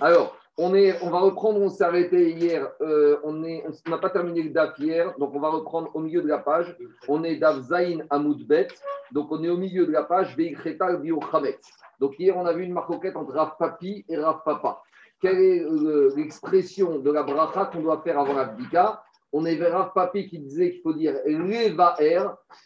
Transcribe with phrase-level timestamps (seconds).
[0.00, 4.42] Alors, on, est, on va reprendre, on s'est arrêté hier, euh, on n'a pas terminé
[4.42, 6.76] le DAF hier, donc on va reprendre au milieu de la page.
[7.08, 8.68] On est DAF Zain Amoudbet,
[9.12, 11.58] donc on est au milieu de la page Veikretal Biochamet.
[12.00, 14.82] Donc hier, on a vu une marcoquette entre Rav Papi et Rav Papa.
[15.20, 19.02] Quelle est euh, l'expression de la bracha qu'on doit faire avant l'abdika?
[19.32, 22.22] On est vers Rav Papi qui disait qu'il faut dire Levaer,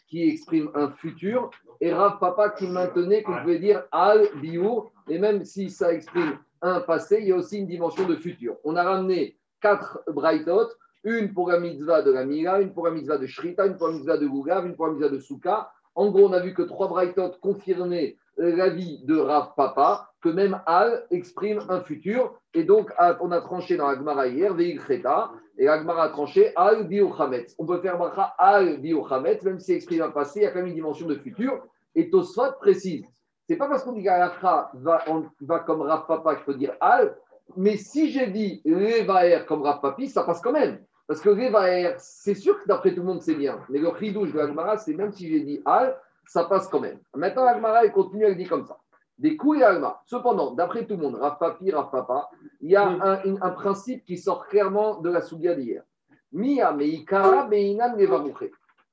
[0.07, 1.49] qui exprime un futur,
[1.81, 6.37] et Rav Papa qui maintenait qu'on pouvait dire Al Biour, et même si ça exprime
[6.63, 8.55] un passé, il y a aussi une dimension de futur.
[8.63, 10.69] On a ramené quatre brightot,
[11.03, 13.89] une pour la mitzvah de la Mila, une pour la mitzvah de Shrita, une pour
[13.89, 15.69] la mitzvah de Gugav, une pour la mitzvah de Souka.
[15.95, 20.59] En gros, on a vu que trois brightot confirmaient l'avis de Rav Papa, que même
[20.65, 22.39] Al exprime un futur.
[22.53, 26.87] Et donc, on a tranché dans Agmara hier, Veil Cheta, et Agmara a tranché Al
[26.87, 27.55] Biochametz.
[27.59, 30.59] On peut faire bracha Al Biochametz, même s'il exprime un passé, il y a quand
[30.59, 31.61] même une dimension de futur.
[31.93, 33.05] Et Tosfot précise
[33.47, 35.03] c'est pas parce qu'on dit qu'Alakha va,
[35.41, 37.15] va comme Rav Papa qu'il faut dire Al,
[37.57, 40.79] mais si j'ai dit Revaer comme Rav Papi, ça passe quand même.
[41.07, 43.59] Parce que Revaer, c'est sûr que d'après tout le monde, c'est bien.
[43.69, 46.99] Mais le ridouche de l'Agmara, c'est même si j'ai dit Al, ça passe quand même.
[47.15, 48.77] Maintenant, l'Agmara, elle continue, elle dit comme ça.
[49.17, 50.01] Des coups et Alma.
[50.05, 52.29] Cependant, d'après tout le monde, Rav Papi, Rav Papa,
[52.61, 55.83] il y a un, un, principe qui sort clairement de la Sougia d'hier.
[56.31, 57.95] Mia meikara meinan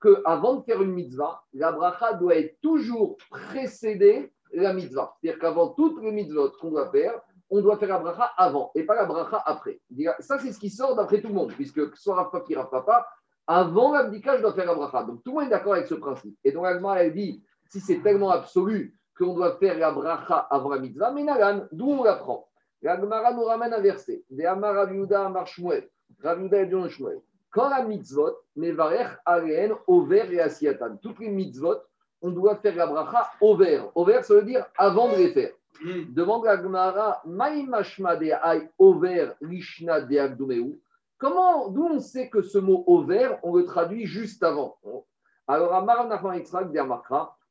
[0.00, 5.14] que avant de faire une mitzvah, la bracha doit être toujours précédée la mitzvah.
[5.20, 7.20] C'est-à-dire qu'avant toutes les mitzvot qu'on doit faire,
[7.50, 9.80] on doit faire la bracha avant et pas la bracha après.
[10.20, 13.06] Ça, c'est ce qui sort d'après tout le monde, puisque soit Rav Papi, Rav Papa,
[13.46, 15.02] avant l'abdika, je dois faire la bracha.
[15.02, 16.36] Donc tout le monde est d'accord avec ce principe.
[16.44, 20.70] Et donc Agma, elle dit, si c'est tellement absolu qu'on doit faire la bracha avant
[20.70, 21.26] la mitzvah, mais
[21.72, 22.46] d'où on l'apprend?
[22.82, 24.24] L'Agmara nous ramène un verset.
[24.30, 25.88] De Amar Raviuda Amar Shmuel.
[26.22, 27.20] Raviuda et Shmuel.
[27.50, 30.96] Quand la mitzvot, Mevarech Areen, Over et Asiatan.
[31.02, 31.76] Toutes les mitzvot,
[32.22, 33.90] on doit faire la bracha au vert.
[33.94, 35.52] Au vert, ça veut dire avant de les faire.
[35.82, 36.12] Mm.
[36.12, 40.76] Demande à Gmara, Maïmashma de Ay over Lishna de.
[41.18, 44.78] Comment, d'où on sait que ce mot au vert, on le traduit juste avant?
[45.46, 46.68] Alors, à Maranachman Yitzhak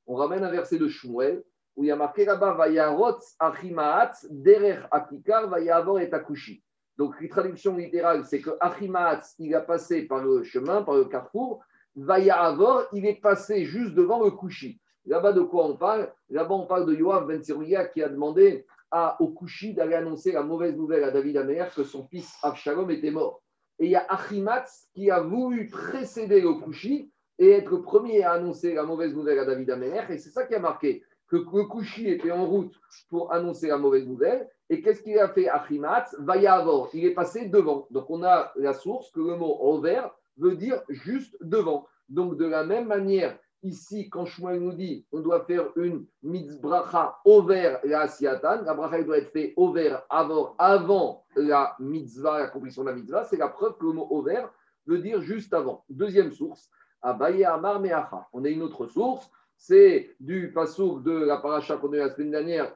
[0.08, 1.44] on ramène un verset de Shmuel
[1.76, 6.64] où il y a marqué là-bas Vayarotz Achimaatz Derer Akikar Vayavor et Akushi.
[6.98, 11.06] Donc, la traduction littérale, c'est que Achimaatz, il a passé par le chemin, par le
[11.06, 11.64] carrefour,
[11.96, 14.80] Vaya Avor, il est passé juste devant le Kouchi.
[15.06, 16.12] Là-bas, de quoi on parle?
[16.30, 20.44] Là-bas, on parle de Yoav Ben qui a demandé à, au Kouchi d'aller annoncer la
[20.44, 23.42] mauvaise nouvelle à David Amer que son fils Avshalom était mort.
[23.80, 28.24] Et il y a Achimatz qui a voulu précéder le Kouchi et être le premier
[28.24, 30.12] à annoncer la mauvaise nouvelle à David Amer.
[30.12, 32.74] Et c'est ça qui a marqué que le Kouchi était en route
[33.10, 34.50] pour annoncer la mauvaise nouvelle.
[34.70, 36.16] Et qu'est-ce qu'il a fait Achimatz?
[36.20, 37.88] Vaya Avor, il est passé devant.
[37.92, 41.88] Donc on a la source que le mot envers veut dire juste devant.
[42.10, 47.18] Donc, de la même manière, ici, quand Shmuel nous dit on doit faire une mitzbracha
[47.26, 52.90] over la siatan, la bracha doit être faite over avant, avant la mitzvah, l'accomplissement de
[52.90, 54.46] la mitzvah, c'est la preuve que le mot over
[54.88, 55.84] veut dire juste avant.
[55.90, 56.70] Deuxième source,
[57.02, 58.28] Abaye Amar Meacha.
[58.34, 62.10] On a une autre source, c'est du pasouk de la paracha qu'on a eu la
[62.10, 62.76] semaine dernière,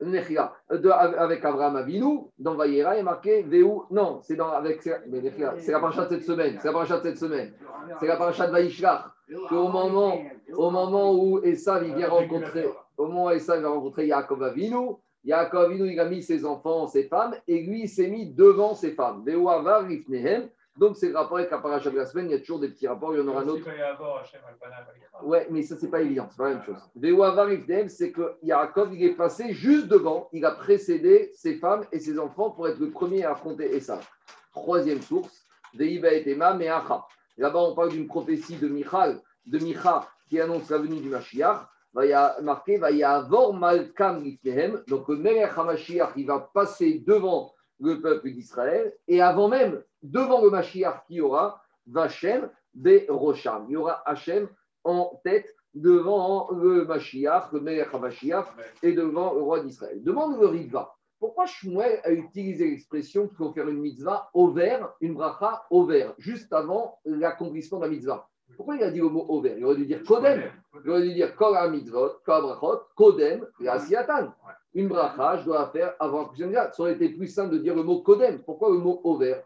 [0.00, 3.66] avec Abraham Avinu, dans Vayera, est marqué Veu.
[3.90, 6.58] Non, c'est dans avec c'est la paracha de cette semaine.
[6.60, 7.52] C'est la paracha de cette semaine.
[7.98, 9.04] C'est la paracha de Vaishlach.
[9.50, 10.18] Au moment,
[10.56, 14.96] au moment où Esav il vient rencontrer, au moment où Esav va rencontrer Yaakov Avinu,
[15.24, 18.74] Yaakov Avinu il a mis ses enfants, ses femmes, et lui il s'est mis devant
[18.74, 19.24] ses femmes.
[19.26, 20.48] Veu Avar Rifnehem.
[20.78, 22.26] Donc, c'est le rapport avec la paracha de la semaine.
[22.26, 23.12] Il y a toujours des petits rapports.
[23.12, 23.68] Il y en aura un autre.
[25.24, 26.28] Ouais, mais ça, c'est pas évident.
[26.30, 27.88] C'est pas la même chose.
[27.88, 30.28] c'est que Yaakov, il est passé juste devant.
[30.32, 33.98] Il a précédé ses femmes et ses enfants pour être le premier à affronter Essa.
[34.52, 37.04] Troisième source, Veiba et Tema, Meacha.
[37.36, 41.66] Là-bas, on parle d'une prophétie de Michal, de Micha, qui annonce la venue du Mashiach.
[42.00, 44.22] Il y a marqué, va y avoir Malkam
[44.86, 48.94] Donc, le Melech HaMashiach, il va passer devant le peuple d'Israël.
[49.06, 53.66] Et avant même, devant le Mashiach qui aura, Vachem des Rosham.
[53.68, 54.48] Il y aura Hachem
[54.84, 58.46] en tête devant le Mashiach, le HaMashiach,
[58.82, 60.02] et devant le roi d'Israël.
[60.02, 60.94] Demande le Riva.
[61.18, 65.84] Pourquoi Shmuel a utilisé l'expression qu'il faut faire une mitzvah au vert, une bracha au
[65.84, 68.28] vert, juste avant l'accomplissement de la mitzvah?
[68.56, 70.42] Pourquoi il a dit le mot au vert Il aurait dû dire Kodem.
[70.84, 72.56] Il aurait dû dire Kol mitzvot, Kol
[72.96, 74.34] Kodem, Asiatan.
[74.74, 77.82] Une bracha, je dois faire avant la Ça aurait été plus simple de dire le
[77.82, 78.42] mot Kodem.
[78.42, 79.42] Pourquoi le mot au vert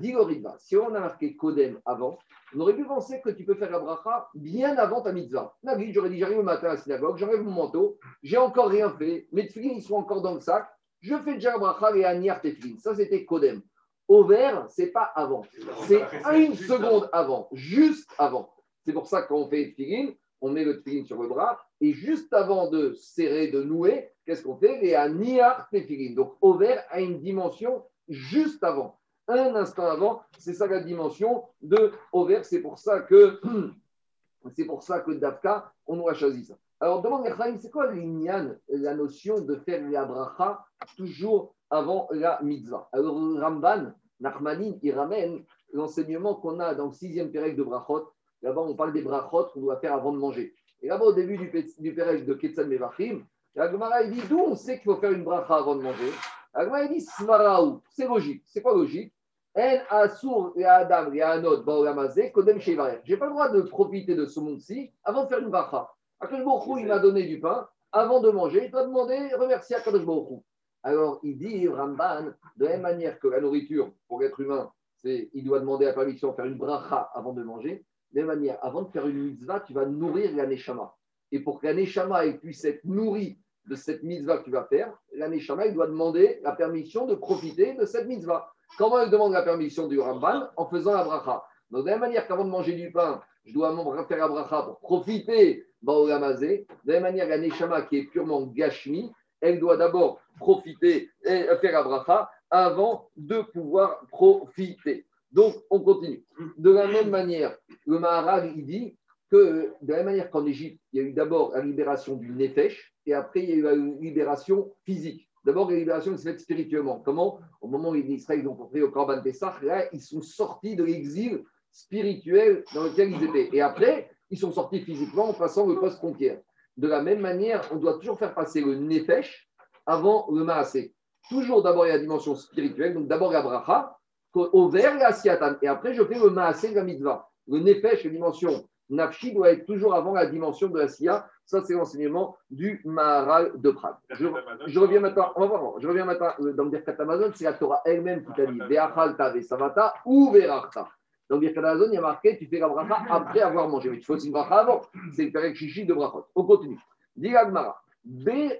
[0.00, 0.14] Dis
[0.58, 2.18] si on a marqué Kodem avant,
[2.54, 5.54] on aurait pu penser que tu peux faire la bracha bien avant ta mitzvah.
[5.62, 8.90] Navi, j'aurais dit j'arrive au matin à la synagogue, j'enlève mon manteau, j'ai encore rien
[8.90, 10.66] fait, mes tefilines ils sont encore dans le sac,
[11.00, 12.76] je fais déjà la bracha et aniar tefilin.
[12.78, 13.60] Ça c'était Kodem.
[14.08, 15.42] Au vert, c'est pas avant,
[15.88, 16.02] c'est
[16.34, 18.52] une seconde avant, juste avant.
[18.84, 21.58] C'est pour ça que quand on fait tefilin, on met le tefilin sur le bras
[21.80, 24.84] et juste avant de serrer, de nouer, qu'est-ce qu'on fait?
[24.84, 26.14] Et à Niar Tefilin.
[26.14, 28.96] Donc, Over a une dimension juste avant.
[29.26, 32.44] Un instant avant, c'est ça la dimension de Over.
[32.44, 33.40] C'est pour ça que,
[34.54, 36.54] c'est pour ça que Dafka, on nous a choisi ça.
[36.78, 37.26] Alors, demande
[37.60, 40.64] c'est quoi l'ignan, la notion de faire la bracha
[40.96, 47.30] toujours avant la mitzvah Alors, Ramban, Nachmanin, il ramène l'enseignement qu'on a dans le sixième
[47.30, 48.08] pérec de brachot.
[48.42, 50.54] Là-bas, on parle des brachot qu'on doit faire avant de manger.
[50.82, 53.24] Et là-bas, au début du, du pérec de Ketzal Mevachim,
[53.56, 56.12] la Gemara, dit d'où on sait qu'il faut faire une bracha avant de manger?
[56.54, 57.80] La Gemara, dit Smaraou.
[57.88, 58.42] C'est logique.
[58.44, 59.14] C'est quoi logique?
[59.56, 63.00] En Asur et Adam et Anod Baolamazé Kodem Shevarer.
[63.04, 65.90] Je n'ai pas le droit de profiter de ce monde-ci avant de faire une bracha.
[66.20, 67.66] Akadosh il m'a donné du pain.
[67.92, 70.42] Avant de manger, il doit demander, remercier Akadosh Baruch
[70.86, 75.30] Alors, il dit, Ramban, de la même manière que la nourriture, pour l'être humain, c'est,
[75.34, 77.84] il doit demander la permission de faire une bracha avant de manger.
[78.12, 80.94] De la même manière, avant de faire une mitzvah, tu vas nourrir la neshama.
[81.32, 84.96] Et pour que la neshama puisse être nourrie de cette mitzvah que tu vas faire,
[85.12, 88.48] la neshama, il doit demander la permission de profiter de cette mitzvah.
[88.78, 91.42] Comment elle demande la permission du Ramban En faisant la bracha.
[91.72, 93.74] De la même manière qu'avant de manger du pain, je dois
[94.06, 96.68] faire la bracha pour profiter Baolamazé.
[96.84, 99.10] De la même manière, la Neshama qui est purement Gashmi,
[99.40, 105.06] elle doit d'abord profiter et faire la bracha avant de pouvoir profiter.
[105.32, 106.24] Donc, on continue.
[106.56, 107.56] De la même manière,
[107.86, 108.96] le Maharal, il dit
[109.30, 112.30] que de la même manière qu'en Égypte, il y a eu d'abord la libération du
[112.30, 115.28] Nefesh et après, il y a eu la libération physique.
[115.44, 117.00] D'abord, la libération qui se fait spirituellement.
[117.00, 117.38] Comment?
[117.60, 120.84] Au moment où les Israéliens ont compris au Corban Pessah, là, ils sont sortis de
[120.84, 123.54] l'exil spirituel dans lequel ils étaient.
[123.54, 126.40] Et après, ils sont sortis physiquement en passant le post-conquière.
[126.76, 129.45] De la même manière, on doit toujours faire passer le nefesh
[129.86, 130.94] avant le maasé.
[131.28, 133.96] Toujours d'abord la dimension spirituelle, donc d'abord la bracha,
[134.34, 137.28] au vert la siatan, et après je fais le maasé, la mitzvah.
[137.48, 141.28] Le nefesh, la dimension nafshi, doit être toujours avant la dimension de la sia.
[141.44, 143.94] Ça, c'est l'enseignement du Maharal de Prague.
[144.10, 147.44] Je, reviens maintenant, on va voir, je reviens maintenant euh, dans le Birkat Amazon, c'est
[147.44, 150.88] la Torah elle-même qui t'a dit Ve'achalta ve'savata ou ve'rachta.
[151.30, 153.90] Dans Birkat Amazon, il y a marqué tu fais la bracha après avoir mangé.
[153.90, 154.82] Mais tu fais aussi une bracha avant.
[155.12, 156.26] C'est le Perek Chichi de brachot.
[156.34, 156.80] On continue.
[157.14, 157.80] Diragmara.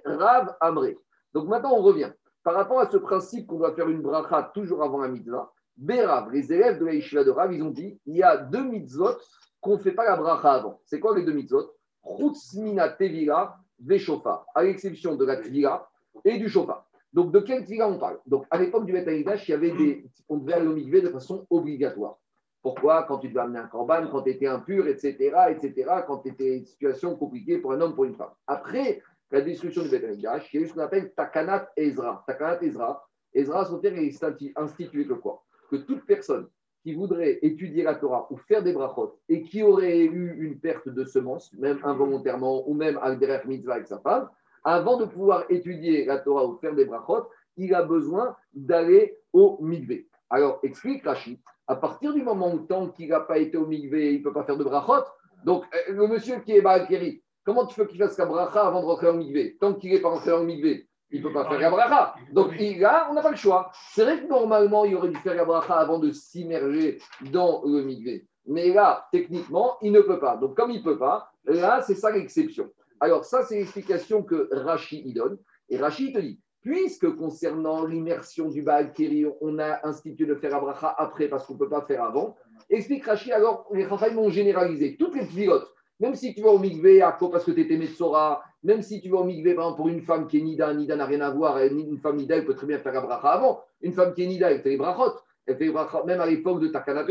[0.05, 0.97] Rav Amré.
[1.33, 2.11] Donc maintenant, on revient.
[2.43, 6.31] Par rapport à ce principe qu'on doit faire une bracha toujours avant la mitzvah, Berav,
[6.31, 9.15] les élèves de la de Rav, ils ont dit il y a deux mitzvot
[9.61, 10.79] qu'on ne fait pas la bracha avant.
[10.85, 11.71] C'est quoi les deux mitzvot?
[12.03, 15.87] Chutzmina Tevila Veshofa, à l'exception de la Tvila
[16.25, 16.85] et du Shofa.
[17.13, 18.19] Donc, de quelle Tvila on parle?
[18.25, 20.05] Donc, à l'époque du Bet il y avait des.
[20.29, 22.17] On devait aller au de façon obligatoire.
[22.61, 23.03] Pourquoi?
[23.03, 25.15] Quand tu devais amener un corban, quand tu étais impur, etc.,
[25.49, 28.31] etc., quand tu étais une situation compliquée pour un homme, pour une femme.
[28.45, 29.01] Après
[29.31, 32.23] la destruction du Beth il y a ce qu'on appelle Takanat Ezra.
[32.27, 34.23] Takanat Ezra, Ezra, son terme est
[34.55, 35.43] institué que quoi?
[35.69, 36.47] Que toute personne
[36.83, 40.87] qui voudrait étudier la Torah ou faire des brachot et qui aurait eu une perte
[40.87, 44.29] de semence, même involontairement ou même avec des mitzvah avec sa femme,
[44.63, 47.27] avant de pouvoir étudier la Torah ou faire des brachot,
[47.57, 50.07] il a besoin d'aller au mikveh.
[50.29, 54.13] Alors, explique Rachid, à partir du moment où tant qu'il n'a pas été au migvé,
[54.13, 55.05] il ne peut pas faire de brachot,
[55.43, 58.81] donc euh, le monsieur qui est Baakeri, comment tu veux qu'il fasse la bracha avant
[58.81, 61.49] de rentrer en migvé Tant qu'il n'est pas rentré en migvé, il ne peut pas
[61.49, 62.13] faire la bracha.
[62.33, 63.71] Donc là, on n'a pas le choix.
[63.93, 66.99] C'est vrai que normalement, il aurait dû faire la bracha avant de s'immerger
[67.31, 68.27] dans le migvé.
[68.47, 70.35] Mais là, techniquement, il ne peut pas.
[70.35, 72.69] Donc comme il ne peut pas, là, c'est ça l'exception.
[72.99, 75.37] Alors ça, c'est l'explication que Rachid donne.
[75.69, 80.53] Et Rachid te dit, puisque concernant l'immersion du Baal Keri, on a institué de faire
[80.53, 82.35] Abraha après parce qu'on ne peut pas faire avant,
[82.69, 86.59] explique Rachid, alors les Chachamim ont généralisé toutes les pilotes, même si tu vas au
[86.59, 90.01] Mikvé à parce que tu étais Metsora, même si tu vas au Mikvé pour une
[90.01, 92.67] femme qui est Nida, Nida n'a rien à voir, une femme Nida, elle peut très
[92.67, 93.61] bien faire Abraha avant.
[93.81, 95.19] Une femme qui est Nida, elle fait les brachot.
[95.45, 97.05] Elle fait les brachot même à l'époque de Takana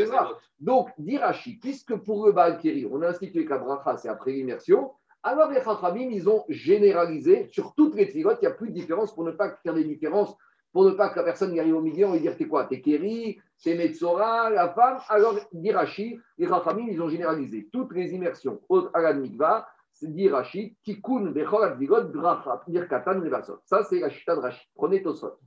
[0.61, 4.91] Donc, dit Rachid, puisque pour le Baal on a institué qu'Abraha, c'est après l'immersion,
[5.23, 8.75] alors les Chachamim, ils ont généralisé sur toutes les tfilotes, il n'y a plus de
[8.75, 10.37] différence pour ne pas faire des différences,
[10.73, 12.67] pour ne pas que la personne y arrive au milieu, on va dire t'es quoi
[12.67, 14.99] T'es Kéri, t'es Metzora, la femme.
[15.09, 20.77] Alors, d'Irachi, les Chachamim, ils ont généralisé toutes les immersions au Alad Mikva, c'est d'Irachi,
[20.85, 23.61] Tikkun, Bechol, Advigot, Bracha, Birkatan, Revasot.
[23.65, 24.67] Ça, c'est la chita de Rashi.
[24.75, 25.39] Prenez Tosfot.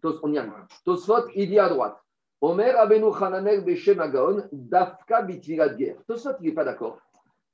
[0.00, 0.52] Tos, on y arrive.
[0.84, 1.96] Tosfot, il dit à droite.
[2.40, 3.64] Omer Abenu Hananel.
[6.06, 6.98] Tosfot, il n'est pas d'accord.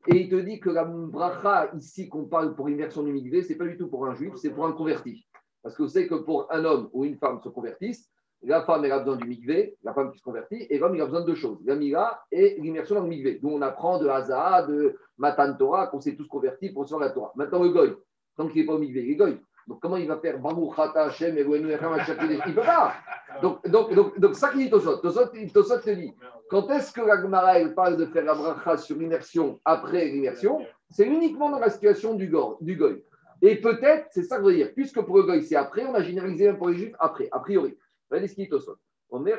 [0.09, 3.55] Et il te dit que la bracha, ici, qu'on parle pour immersion du ce n'est
[3.55, 5.25] pas du tout pour un juif, c'est pour un converti.
[5.63, 8.11] Parce que vous savez que pour un homme ou une femme se convertissent,
[8.45, 11.01] la femme, elle a besoin du mikvé, la femme qui se convertit, et l'homme, il
[11.01, 13.39] a besoin de deux choses, la mila et l'immersion dans le mikvé.
[13.41, 17.11] D'où on apprend de Hazaa, de Matan Torah, qu'on s'est tous convertis pour recevoir la
[17.11, 17.33] Torah.
[17.37, 17.95] Maintenant, le goy,
[18.37, 19.41] tant qu'il n'est pas au mikvé, il est goy.
[19.69, 20.41] Donc, comment il va faire?
[20.41, 22.95] Baruch Hata Hashem et Il ne peut pas.
[23.41, 24.97] Donc, donc, donc, donc ça qui dit Tosot.
[24.97, 26.13] Tosot te dit
[26.51, 30.59] Quand est-ce que la Gemara parle de faire la bracha sur l'immersion après l'immersion?
[30.91, 33.05] C'est uniquement dans la situation du, du goy.
[33.45, 35.95] Et peut-être, c'est ça que je veux dire, puisque pour le goy c'est après, on
[35.95, 37.77] a généralisé même pour les juifs après, a priori.
[38.09, 39.37] On est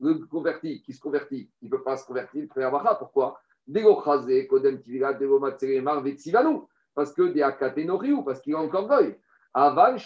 [0.00, 2.94] le converti qui se convertit, il ne peut pas se convertir, il faire bracha.
[2.94, 3.40] Pourquoi?
[6.94, 7.42] Parce que des
[8.24, 9.16] parce qu'il est encore goy.
[9.52, 9.98] Aval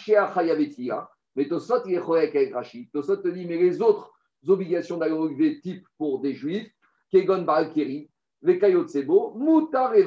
[1.35, 2.89] mais Tosot il est choyek avec Rachid.
[2.91, 4.11] Tosot te dit, mais les autres
[4.47, 4.99] obligations
[5.97, 6.71] pour des juifs,
[7.11, 7.45] Kegon
[9.35, 10.05] Moutar et.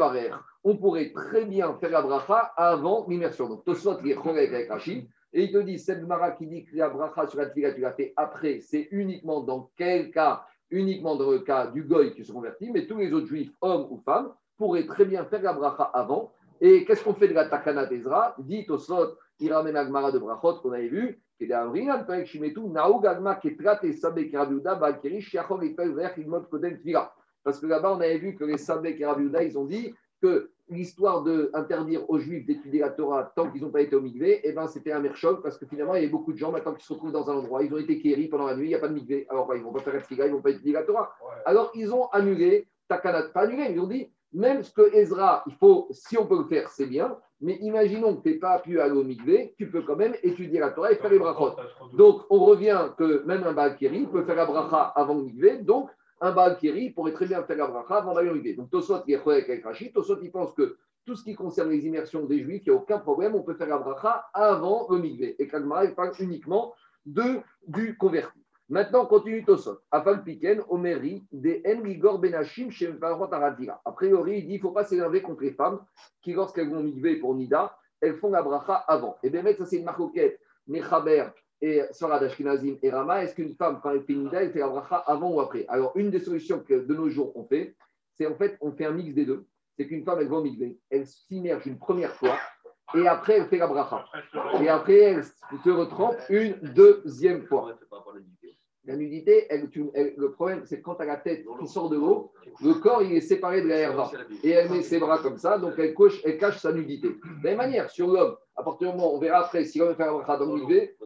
[0.65, 3.49] On pourrait très bien faire la bracha avant l'immersion.
[3.49, 5.09] Donc Tosot il est avec Rachid.
[5.35, 7.81] Et il te dit, cette Mara qui dit que la bracha sur la tfila, tu
[7.81, 10.45] l'as fait après, c'est uniquement dans quel cas?
[10.71, 13.87] Uniquement dans le cas du goy qui se convertit, mais tous les autres juifs, hommes
[13.91, 16.33] ou femmes, pourraient très bien faire la bracha avant.
[16.61, 20.61] Et qu'est-ce qu'on fait de la takana d'Ezra Dit Tosot, il ramène Agmara de Brachot
[20.61, 21.49] qu'on avait vu, qui est
[27.45, 29.93] parce que là-bas, on avait vu que les Sabek et Rabiuda, ils ont dit
[30.23, 34.41] que l'histoire d'interdire aux Juifs d'étudier la Torah tant qu'ils n'ont pas été au Migvé,
[34.45, 36.73] eh ben, c'était un merchoc parce que finalement, il y avait beaucoup de gens maintenant
[36.73, 38.75] qui se retrouvent dans un endroit, ils ont été kéris pendant la nuit, il n'y
[38.75, 39.27] a pas de Migvé.
[39.29, 41.13] Alors, ils ne vont pas faire Tfiga, ils ne vont pas étudier la Torah.
[41.45, 45.55] Alors, ils ont annulé Takanat, pas annulé, ils ont dit même ce que Ezra, il
[45.55, 48.81] faut, si on peut le faire, c'est bien, mais imaginons que tu n'es pas pu
[48.81, 51.57] aller au Migvé, tu peux quand même étudier la Torah et faire les brachot.
[51.95, 55.91] Donc, on revient que même un Baal peut faire la bracha avant le Migvé, donc
[56.23, 56.57] un Baal
[56.95, 58.55] pourrait très bien faire la bracha avant d'aller Migvé.
[58.55, 61.85] Donc, Tosot, il est avec Rachid, Tosot, il pense que tout ce qui concerne les
[61.85, 64.99] immersions des Juifs, il n'y a aucun problème, on peut faire la bracha avant le
[64.99, 65.35] Migvé.
[65.41, 66.75] Et Kagmara, il parle uniquement
[67.05, 68.39] de, du converti.
[68.69, 69.81] Maintenant, on continue Tosot.
[69.91, 74.85] Afal Piken, Omeri, des Enrigor Benachim, chez A priori, il dit qu'il ne faut pas
[74.85, 75.81] s'énerver contre les femmes
[76.23, 79.17] qui, lorsqu'elles vont migver pour Nida, elles font la bracha avant.
[79.25, 80.39] Et bien, ça, c'est une marcoquette.
[80.69, 81.27] Mechaber
[81.63, 84.69] et Sarad Ashkenazim et Rama, est-ce qu'une femme, quand elle fait Nida, elle fait la
[84.69, 85.65] bracha avant ou après?
[85.69, 87.77] Alors, une des solutions que de nos jours on fait,
[88.19, 89.47] c'est en fait, on fait un mix des deux.
[89.79, 92.37] C'est qu'une femme, elle va migver, elle s'immerge une première fois,
[92.95, 94.05] et après, elle fait la bracha.
[94.61, 97.79] Et après, elle se retrempe une deuxième fois.
[98.85, 99.47] La nudité,
[100.17, 102.33] le problème, c'est quand tu as la tête qui sort de l'eau,
[102.65, 104.11] le corps il est séparé de la herba.
[104.43, 107.09] Et elle met ses bras comme ça, donc elle, elle cache sa nudité.
[107.09, 109.95] De la même manière, sur l'homme, à partir du moment, on verra après, si l'homme
[109.95, 110.57] fait un dans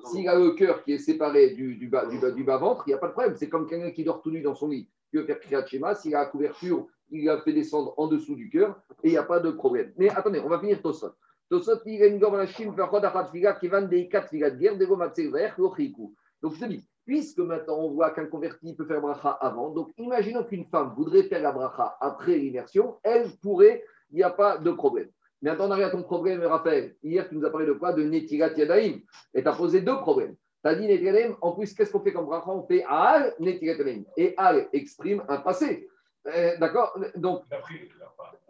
[0.07, 2.99] s'il a le cœur qui est séparé du, bas, du, bas, ventre, il n'y a
[2.99, 3.35] pas de problème.
[3.37, 6.21] C'est comme quelqu'un qui dort tout nu dans son lit, qui veut faire s'il a
[6.21, 9.41] la couverture, il a fait descendre en dessous du cœur, et il n'y a pas
[9.41, 9.93] de problème.
[9.99, 11.13] Mais attendez, on va finir Tosot.
[11.51, 16.65] Tosot, il y a une qui vend des quatre de guerre, des Donc je te
[16.65, 20.93] dis, puisque maintenant on voit qu'un converti peut faire bracha avant, donc imaginons qu'une femme
[20.97, 25.09] voudrait faire la bracha après l'immersion, elle pourrait, il n'y a pas de problème.
[25.41, 27.73] Mais attends, on arrive à ton problème, me rappelle, hier tu nous as parlé de
[27.73, 27.93] quoi?
[27.93, 29.01] De Netirat Yadaim,
[29.35, 30.35] et tu as posé deux problèmes.
[30.65, 32.51] Tu as dit Netirat en plus, qu'est-ce qu'on fait comme bracha?
[32.51, 34.03] On fait Al Netirat Yadaim.
[34.17, 35.89] Et Al exprime un passé.
[36.27, 36.99] Euh, d'accord?
[37.15, 37.45] Donc,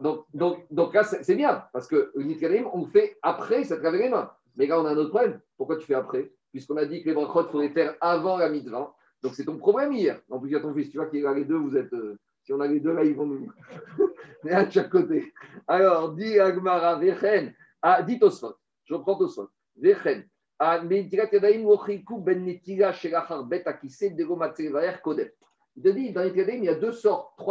[0.00, 3.98] donc, donc, donc, là, c'est bien, parce que Netirat on le fait après cette laver
[3.98, 4.30] les mains.
[4.56, 5.40] Mais là, on a un autre problème.
[5.58, 6.30] Pourquoi tu fais après?
[6.56, 8.94] Puisqu'on a dit que les brachot, il faudrait faire avant la mitzvah.
[9.22, 10.22] Donc c'est ton problème hier.
[10.30, 11.76] En plus, il y a ton fils, tu vois qu'il y a les deux, vous
[11.76, 11.92] êtes.
[11.92, 13.52] Euh, si on a les deux là, ils vont nous.
[14.42, 15.34] Mais à chaque côté.
[15.66, 18.54] Alors, dit Agmara, Vechen, ah, dit Tosfot,
[18.86, 20.24] je reprends Tosfot, Vechen,
[20.58, 21.10] ah, ben Il
[25.82, 27.44] te dit, dans les il y a deux sortes, Il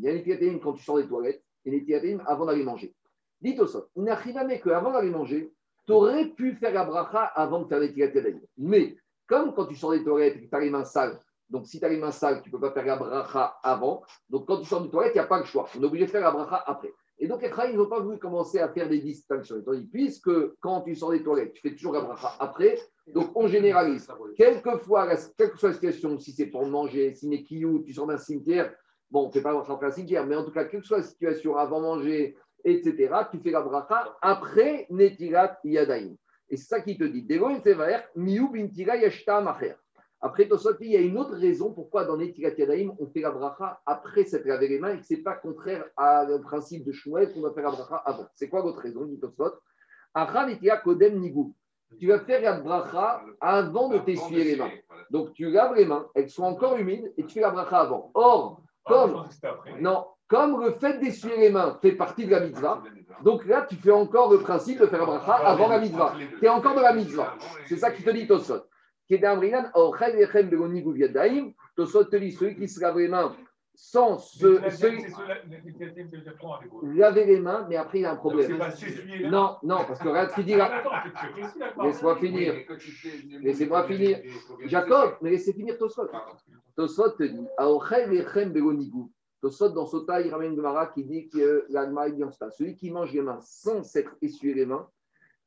[0.00, 2.92] y a les quand tu sors des toilettes et les avant d'aller manger.
[3.40, 3.56] Dit
[3.96, 5.54] il n'a rien qu'avant d'aller manger,
[5.86, 8.96] tu aurais pu faire la bracha avant de faire les Mais
[9.26, 11.78] comme quand tu sors des toilettes et que tu as les mains sales, donc si
[11.78, 14.02] tu as les mains sales, tu ne peux pas faire la bracha avant.
[14.30, 15.68] Donc quand tu sors des toilettes, il n'y a pas le choix.
[15.76, 16.92] On est obligé de faire la bracha après.
[17.22, 19.62] Et donc, les ils n'ont pas voulu commencer à faire des distinctions.
[19.72, 23.46] Ils puisque quand tu sors des toilettes, tu fais toujours la bracha après, donc on
[23.46, 24.08] généralise.
[24.36, 28.18] Quelquefois, quelle que soit la situation, si c'est pour manger, si n'est tu sors d'un
[28.18, 28.74] cimetière,
[29.08, 30.98] bon, on ne fait pas rentrer un cimetière, mais en tout cas, quelle que soit
[30.98, 36.14] la situation, avant manger, etc., tu fais la bracha après Netirat Yadaim.
[36.48, 37.26] Et c'est ça qui te dit.
[40.24, 43.30] Après Tosot, il y a une autre raison pourquoi dans Netirat Yadaim, on fait la
[43.30, 45.84] bracha après s'être lavé les mains et que ce n'est pas contraire
[46.30, 48.26] au principe de Shmuel qu'on va faire la bracha avant.
[48.34, 49.54] C'est quoi votre raison, dit Tosot
[51.98, 54.70] tu vas faire la bracha avant de t'essuyer les mains.
[55.10, 58.10] Donc tu laves les mains, elles sont encore humides et tu fais la bracha avant.
[58.14, 59.24] Or, ah, comme,
[59.80, 62.82] non, comme le fait d'essuyer les mains fait partie de la mitzvah,
[63.22, 66.14] donc là, tu fais encore le principe de faire la bracha avant la mitzvah.
[66.38, 67.36] Tu es encore dans la mitzvah.
[67.66, 68.62] C'est ça qui te dit Tosot.
[71.76, 73.36] Tosot te dit celui qui se lave les mains
[73.74, 74.60] sans se,
[76.96, 78.58] laver les mains, mais après il y a un problème.
[79.24, 80.82] Non, non, parce que regarde ce qu'il dit là.
[81.82, 82.54] Laisse-moi finir.
[83.42, 84.18] Laissez-moi finir.
[84.64, 86.08] Jacob, mais laissez finir Tosot.
[86.74, 87.46] Tosot te dit.
[89.42, 92.30] Tosot dans Sota, il ramène Gemara qui dit que l'agma est bien.
[92.56, 94.88] Celui qui mange les mains sans s'être essuyé les mains,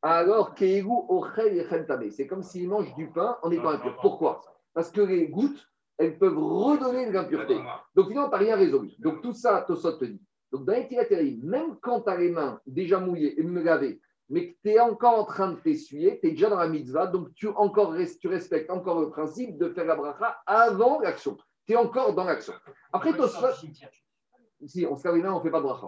[0.02, 2.12] alors Keigu Ochel tabé.
[2.12, 3.98] C'est comme s'il mange du pain en étant impur.
[4.02, 4.42] Pourquoi?
[4.74, 5.66] Parce que les gouttes,
[5.98, 7.58] elles peuvent redonner de l'impureté.
[7.96, 8.92] Donc finalement, tu n'as rien résolu.
[9.00, 10.22] Donc tout ça, Tosot te dit.
[10.52, 14.52] Donc dans les même quand tu as les mains déjà mouillées et me lavées, mais
[14.52, 17.34] que tu es encore en train de t'essuyer, tu es déjà dans la mitzvah, donc
[17.34, 21.38] tu, encore, tu respectes encore le principe de faire la bracha avant l'action.
[21.66, 22.54] Tu es encore dans l'action.
[22.94, 23.68] Après, Tosot,
[24.66, 25.88] si on se mains, on ne fait pas de bracha.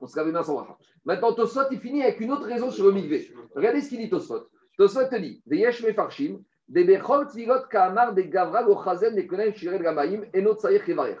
[0.00, 0.78] On se mains sans bracha.
[1.04, 3.32] Maintenant, Tosot, il finit avec une autre raison sur le mikvé.
[3.54, 4.48] Regardez ce qu'il dit Tosot.
[4.78, 7.26] Tosot te dit, Veyesh mefarshim, des bechol
[7.68, 8.64] ka'amar des gavra
[9.10, 11.18] des konen shirel gamaim, et notre saïr kevarer.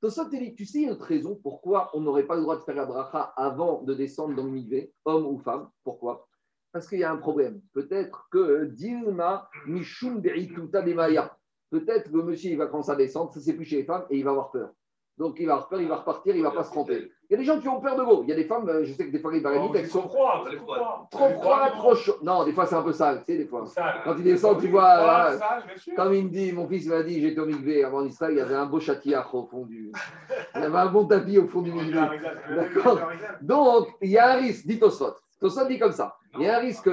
[0.00, 2.62] Tosot te dit, tu sais une autre raison pourquoi on n'aurait pas le droit de
[2.62, 5.70] faire la bracha avant de descendre dans le mikvé, homme ou femme?
[5.84, 6.26] Pourquoi?
[6.72, 7.62] Parce qu'il y a un problème.
[7.72, 11.36] Peut-être que Dilma Mishum Berituta Maya.
[11.70, 14.04] Peut-être que le monsieur il va commencer à descendre, ça c'est plus chez les femmes,
[14.10, 14.70] et il va avoir peur.
[15.18, 17.10] Donc il va avoir peur, il va repartir, il ne va pas se tromper.
[17.28, 18.22] Il y a des gens qui ont peur de l'eau.
[18.22, 20.02] Il y a des femmes, euh, je sais que des fois les baranites, elles sont
[20.02, 21.08] trop froid, trop froid.
[21.10, 22.16] Trop froid, trop chaud.
[22.22, 23.64] Non, des fois c'est un peu sale, tu sais, des fois.
[24.04, 25.32] Quand il descend, tu vois,
[25.96, 28.42] comme il me dit, mon fils m'a dit, j'étais au Migvé avant Israël, il y
[28.42, 29.90] avait un beau châtillard au fond du.
[30.54, 32.00] Il y avait un bon tapis au fond du Migvé.
[32.54, 33.00] D'accord
[33.40, 35.14] Donc, il y a un risque, dit Tosot.
[35.40, 36.16] Tosot dit comme ça.
[36.38, 36.90] Il y a un risque.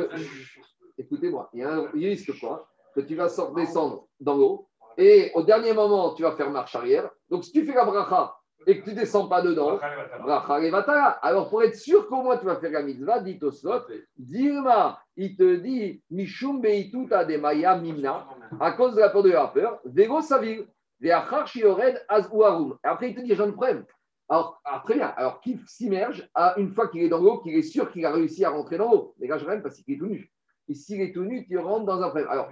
[0.98, 5.44] Écoutez-moi, il y a un risque quoi Que tu vas descendre dans l'eau et au
[5.44, 7.10] dernier moment, tu vas faire marche arrière.
[7.30, 8.36] Donc, si tu fais la bracha
[8.66, 9.80] et que tu ne descends pas dedans,
[10.22, 11.10] bracha levatara.
[11.22, 13.82] Alors, pour être sûr qu'au moins tu vas faire la mitzvah, dit Tosot,
[14.18, 18.28] Dilma, il te dit, Mishum beituta de maya mimna,
[18.60, 20.68] à cause de la peur de la peur, vego savil,
[21.02, 22.78] veachar shiored az uarum.
[22.84, 23.86] Après, il te dit, j'ai un problème.
[24.30, 25.14] Alors, très bien.
[25.18, 28.46] Alors, qui s'immerge une fois qu'il est dans l'eau, qu'il est sûr qu'il a réussi
[28.46, 29.14] à rentrer dans l'eau.
[29.20, 30.33] Les gars, je parce qu'il est tout nu.
[30.70, 32.30] Et s'il est tout nu, tu rentres dans un problème.
[32.30, 32.50] Alors,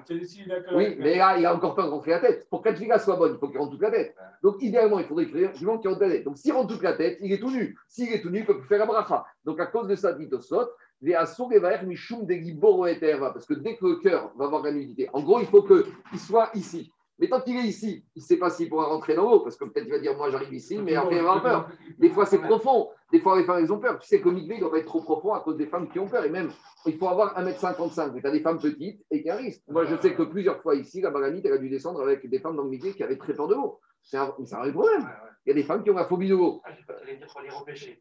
[0.73, 2.45] oui, mais là, il a encore de rentrer la tête.
[2.49, 4.15] Pour qu'elle soit bonne, il faut qu'il rentre toute la tête.
[4.43, 6.25] Donc, idéalement, il faudrait écrire du monde qui rentre la tête.
[6.25, 7.77] Donc, s'il rentre toute la tête, il est tout nu.
[7.87, 9.25] S'il est tout nu, il peut plus faire la bracha.
[9.45, 10.67] Donc, à cause de ça, dit Tosot,
[11.03, 16.19] parce que dès que le cœur va avoir la nudité, en gros, il faut qu'il
[16.19, 16.91] soit ici.
[17.21, 19.55] Mais tant qu'il est ici, il ne sait pas s'il pourra rentrer dans l'eau, parce
[19.55, 21.69] que peut-être il va dire Moi, j'arrive ici, mais après, il va avoir peur.
[21.99, 22.89] Des fois, c'est profond.
[23.11, 23.99] Des fois, les femmes, elles ont peur.
[23.99, 26.25] Tu sais que ne doit être trop profond à cause des femmes qui ont peur.
[26.25, 26.49] Et même,
[26.87, 28.13] il faut avoir 1m55.
[28.13, 29.61] Mais tu as des femmes petites et qui a un risque.
[29.69, 32.39] Moi, je sais que plusieurs fois ici, la balanite, elle a dû descendre avec des
[32.39, 33.79] femmes dans le qui avaient très peur de l'eau.
[34.01, 35.07] C'est un, un vrai problème.
[35.45, 36.61] Il y a des femmes qui ont la phobie de l'eau.
[36.63, 36.69] Ah,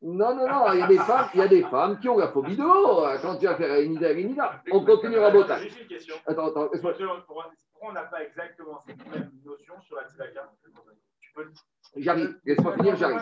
[0.02, 2.18] non, non, non, il y, a des femmes, il y a des femmes qui ont
[2.18, 3.06] la phobie de l'eau.
[3.22, 5.54] Quand tu vas faire une idée, une idée, on continuera à botter.
[5.60, 6.16] J'ai une question.
[6.26, 6.68] Attends, attends
[7.82, 10.52] on n'a pas exactement cette même notion sur la tzedaka
[11.96, 13.20] J'arrive, laisse-moi finir, j'arrive.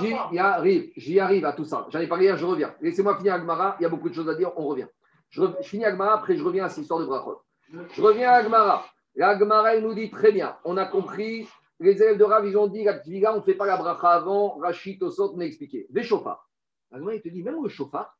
[0.00, 1.86] J'y arrive, j'y arrive à tout ça.
[1.90, 2.74] J'en ai parlé hier, je reviens.
[2.80, 4.86] Laissez-moi finir Agmara, il y a beaucoup de choses à dire, on revient.
[5.28, 7.42] Je, finis Agmara, après je reviens à cette histoire de Brachot.
[7.70, 8.86] Je reviens à Agmara.
[9.14, 11.48] L'Agmara, il nous dit très bien, on a compris,
[11.80, 13.00] les élèves de Rav, ils ont dit, la
[13.34, 15.86] on ne fait pas la bracha avant, Rachid, Tosot, on a expliqué.
[15.90, 16.48] Des chauffards.
[16.90, 18.18] Agmara, il te dit, même le chauffard,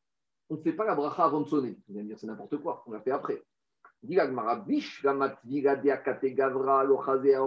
[0.51, 1.77] on ne fait pas la bracha avant de sonner.
[1.87, 3.43] Tu vas me dire, c'est n'importe quoi, on l'a fait après.
[4.01, 4.23] Alors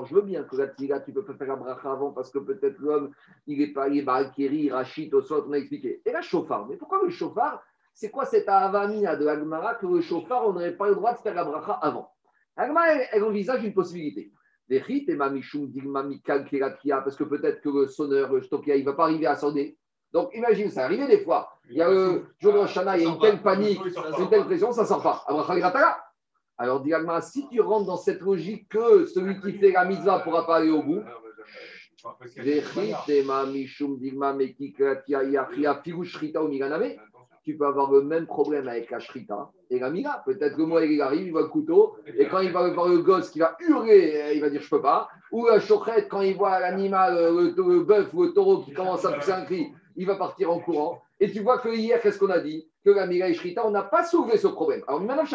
[0.05, 2.39] je veux bien que la tira, tu peux pas faire la bracha avant parce que
[2.39, 3.13] peut-être l'homme,
[3.47, 6.01] il est pas, il acquérir, rachit, au sort, on a expliqué.
[6.05, 10.01] Et la chauffard, mais pourquoi le chauffard C'est quoi cette avamina de l'agmara que le
[10.01, 12.11] chauffard, on n'aurait pas le droit de faire la bracha avant?
[12.57, 14.33] L'agmara, elle, envisage une possibilité.
[17.03, 19.77] Parce que peut-être que le sonneur, le stokia, il ne va pas arriver à sonner.
[20.13, 21.49] Donc imagine, ça arrivé des fois.
[21.69, 23.79] Il y a le jour de Roshana, il y a une telle panique,
[24.19, 25.23] une telle pression, ça ne sort pas.
[26.57, 30.23] Alors, Diagma, si tu rentres dans cette logique que celui qui fait la mitzvah ne
[30.23, 31.01] pourra pas aller au bout,
[37.43, 40.21] tu peux avoir le même problème avec la shrita et la mira.
[40.25, 42.99] Peut-être que moi, il arrive, il voit le couteau, et quand il va voir le
[42.99, 45.09] gosse qui va hurler, il va dire je peux pas.
[45.31, 49.13] Ou la chochette, quand il voit l'animal, le, bœuf ou le taureau qui commence à
[49.13, 51.01] pousser un cri, il va partir en courant.
[51.19, 52.67] Et tu vois que hier, qu'est-ce qu'on a dit?
[52.83, 54.83] Que la mira et shrita, on n'a pas soulevé ce problème.
[54.87, 55.25] Alors, maintenant,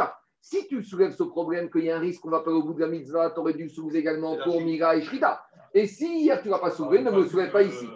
[0.40, 2.74] si tu soulèves ce problème, qu'il y a un risque qu'on va pas au bout
[2.74, 5.44] de la mitzvah, tu aurais dû soulever également pour Mira et Shrita.
[5.74, 7.88] Et si hier tu ne vas pas soulever, ne me soulève pas ici.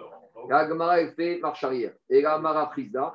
[0.48, 1.92] La Gemara, elle fait marche arrière.
[2.08, 3.12] Et la Minatvira Bigval.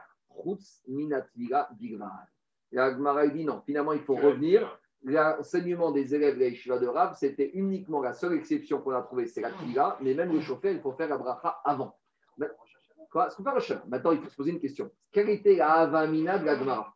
[2.71, 4.80] La Gemara, dit non, finalement, il faut revenir.
[5.04, 9.28] L'enseignement des élèves de la de Rav, c'était uniquement la seule exception qu'on a trouvée,
[9.28, 11.95] c'est la Tvila, mais même le chauffeur, il faut faire la bracha avant.
[13.12, 14.89] Quoi Ce qu'on fait Maintenant, il faut se poser une question.
[15.12, 16.95] Quelle était la Avamina de la Gemara?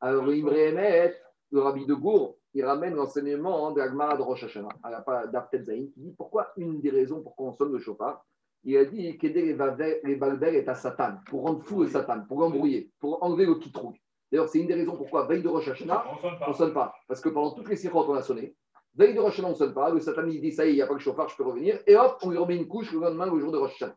[0.00, 1.14] Alors, Imremet,
[1.50, 5.86] le rabbi de Gour, il ramène l'enseignement de Agmara de Rosh Hashanah, à la Zayin,
[5.92, 8.24] qui dit pourquoi une des raisons pour qu'on sonne le chauffard,
[8.64, 12.40] il a dit qu'aider les balbel est à Satan, pour rendre fou le Satan, pour
[12.40, 14.00] l'embrouiller, pour enlever le kitrouille.
[14.30, 16.04] D'ailleurs, c'est une des raisons pourquoi, veille de Rosh Hashanah,
[16.46, 16.94] on ne sonne pas.
[17.06, 18.54] Parce que pendant toutes les sirotes, on a sonné.
[18.94, 19.90] Veille de Rosh Hashanah, on ne sonne pas.
[19.90, 21.44] Le Satan, il dit ça y est, il n'y a pas le chauffard, je peux
[21.44, 21.78] revenir.
[21.86, 23.96] Et hop, on lui remet une couche le lendemain, le jour de Rosh Hashanah.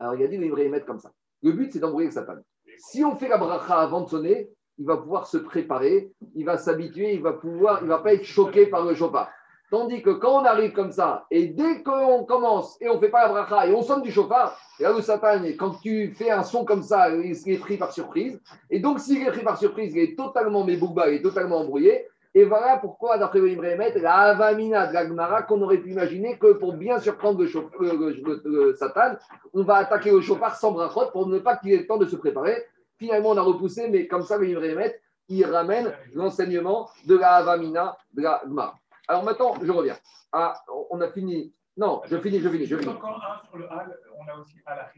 [0.00, 1.12] Alors il a dit, il devrait mettre comme ça.
[1.42, 2.34] Le but, c'est d'embrouiller le Satan.
[2.78, 6.56] Si on fait la bracha avant de sonner, il va pouvoir se préparer, il va
[6.56, 9.30] s'habituer, il va pouvoir, il va pas être choqué par le chauffard.
[9.70, 13.10] Tandis que quand on arrive comme ça, et dès qu'on commence et on ne fait
[13.10, 16.30] pas la bracha et on sonne du chauffard, et là le Satan, quand tu fais
[16.30, 18.40] un son comme ça, il est pris par surprise.
[18.70, 22.06] Et donc s'il est pris par surprise, il est totalement mébouba, il est totalement embrouillé.
[22.34, 26.38] Et voilà pourquoi, d'après le Ibremet, la avamina de la Gemara, qu'on aurait pu imaginer
[26.38, 29.16] que pour bien surprendre le, Satan,
[29.52, 32.06] on va attaquer le chauffard sans brachot pour ne pas qu'il ait le temps de
[32.06, 32.64] se préparer.
[32.96, 37.96] Finalement, on a repoussé, mais comme ça, le Ibremet, il ramène l'enseignement de la avamina
[38.14, 38.78] de la Gemara.
[39.08, 39.96] Alors maintenant, je reviens.
[40.32, 40.54] Ah,
[40.90, 41.52] on a fini.
[41.76, 42.92] Non, je finis, je finis, je finis.
[42.92, 44.90] Encore un sur le hal, on a aussi al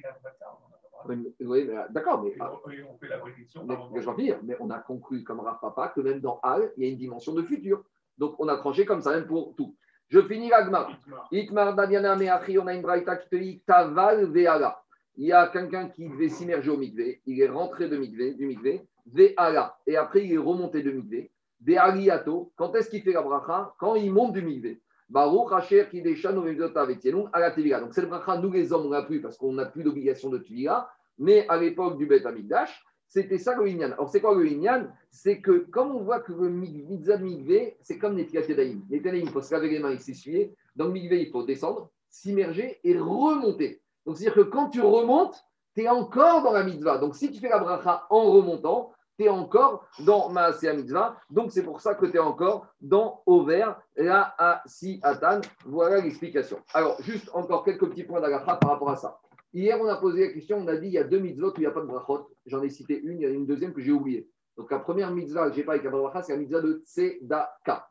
[1.40, 2.35] oui, d'accord, mais.
[2.40, 3.64] on fait la prédiction.
[3.66, 6.73] Mais, je vais finir, mais on a conclu comme Rav Papa que même dans Al,
[6.77, 7.83] il y a une dimension de futur.
[8.18, 9.77] Donc on a tranché comme ça, même pour tout.
[10.09, 10.88] Je finis l'agma.
[11.31, 14.83] Itmar Dadiana Meachi, on a une braïta qui te dit Taval Veala.
[15.16, 18.46] Il y a quelqu'un qui devait s'immerger au mikvé, il est rentré de mikvé, du
[18.46, 21.31] mikvé, Veala, et après il est remonté de mikvé.
[21.61, 24.81] Vealiato, quand est-ce qu'il fait la bracha Quand il monte du mikvé.
[25.09, 27.81] Baruch Hacher qui avec à la Tvila.
[27.81, 30.31] Donc, c'est le bracha, nous les hommes, on n'a plus parce qu'on n'a plus d'obligation
[30.31, 30.88] de Tvila.
[31.18, 33.90] Mais à l'époque du Bet Amigdash, c'était ça le Inyan.
[33.90, 34.88] Alors, c'est quoi le Inyan?
[35.11, 38.85] C'est que, comme on voit que le mitzvah Migvé, c'est comme les Tiatedaïm.
[38.88, 40.55] Les il faut se laver les mains et s'essuyer.
[40.77, 43.83] Dans le Migvé, il faut descendre, s'immerger et remonter.
[44.07, 45.44] Donc, c'est-à-dire que quand tu remontes,
[45.75, 46.99] tu es encore dans la mitzvah.
[46.99, 51.16] Donc, si tu fais la bracha en remontant, tu encore dans Maasea Mitzvah.
[51.30, 55.40] Donc, c'est pour ça que tu es encore dans Over, la Si Atan.
[55.66, 56.59] Voilà l'explication.
[56.72, 59.18] Alors, juste encore quelques petits points d'Agacha par rapport à ça.
[59.52, 61.54] Hier, on a posé la question, on a dit il y a deux mitzvot où
[61.56, 62.30] il n'y a pas de brachot.
[62.46, 64.30] J'en ai cité une, il y a une deuxième que j'ai oubliée.
[64.56, 66.83] Donc, la première mitzvah que je n'ai pas avec la bracha, c'est la mitzvah de
[66.87, 67.89] Tzedaka.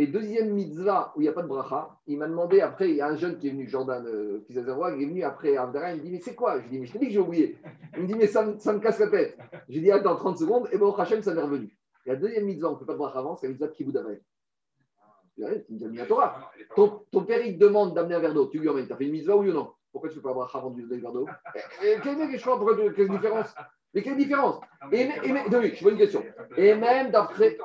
[0.00, 2.96] Et deuxième mitzvah où il n'y a pas de bracha, il m'a demandé après, il
[2.96, 5.98] y a un jeune qui est venu, Jordan euh, il est venu après Avdara, il
[5.98, 6.60] me dit Mais c'est quoi?
[6.60, 7.58] Je lui dis Mais je t'ai dit que j'ai oublié.
[7.96, 9.36] Il me dit Mais ça, me casse la tête.
[9.68, 11.76] J'ai dit Attends 30 secondes, et bon, Hachem, ça m'est revenu.
[12.06, 13.96] La deuxième mitzvah, on ne peut pas de bracha avant, c'est la mitzvah de Kiboud
[13.96, 14.22] Avay.
[15.36, 15.44] Tu
[16.06, 16.52] Torah.
[16.76, 18.86] Ton, ton père, il te demande d'amener un verre d'eau, tu lui emmènes.
[18.86, 19.72] Tu as fait une mitzvah oui ou non?
[19.90, 21.26] Pourquoi tu ne fais pas bracha avant de lui verre d'eau?
[22.02, 23.52] Quelle, quelle différence?
[23.94, 24.60] Mais quelle différence?
[24.92, 25.08] Et, et,
[25.74, 26.22] je vois une question.
[26.56, 27.58] Et même d'après.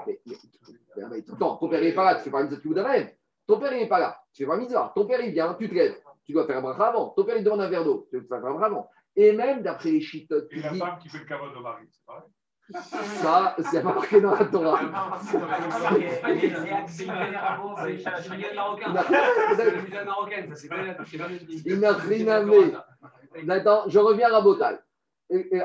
[1.02, 3.08] Attends, ton père n'est pas là, tu fais pas une mitzvah de
[3.48, 4.92] Ton père n'est pas là, tu fais pas mitzvah.
[4.96, 7.10] Ton père il vient, tu te lèves, tu dois faire un bracha avant.
[7.10, 8.90] Ton père il demande un verre d'eau, tu dois faire un bracha avant.
[9.16, 10.48] Et même d'après les chitotes.
[10.52, 12.24] Et la femme qui fait le caveau de mari, c'est pareil.
[12.72, 14.80] Ça, c'est pas marqué dans la Torah.
[21.66, 22.44] Il n'a rien à
[23.44, 24.84] Maintenant, je reviens à Botal.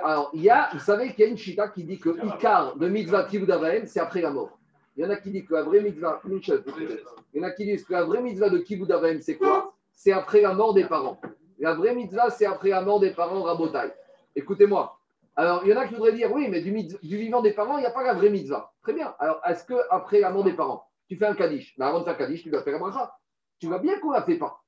[0.02, 2.76] alors, il y a, vous savez qu'il y a une chita qui dit que Icar
[2.76, 3.52] de mitzvah Kivud
[3.86, 4.57] c'est après la mort.
[4.98, 6.40] Il y en a qui disent que la vraie mitzvah, il
[7.34, 9.72] y en a qui disent que la vraie mitzvah de Kibbutz c'est quoi?
[9.92, 11.20] C'est après la mort des parents.
[11.60, 13.92] La vraie mitzvah, c'est après la mort des parents Rabotai.
[14.34, 14.98] Écoutez-moi.
[15.36, 16.72] Alors, il y en a qui voudraient dire, oui, mais du,
[17.16, 18.72] vivant des parents, il n'y a pas la vraie mitzvah.
[18.82, 19.14] Très bien.
[19.20, 21.76] Alors, est-ce que après la mort des parents, tu fais un kaddish?
[21.78, 23.14] Mais avant de faire kaddish, tu dois faire un bracha.
[23.60, 24.64] Tu vois bien qu'on ne la fait pas.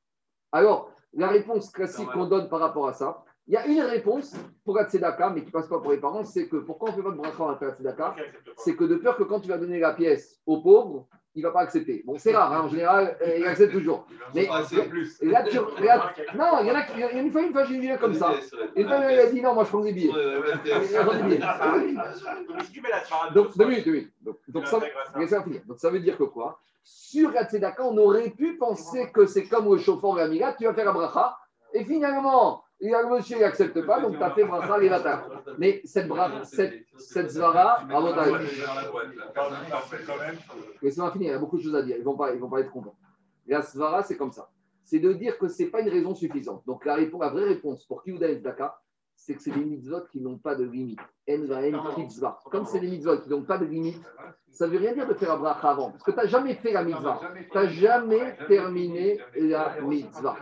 [0.53, 4.35] Alors, la réponse classique qu'on donne par rapport à ça, il y a une réponse
[4.65, 6.93] pour la tzedaka, mais qui ne passe pas pour les parents, c'est que pourquoi on
[6.93, 8.17] ne fait pas de bracha à la tzedaka
[8.57, 11.49] C'est que de peur que quand tu vas donner la pièce aux pauvres, il ne
[11.49, 12.03] va pas accepter.
[12.05, 14.07] Bon, c'est rare, hein, en général, euh, il accepte toujours.
[14.35, 17.53] Mais là, tu, regardes, non, il y en a, il y a une fois, une
[17.53, 18.35] fois, j'ai une comme ça.
[18.75, 20.13] Et fois, il a dit non, moi, je prends des billets.
[23.35, 24.11] Donc, deux minutes, oui.
[24.23, 24.81] Donc, donc, ça,
[25.67, 26.61] donc, ça veut dire que quoi?
[26.83, 30.65] Sur la tzedaka, on aurait pu penser que c'est comme au chauffeur de la tu
[30.65, 31.37] vas faire un bracha,
[31.73, 34.91] et finalement, a le monsieur n'accepte pas, donc tu as fait bracha les
[35.59, 38.09] Mais cette, bra cette, cette zvara, bravo,
[40.83, 42.17] Mais ça va finir, il y a beaucoup de choses à dire, ils ne vont,
[42.17, 42.97] pas, vont pas être contents.
[43.47, 44.51] La svara, c'est comme ça.
[44.85, 46.63] C'est de dire que ce n'est pas une raison suffisante.
[46.67, 48.81] Donc la, réponse, la vraie réponse pour Kiuda et Daka,
[49.21, 50.99] c'est que c'est des mitzvot qui n'ont pas de limite.
[52.51, 54.01] Comme c'est des mitzvot qui n'ont pas de limite,
[54.51, 55.91] ça ne veut rien dire de faire un bracha avant.
[55.91, 57.21] Parce que tu n'as jamais fait la mitzvah.
[57.53, 60.37] Tu n'as jamais terminé la mitzvah.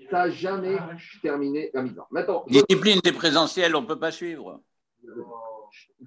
[0.00, 0.76] Tu n'as jamais
[1.22, 2.06] terminé la mitzvah.
[2.10, 4.60] Maintenant, Discipline des présentiels, on ne peut pas suivre.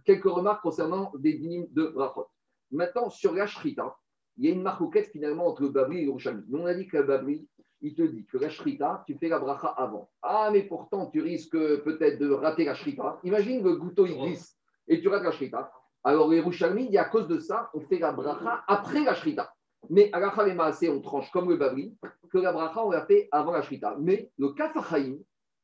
[0.06, 2.28] Quelques remarques concernant des dîmes de brachot.
[2.72, 3.98] Maintenant, sur la shrita,
[4.38, 6.44] il y a une marquette finalement entre le Babri et le Rouchami.
[6.48, 7.48] Nous, on a dit que le Babri,
[7.84, 10.10] il te dit que la shrita, tu fais la bracha avant.
[10.22, 13.20] Ah, mais pourtant, tu risques peut-être de rater la shrita.
[13.24, 15.72] Imagine le gouteau, il glisse et tu rates la shrita.
[16.04, 19.54] Alors, les Rouchalmi, dit à cause de ça, on fait la bracha après la shrita.
[19.90, 21.94] Mais à la Maasé, on tranche comme le Babri,
[22.32, 23.96] que la bracha, on l'a fait avant la shrita.
[24.00, 25.18] Mais le Kafachaim,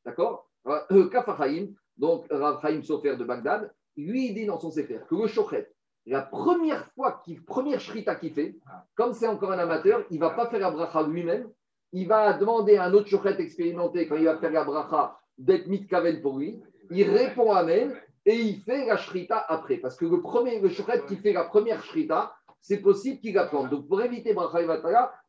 [0.06, 0.50] d'accord?
[0.66, 5.28] Le Kafachaim, donc Rav Chaim Sofer de Bagdad, lui, dit dans son Sefer que le
[5.28, 5.72] Shochet,
[6.06, 8.58] La première fois, qu'il, première shrita qu'il fait,
[8.96, 11.50] comme c'est encore un amateur, il ne va pas faire la bracha lui-même.
[11.92, 15.68] Il va demander à un autre shochet expérimenté, quand il va faire la bracha, d'être
[15.68, 16.62] mitkaven pour lui.
[16.92, 19.78] Il répond Amen et il fait la shrita après.
[19.78, 23.46] Parce que le premier, le shochet qui fait la première shrita, c'est possible qu'il la
[23.46, 23.70] plante.
[23.70, 24.66] Donc pour éviter bracha et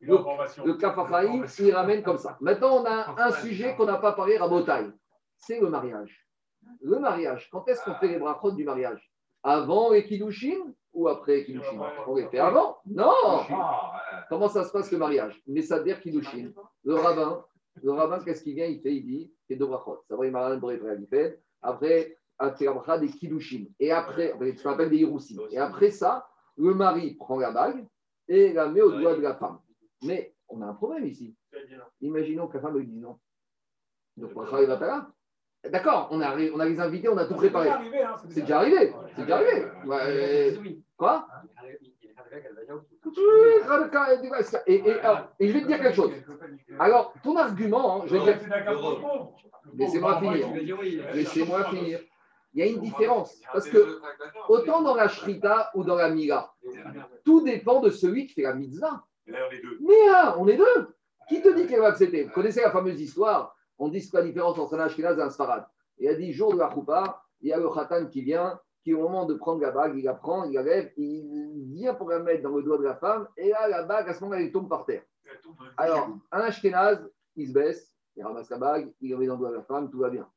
[0.01, 0.17] le,
[0.65, 2.37] le kafafaïm, il ramène comme ça.
[2.41, 4.91] Maintenant, on a un sujet qu'on n'a pas parlé à Botaï.
[5.37, 6.27] C'est le mariage.
[6.81, 9.11] Le mariage, quand est-ce qu'on fait les brachot du mariage?
[9.43, 13.13] Avant les kiddushin ou après kiddushin On les fait avant Non
[14.29, 15.41] Comment ça se passe le mariage?
[15.47, 16.51] Mais ça veut dire kiddushin.
[16.83, 17.43] Le rabbin,
[17.81, 18.65] le rabbin, qu'est-ce qu'il vient?
[18.65, 20.03] Il fait, il dit, il deux brachot.
[20.07, 21.39] Ça va, il m'a il fait.
[21.61, 22.17] Après,
[22.99, 23.65] des kiddushin.
[23.79, 25.41] Et après, ce qu'on appelle des hiroussim.
[25.51, 26.27] Et après ça,
[26.57, 27.85] le mari prend la bague
[28.27, 29.59] et la met au doigt de la femme.
[30.03, 31.35] Mais on a un problème ici.
[32.01, 33.19] Imaginons que la femme lui dise non.
[34.17, 35.11] Donc, bracha et vatala.
[35.69, 37.69] D'accord, on a, on a les invités, on a tout préparé.
[38.29, 38.93] C'est déjà arrivé.
[39.15, 39.65] C'est déjà arrivé.
[40.97, 41.27] Quoi
[44.67, 46.11] et, et, alors, et, je vais te dire quelque chose.
[46.79, 48.39] Alors, ton argument, hein, je vais dire.
[49.75, 50.47] Laissez-moi finir.
[51.13, 51.99] Laissez-moi finir.
[52.53, 53.39] Il y a une différence.
[53.51, 53.99] Parce que,
[54.49, 56.51] autant dans la Shrita ou dans la Mila,
[57.23, 59.03] tout dépend de celui qui fait la mitzvah.
[59.27, 60.87] Mais là, on est deux.
[61.29, 62.23] Qui te dit qu'elle va accepter?
[62.23, 65.29] Vous connaissez la fameuse histoire on dit ce la différence entre un Ashkenaz et un
[65.29, 65.65] Sfarad?
[65.97, 68.93] Il a dit, jour de la Choupa, il y a le Khatan qui vient, qui
[68.93, 72.09] au moment de prendre la bague, il la prend, il la lève, il vient pour
[72.09, 74.41] la mettre dans le doigt de la femme, et là, la bague, à ce moment-là,
[74.41, 75.03] elle tombe par terre.
[75.77, 76.99] Alors, un Ashkenaz,
[77.35, 79.63] il se baisse, il ramasse la bague, il la met dans le doigt de la
[79.63, 80.27] femme, tout va bien.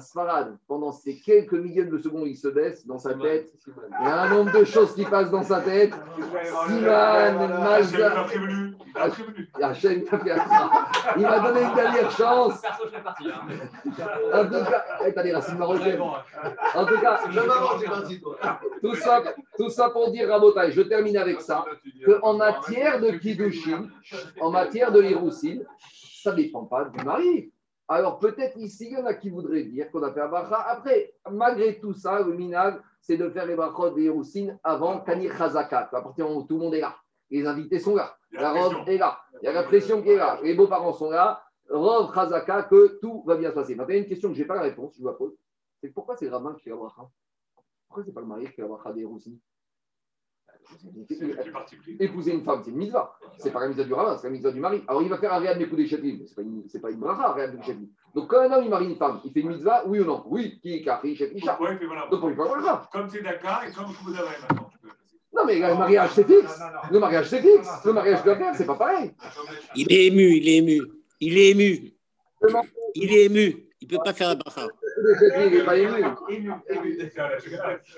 [0.00, 3.52] Sfarad, pendant ces quelques milliers de secondes, il se baisse dans sa tête.
[3.66, 5.92] Il y a un nombre de choses qui passent dans sa tête.
[6.66, 8.26] Siman, Mazda.
[11.16, 12.62] Il m'a donné une dernière chance.
[14.32, 14.84] En tout cas,
[16.74, 17.20] En tout cas,
[18.80, 19.22] tout ça,
[19.56, 21.64] tout ça pour dire, Rabotai, je termine avec ça,
[22.06, 23.88] qu'en matière de Kiddushin,
[24.40, 25.58] en matière de l'Iroussin,
[26.22, 27.50] ça ne dépend pas du mari.
[27.86, 30.56] Alors peut-être ici, il y en a qui voudraient dire qu'on a fait un bracha.
[30.56, 35.36] Après, malgré tout ça, le minag, c'est de faire les brachot des Roussines avant Kanir
[35.36, 36.96] Chazaka, à partir du moment où tout le monde est là.
[37.30, 40.16] Les invités sont là, la robe est là, il y a la pression qui est
[40.16, 43.74] là, les beaux-parents sont là, robe Chazaka, que tout va bien se passer.
[43.74, 45.14] Maintenant, il y a une question que je n'ai pas la réponse, je vous la
[45.14, 45.36] pose.
[45.82, 47.02] C'est pourquoi c'est le rabbin qui fait la bracha?
[47.86, 49.38] Pourquoi ce n'est pas le mari qui fait la bracha des Roussines
[52.00, 53.14] Épouser une femme, c'est une mitzvah.
[53.38, 54.82] C'est pas la mitzvah du rabbin, c'est la mitzvah du mari.
[54.88, 57.30] Alors il va faire un réad de des chétim, mais ce n'est pas une, bracha,
[57.30, 57.86] un réad de chétim.
[58.14, 60.24] Donc quand un homme il marie une femme, il fait une mitzvah, oui ou non?
[60.26, 61.58] Oui, qui est kari, isha.
[62.10, 62.88] Donc on lui fait bracha.
[62.92, 64.70] Comme c'est d'accord et comme vous avez maintenant.
[65.34, 66.60] Non, mais le mariage, c'est fixe.
[66.90, 67.84] Le mariage, c'est fixe.
[67.84, 69.12] Le mariage doit faire, c'est pas pareil.
[69.74, 70.80] Il est ému, il est ému.
[71.20, 71.92] Il est ému.
[72.94, 73.68] Il est ému.
[73.80, 74.68] Il ne peut pas faire un bracha.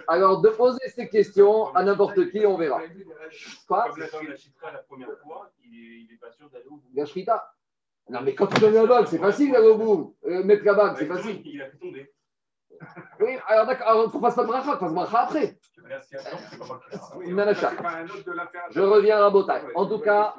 [0.09, 2.80] Alors, de poser ces questions à n'importe qui, on verra.
[3.66, 3.87] Quoi
[6.94, 7.52] La shrita
[8.09, 10.16] Non, mais quand tu donnes la bague, c'est facile d'aller au bout.
[10.26, 11.42] Euh, mettre la bague, c'est facile.
[11.44, 12.12] Il a fait tomber.
[13.20, 15.59] Oui, alors d'accord, il ne faut pas faire bracha, fasse bracha après.
[18.70, 19.62] Je reviens à Botaï.
[19.74, 20.35] En tout cas,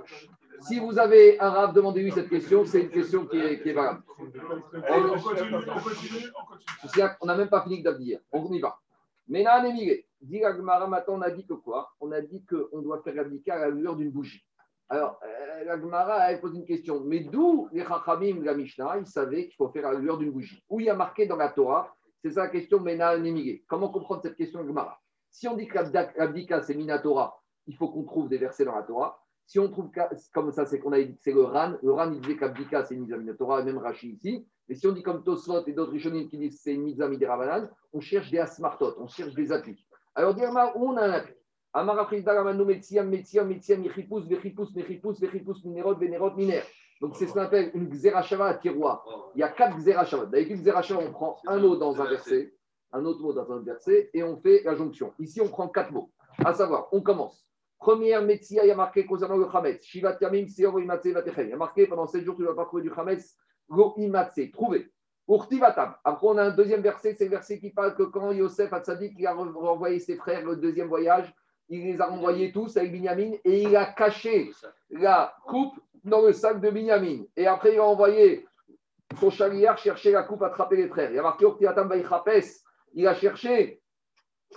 [0.61, 3.73] si vous avez un rave, demandez-lui cette question, c'est une question qui est, qui est
[3.73, 4.03] valable.
[4.19, 8.19] On continue, on continue, on n'a même pas fini d'abdir.
[8.31, 8.79] On y va.
[9.27, 11.91] Ménan et dit maintenant on a dit que quoi?
[11.99, 14.43] On a dit qu'on doit faire l'abdika à la lueur d'une bougie.
[14.89, 17.01] Alors, euh, la Gemara, elle pose une question.
[17.01, 20.31] Mais d'où les Chachamim, la Mishnah, ils savaient qu'il faut faire à la lueur d'une
[20.31, 20.63] bougie?
[20.69, 21.93] Où il y a marqué dans la Torah?
[22.23, 25.77] C'est ça la question, Ménan et Comment comprendre cette question, Gemara Si on dit que
[26.17, 29.21] l'abdika, c'est Minatora, il faut qu'on trouve des versets dans la Torah.
[29.47, 29.89] Si on trouve
[30.33, 31.75] comme ça, c'est qu'on a c'est le RAN.
[31.81, 34.45] Le RAN, il disait qu'Abdika, c'est une mitzvah Torah, même Rashi ici.
[34.67, 37.07] Mais si on dit comme Tosfot et d'autres Rishonim qui disent que c'est une mitzvah
[37.07, 39.87] Midirabanan, on cherche des asmartot, on cherche des appuis.
[40.15, 41.33] Alors, Dirma, où on a un appui?
[41.71, 46.63] Amara Metsiam, Metsiam, Metsiam, Mechipus, Vechipus, Mechipus, Vechipus, Minerot, Venerot, Miner.
[46.99, 49.05] Donc, c'est ce qu'on appelle une Xerashava à tiroir.
[49.33, 50.25] Il y a quatre Xerashava.
[50.25, 52.53] D'habitude, Xerashava, on prend un mot dans un verset,
[52.91, 55.13] un autre mot dans un verset, et on fait la jonction.
[55.19, 56.11] Ici, on prend quatre mots.
[56.43, 57.46] À savoir, on commence.
[57.79, 59.83] Première métia, il y a marqué concernant le Hametz.
[59.83, 61.47] Shiva Seor Imatse Vatechem.
[61.47, 63.35] Il y a marqué pendant 7 jours, tu ne vas pas trouver du Hametz.
[63.69, 64.51] Go Imatse.
[64.51, 64.91] Trouvé.
[65.29, 65.95] Urtivatam.
[66.03, 67.15] Après, on a un deuxième verset.
[67.17, 70.55] C'est le verset qui parle que quand Yosef Hatzadik il a renvoyé ses frères le
[70.55, 71.33] deuxième voyage,
[71.69, 74.51] il les a renvoyés tous avec Binyamin et il a caché
[74.89, 77.25] la coupe dans le sac de Binyamin.
[77.35, 78.47] Et après, il a envoyé
[79.19, 81.11] son chariard chercher la coupe, attraper les frères.
[81.11, 81.91] Il y a marqué Urtivatam
[82.93, 83.81] Il a cherché,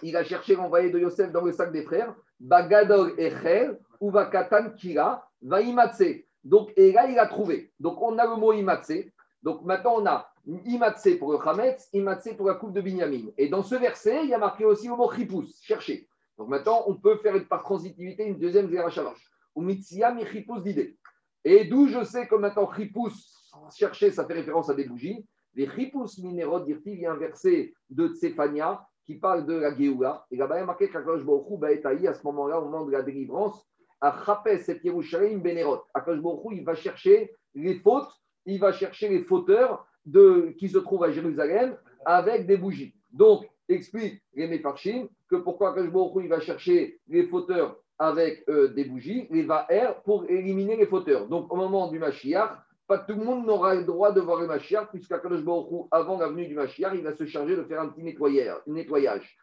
[0.03, 2.15] il a cherché l'envoyé de Yosef dans le sac des frères.
[2.41, 6.03] Bagadol Echel, ou Vakatan Kira, Vaimatse.
[6.43, 7.73] Donc, et là, il a trouvé.
[7.79, 8.93] Donc, on a le mot Imatse.
[9.43, 13.31] Donc, maintenant, on a Imatse pour le Hametz, Imatse pour la coupe de Binyamin.
[13.37, 16.09] Et dans ce verset, il y a marqué aussi le mot Chipus, chercher.
[16.39, 19.15] Donc maintenant, on peut faire par transitivité une deuxième Zerachava.
[19.55, 20.97] Ou Mitzia Michipus d'idée.
[21.45, 25.27] Et d'où je sais que maintenant, Chipus, chercher, ça fait référence à des bougies.
[25.55, 30.25] Les Chipus minéraux, il y a un verset de Tsefania qui parle de la Géoula.
[30.31, 33.03] Et là-bas, il y a marqué qu'Akadosh Baruch à ce moment-là, au moment de la
[33.03, 33.67] délivrance,
[34.01, 35.83] à Chapes et Yerushalayim Benerot.
[35.93, 38.09] Akadosh il va chercher les fautes,
[38.47, 42.95] il va chercher les fauteurs de, qui se trouvent à Jérusalem avec des bougies.
[43.13, 48.85] Donc, explique les Mefarchim que pourquoi Akadosh il va chercher les fauteurs avec euh, des
[48.85, 51.27] bougies, les va-er, pour éliminer les fauteurs.
[51.27, 54.49] Donc, au moment du Mashiach, pas tout le monde n'aura le droit de voir le
[54.49, 57.89] Mashiach, puisqu'Akadosh Baruch avant la venue du Mashiach, il va se charger de faire un
[57.89, 59.39] petit nettoyage.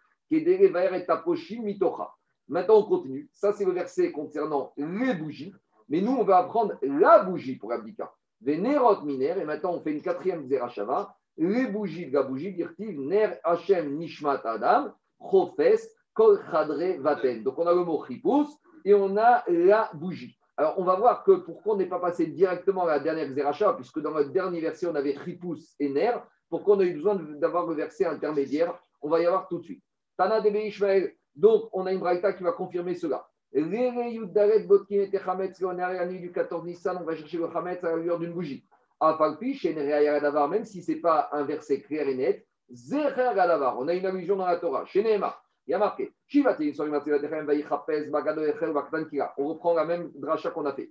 [2.49, 3.29] Maintenant, on continue.
[3.31, 5.53] Ça, c'est le verset concernant les bougies.
[5.87, 8.11] Mais nous, on va apprendre la bougie pour Abdika.
[8.41, 9.35] Venerot miner.
[9.39, 11.15] Et maintenant, on fait une quatrième Zerachava.
[11.37, 17.43] Les bougies de la bougie, dirtiv ner Hashem nishmat adam, chofes, kol chadre vaten.
[17.43, 18.49] Donc, on a le mot chipus
[18.83, 20.37] et on a la bougie.
[20.57, 23.73] Alors, on va voir que pourquoi on n'est pas passé directement à la dernière Zeracha,
[23.73, 26.13] puisque dans notre dernier verset, on avait chipus et ner.
[26.49, 28.73] Pourquoi on a eu besoin d'avoir le verset intermédiaire?
[29.01, 29.83] On va y avoir tout de suite.
[30.17, 33.27] Tana de Ishmael, donc, on a une braïta qui va confirmer cela.
[33.53, 33.61] Du
[36.31, 38.65] 14 Nissan, on va chercher le Hametz à la lueur d'une bougie.
[38.99, 44.47] Même si ce n'est pas un verset clair et net, on a une allusion dans
[44.47, 44.85] la Torah.
[44.85, 45.03] Chez
[45.67, 46.13] il y a marqué
[49.37, 50.89] On reprend la même dracha qu'on a fait.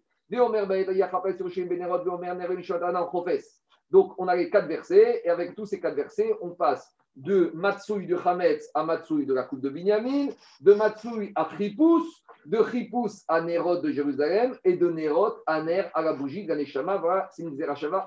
[3.90, 7.50] Donc, on a les quatre versets, et avec tous ces quatre versets, on passe de
[7.54, 10.28] Matsui de Hametz à Matsui de la coupe de Binyamin,
[10.60, 15.84] de Matsui à Chipus, de Chipus à Nerot de Jérusalem et de Nerot à Ner
[15.94, 16.98] à la bougie de Neshama.
[16.98, 17.56] Voilà, c'est une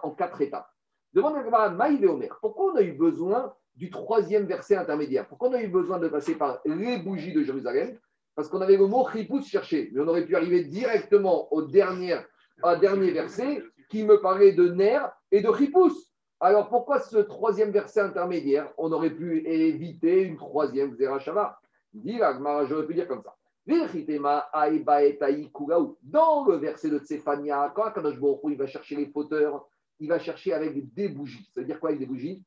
[0.03, 0.69] en quatre étapes.
[1.13, 5.49] Demande à Maïd et Omer, pourquoi on a eu besoin du troisième verset intermédiaire Pourquoi
[5.49, 7.97] on a eu besoin de passer par les bougies de Jérusalem?
[8.35, 12.17] Parce qu'on avait le mot Chipus cherché, mais on aurait pu arriver directement au dernier,
[12.61, 14.99] au dernier verset qui me parlait de Ner
[15.31, 15.93] et de Chipus.
[16.41, 18.71] Alors pourquoi ce troisième verset intermédiaire?
[18.77, 21.57] On aurait pu éviter une troisième Zerachava.
[21.93, 22.19] Dit
[22.67, 23.35] j'aurais pu dire comme ça.
[26.03, 27.93] Dans le verset de Tsefania, quand
[28.49, 29.67] il va chercher les fauteurs,
[29.99, 31.49] il va chercher avec des bougies.
[31.53, 32.43] Ça veut dire quoi avec des bougies?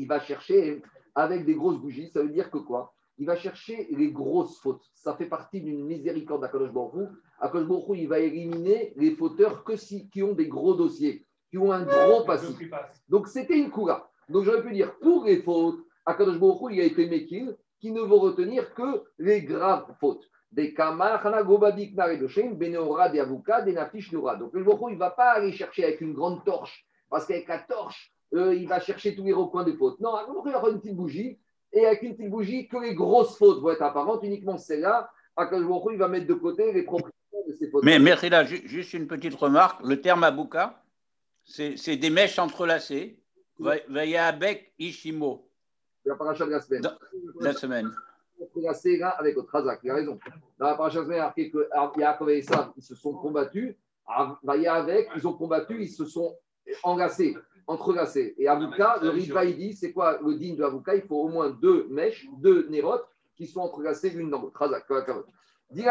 [0.00, 0.82] Il va chercher
[1.14, 2.10] avec des grosses bougies.
[2.10, 2.94] Ça veut dire que quoi?
[3.18, 4.84] Il va chercher les grosses fautes.
[4.94, 9.76] Ça fait partie d'une miséricorde d'Akadosh Baruch Akadosh Baruch il va éliminer les fauteurs que
[9.76, 12.56] si, qui ont des gros dossiers qui ont un gros passif.
[13.08, 14.10] Donc c'était une koura.
[14.28, 18.00] Donc j'aurais pu dire, pour les fautes, Akadosh Baruch il a été Mekil, qui ne
[18.00, 20.24] vont retenir que les graves fautes.
[20.52, 24.36] Des kamachana gobadik naredoshem, beneora de avuka, des nafish nura.
[24.36, 27.48] Donc le Baruch il ne va pas aller chercher avec une grande torche, parce qu'avec
[27.48, 30.00] la torche, euh, il va chercher tous les recoins des fautes.
[30.00, 31.38] Non, Akadosh il va avoir une petite bougie,
[31.72, 34.56] et avec une petite bougie, que les grosses fautes vont être apparentes, uniquement.
[35.36, 37.16] Akadosh Baruch il va mettre de côté les propriétés
[37.48, 37.84] de ces fautes.
[37.84, 39.84] Mais merci là, juste une petite remarque.
[39.84, 40.82] Le terme abuka,
[41.44, 43.16] c'est des mèches entrelacées.
[43.58, 45.46] Vayabek Ishimo.
[46.04, 46.82] La paracha de la semaine.
[47.40, 47.90] la semaine.
[48.40, 50.18] Entrelacées là avec Razak, il a raison.
[50.58, 52.82] Dans la paracha de la semaine, il y a marqué que Yaakov et Esav, ils
[52.82, 53.74] se sont combattus.
[54.06, 56.36] avec, ils ont combattu, ils se sont
[56.82, 58.34] enlacés, entrelacés.
[58.38, 61.28] Et Avuka, le Riva, il dit c'est quoi le digne de Avuka Il faut au
[61.28, 65.26] moins deux mèches, deux nérotes qui sont entrelacées l'une dans l'autre.
[65.70, 65.86] Dit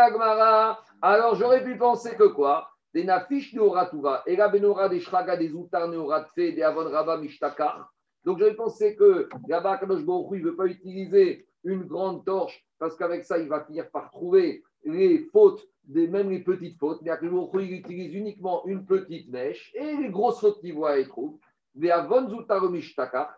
[1.02, 2.70] alors j'aurais pu penser que quoi?
[2.94, 7.92] Des nafish neoratuva, et la benora des shraga des outar neoratfe, des avon raba mishtakar.
[8.26, 12.96] Donc j'avais pensé que là-bas, Kadosh il ne veut pas utiliser une grande torche parce
[12.96, 17.02] qu'avec ça, il va finir par trouver les fautes, des, même les petites fautes.
[17.02, 21.08] Mais Kadosh il utilise uniquement une petite mèche et les grosses fautes qu'il voit, il
[21.08, 21.38] trouve.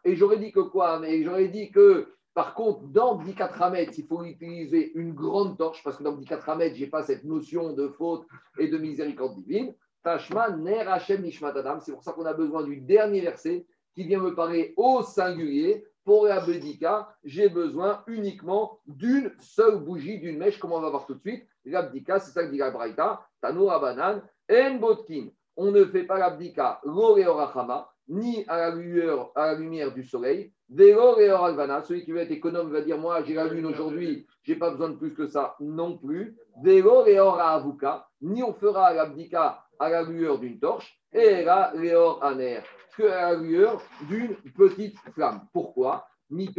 [0.05, 4.07] Et j'aurais dit que quoi Mais j'aurais dit que par contre, dans Bdikat Hametz, il
[4.07, 7.73] faut utiliser une grande torche, parce que dans Bdikat Hametz, je n'ai pas cette notion
[7.73, 8.25] de faute
[8.57, 9.75] et de miséricorde divine.
[10.03, 11.29] Tashma ner Hashem.
[11.29, 15.85] C'est pour ça qu'on a besoin du dernier verset qui vient me parler au singulier.
[16.03, 21.05] Pour la Bdika, j'ai besoin uniquement d'une seule bougie, d'une mèche, comme on va voir
[21.05, 21.45] tout de suite.
[21.63, 23.21] L'abdika, c'est ça que dit la Braïta.
[23.39, 25.27] Tanoura banan, en botkin.
[25.57, 30.51] On ne fait pas l'abdika, l'oreorachama, ni à la, lueur, à la lumière du soleil.
[30.69, 34.27] Vélo et alvana, celui qui veut être économe va dire Moi, j'ai la lune aujourd'hui,
[34.43, 36.37] je n'ai pas besoin de plus que ça non plus.
[36.61, 42.23] Vélo et avuka, ni on fera l'abdika à la lueur d'une torche, et là, léor
[42.23, 42.59] aner,
[42.95, 45.47] que à la lueur d'une petite flamme.
[45.53, 46.05] Pourquoi?
[46.29, 46.49] Mi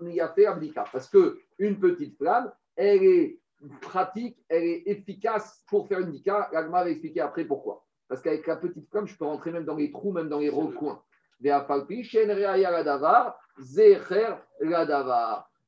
[0.00, 0.84] ni a fait abdika.
[0.92, 3.40] Parce qu'une petite flamme, elle est
[3.80, 6.48] pratique, elle est efficace pour faire une dika.
[6.52, 7.84] L'agma va expliquer après pourquoi.
[8.08, 10.48] Parce qu'avec la petite flamme, je peux rentrer même dans les trous, même dans les
[10.48, 11.02] recoins.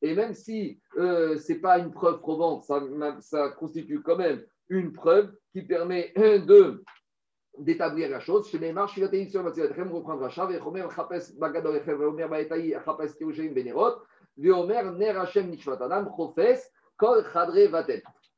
[0.02, 2.64] Et même si euh, ce n'est pas une preuve probante,
[3.20, 6.82] ça, constitue quand même une preuve qui permet de
[7.58, 8.48] d'établir la chose.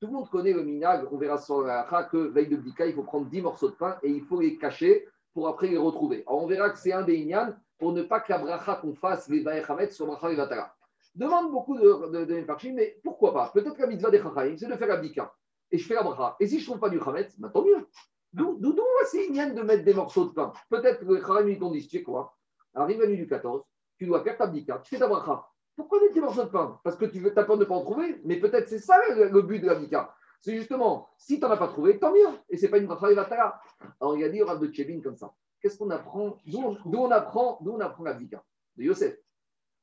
[0.02, 2.92] Tout le monde connaît le minag, on verra sur la que veille de Bdika, il
[2.92, 6.24] faut prendre 10 morceaux de pain et il faut les cacher pour après les retrouver.
[6.26, 8.96] Alors on verra que c'est un des Inyan pour ne pas que la bracha qu'on
[8.96, 10.74] fasse les Vaechamet sur bracha et Vatara.
[11.14, 13.52] Demande beaucoup de, de, mais pourquoi pas?
[13.54, 15.32] Peut-être que la mitzvah des Chachaim, c'est de faire la Bdika.
[15.70, 16.34] Et je fais la bracha.
[16.40, 17.86] Et si je ne trouve pas du Chametz, bah, tant mieux.
[18.32, 18.58] D'où
[19.06, 20.52] c'est Inyan de mettre des morceaux de pain?
[20.68, 22.36] Peut-être que les Chachaim lui dit, tu sais quoi?
[22.74, 23.62] Arrive la nuit du 14,
[23.98, 25.46] tu dois faire ta Bdika, tu fais ta bracha.
[25.76, 27.82] Pourquoi des morceaux de pain Parce que tu veux, as peur de ne pas en
[27.82, 28.20] trouver.
[28.24, 30.14] Mais peut-être c'est ça le, but de la Bika.
[30.40, 32.28] C'est justement, si tu n'en as pas trouvé, tant mieux.
[32.50, 33.60] Et ce n'est pas une bracha vatara.
[34.00, 35.32] Alors il a dit de Tchébin comme ça.
[35.60, 36.36] Qu'est-ce qu'on apprend?
[36.46, 38.28] D'où on, apprend, on apprend la De
[38.76, 39.16] Yosef.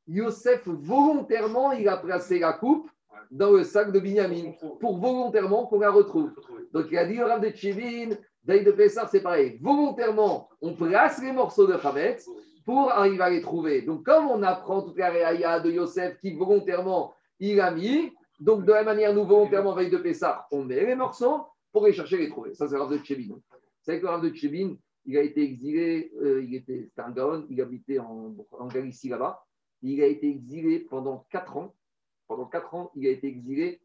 [0.07, 2.89] Yosef, volontairement, il a placé la coupe
[3.31, 6.31] dans le sac de Binyamin pour volontairement qu'on la retrouve.
[6.73, 9.59] Donc il a dit de Tchébin, Daï de Pessar, c'est pareil.
[9.61, 12.27] Volontairement, on place les morceaux de Chametz
[12.65, 13.81] pour arriver à les trouver.
[13.81, 18.65] Donc, comme on apprend toute la réaïa de Yosef qui volontairement il a mis, donc
[18.65, 22.17] de la manière, nous volontairement, veille de Pessah, on met les morceaux pour les chercher
[22.17, 22.53] et les trouver.
[22.53, 23.33] Ça, c'est le de Tchébin.
[23.33, 23.41] Vous
[23.81, 27.61] savez que le de Tchébin, il a été exilé, euh, il était, c'était Gaon, il
[27.61, 29.45] habitait en, en Galicie là-bas.
[29.81, 31.75] Il a été exilé pendant 4 ans.
[32.27, 33.81] Pendant 4 ans, il a été exilé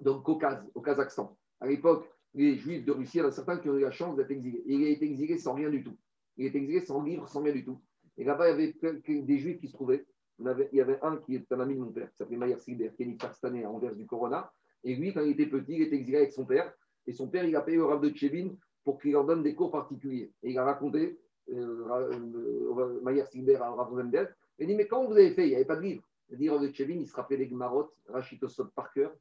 [0.00, 1.36] dans le Caucase, au Kazakhstan.
[1.60, 3.90] À l'époque, les Juifs de Russie, il y en a certains qui ont eu la
[3.90, 4.62] chance d'être exilés.
[4.66, 5.96] il a été exilé sans rien du tout.
[6.36, 7.80] Il a été exilé sans livre, sans rien du tout.
[8.16, 10.04] Et là-bas, il y avait des juifs qui se trouvaient.
[10.38, 12.90] Il y avait un qui est un ami de mon père, qui s'appelait Mayer Silber,
[12.96, 14.50] qui est pakistanais à Anvers du Corona.
[14.82, 16.72] Et lui, quand il était petit, il était exilé avec son père.
[17.06, 18.50] Et son père, il a payé au Rav de Tchevin
[18.82, 20.32] pour qu'il leur donne des cours particuliers.
[20.42, 21.18] Et il a raconté,
[21.50, 25.46] euh, euh, Mayer Silber à Rav Rosenberg, il dit Mais comment vous avez fait?
[25.46, 26.02] Il n'y avait pas de livre.
[26.30, 29.12] Il dit Rav de Tchevin, il se rappelait les Gmarot, Rachitosot par cœur.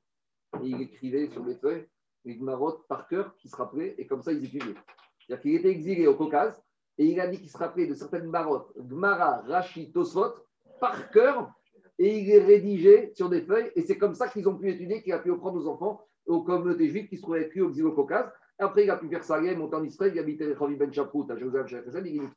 [0.62, 1.88] Et il écrivait sur les feuilles
[2.26, 3.96] les Gmarot par cœur qui se rappelaient.
[3.98, 4.76] Et comme ça, ils étudiaient.
[5.20, 6.62] C'est-à-dire qu'il était exilé au Caucase.
[6.98, 10.34] Et il a dit qu'il se rappelait de certaines marottes, Gmara, Rashi, Tosfot,
[10.80, 11.52] par cœur,
[12.00, 13.72] et il les rédigeait sur des feuilles.
[13.76, 16.42] Et c'est comme ça qu'ils ont pu étudier, qu'il a pu apprendre aux enfants, aux
[16.42, 18.32] communautés juives qui se trouvaient lui au Xylo-Caucase.
[18.60, 21.30] Après, il a pu faire ça, monter en Israël, il habitait les Chavi Ben Chaprout
[21.30, 22.30] à Jérusalem, il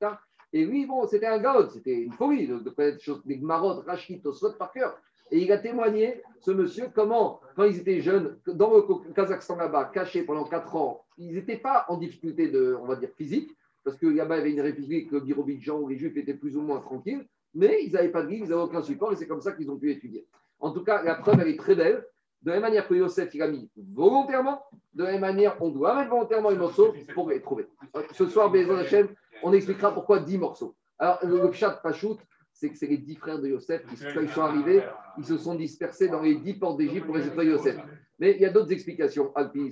[0.52, 4.52] Et lui, bon, c'était un gars, c'était une folie de, connaître des Gmarot, Rashi, Tosfot
[4.52, 4.98] par cœur.
[5.30, 9.90] Et il a témoigné, ce monsieur, comment, quand ils étaient jeunes, dans le Kazakhstan là-bas,
[9.92, 13.50] cachés pendant 4 ans, ils n'étaient pas en difficulté de, on va dire, physique,
[13.86, 16.56] parce que là-bas, il y avait une république, le Birobidjan, où les Juifs étaient plus
[16.56, 17.24] ou moins tranquilles,
[17.54, 19.70] mais ils n'avaient pas de guide, ils n'avaient aucun support, et c'est comme ça qu'ils
[19.70, 20.26] ont pu étudier.
[20.58, 22.04] En tout cas, la preuve, elle est très belle.
[22.42, 24.60] De la même manière que Yosef, il a mis volontairement,
[24.92, 27.68] de la même manière, on doit mettre volontairement les morceaux pour les trouver.
[28.10, 29.06] Ce soir, Bézon Hachem,
[29.44, 30.74] on expliquera pourquoi 10 morceaux.
[30.98, 32.18] Alors, le chat Pachout,
[32.52, 34.82] c'est que c'est les 10 frères de Yosef qui, ils sont arrivés,
[35.16, 37.76] ils se sont dispersés dans les 10 portes d'Égypte pour de Yosef.
[38.18, 39.30] Mais il y a d'autres explications.
[39.36, 39.70] Alpi,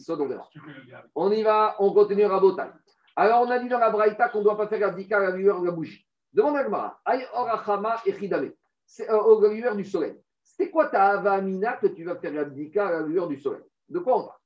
[1.15, 2.71] on y va, on continue à Botaï.
[3.17, 5.31] Alors, on a dit dans la Braïta qu'on ne doit pas faire l'abdika à la
[5.31, 6.07] lueur de la bougie.
[6.33, 7.01] Demande à Gmara.
[7.05, 8.53] Aïe orachama echidame.
[8.85, 10.21] C'est euh, la lueur du soleil.
[10.43, 13.63] C'est quoi ta avamina que tu vas faire l'abdika à la lueur du soleil?
[13.89, 14.39] De quoi on parle?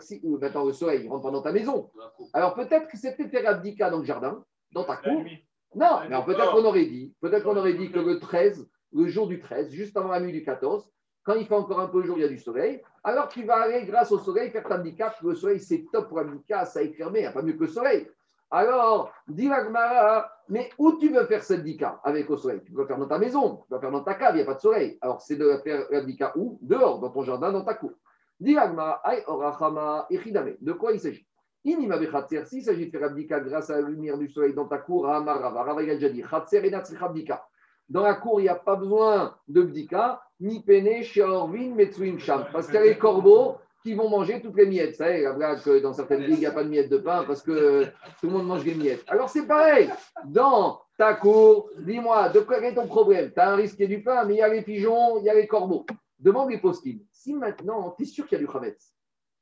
[0.00, 1.90] Si, ou maintenant le soleil il rentre pas dans ta maison.
[2.34, 5.24] Alors peut-être que c'était faire l'abdika dans le jardin, dans ta cour.
[5.74, 9.26] Non, mais peut-être qu'on aurait dit, peut-être qu'on aurait dit que le 13, le jour
[9.26, 10.90] du 13, juste avant la nuit du 14,
[11.28, 12.80] quand il fait encore un peu jour, il y a du soleil.
[13.04, 15.14] Alors tu vas aller, grâce au soleil, faire handicap.
[15.22, 17.68] Le soleil, c'est top pour handicap, ça éclairé, il n'y a pas mieux que le
[17.68, 18.08] soleil.
[18.50, 22.62] Alors, Gmara, mais où tu veux faire cette dika avec le soleil?
[22.64, 24.36] Tu peux le faire dans ta maison, tu peux le faire dans ta cave, il
[24.36, 24.96] n'y a pas de soleil.
[25.02, 26.58] Alors, c'est de faire la où?
[26.62, 27.92] Dehors, dans ton jardin, dans ta cour.
[29.26, 31.26] Orachama, De quoi il s'agit?
[31.62, 35.82] S'il s'agit de faire abdika grâce à la lumière du soleil dans ta cour, Rava,
[35.82, 36.24] il a déjà dit,
[37.88, 42.46] dans la cour, il n'y a pas besoin de bdika, ni pene, shiorvin, metsuim sham.
[42.52, 44.90] Parce qu'il y a les corbeaux qui vont manger toutes les miettes.
[44.90, 46.98] Vous savez, la blague que dans certaines villes, il n'y a pas de miettes de
[46.98, 47.84] pain parce que
[48.20, 49.04] tout le monde mange des miettes.
[49.06, 49.90] Alors c'est pareil.
[50.26, 54.24] Dans ta cour, dis-moi, de quoi est ton problème Tu as un risque du pain,
[54.24, 55.86] mais il y a les pigeons, il y a les corbeaux.
[56.18, 57.00] Demande les postines.
[57.12, 58.92] Si maintenant, tu es sûr qu'il y a du chametz,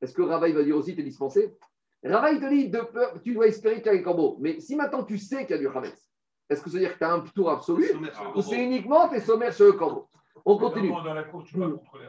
[0.01, 1.55] est-ce que Rava va dire aussi te dispenser
[2.03, 4.37] Rava il te dit, de peur, tu dois espérer qu'il y a les corbeaux.
[4.39, 6.06] Mais si maintenant tu sais qu'il y a du chametz,
[6.49, 7.85] est-ce que ça veut dire que tu as un tour absolu
[8.35, 10.07] ou c'est uniquement tes sommaires sur le corbeau
[10.45, 10.89] On continue.
[10.89, 12.07] Dans la cour, tu vas contre les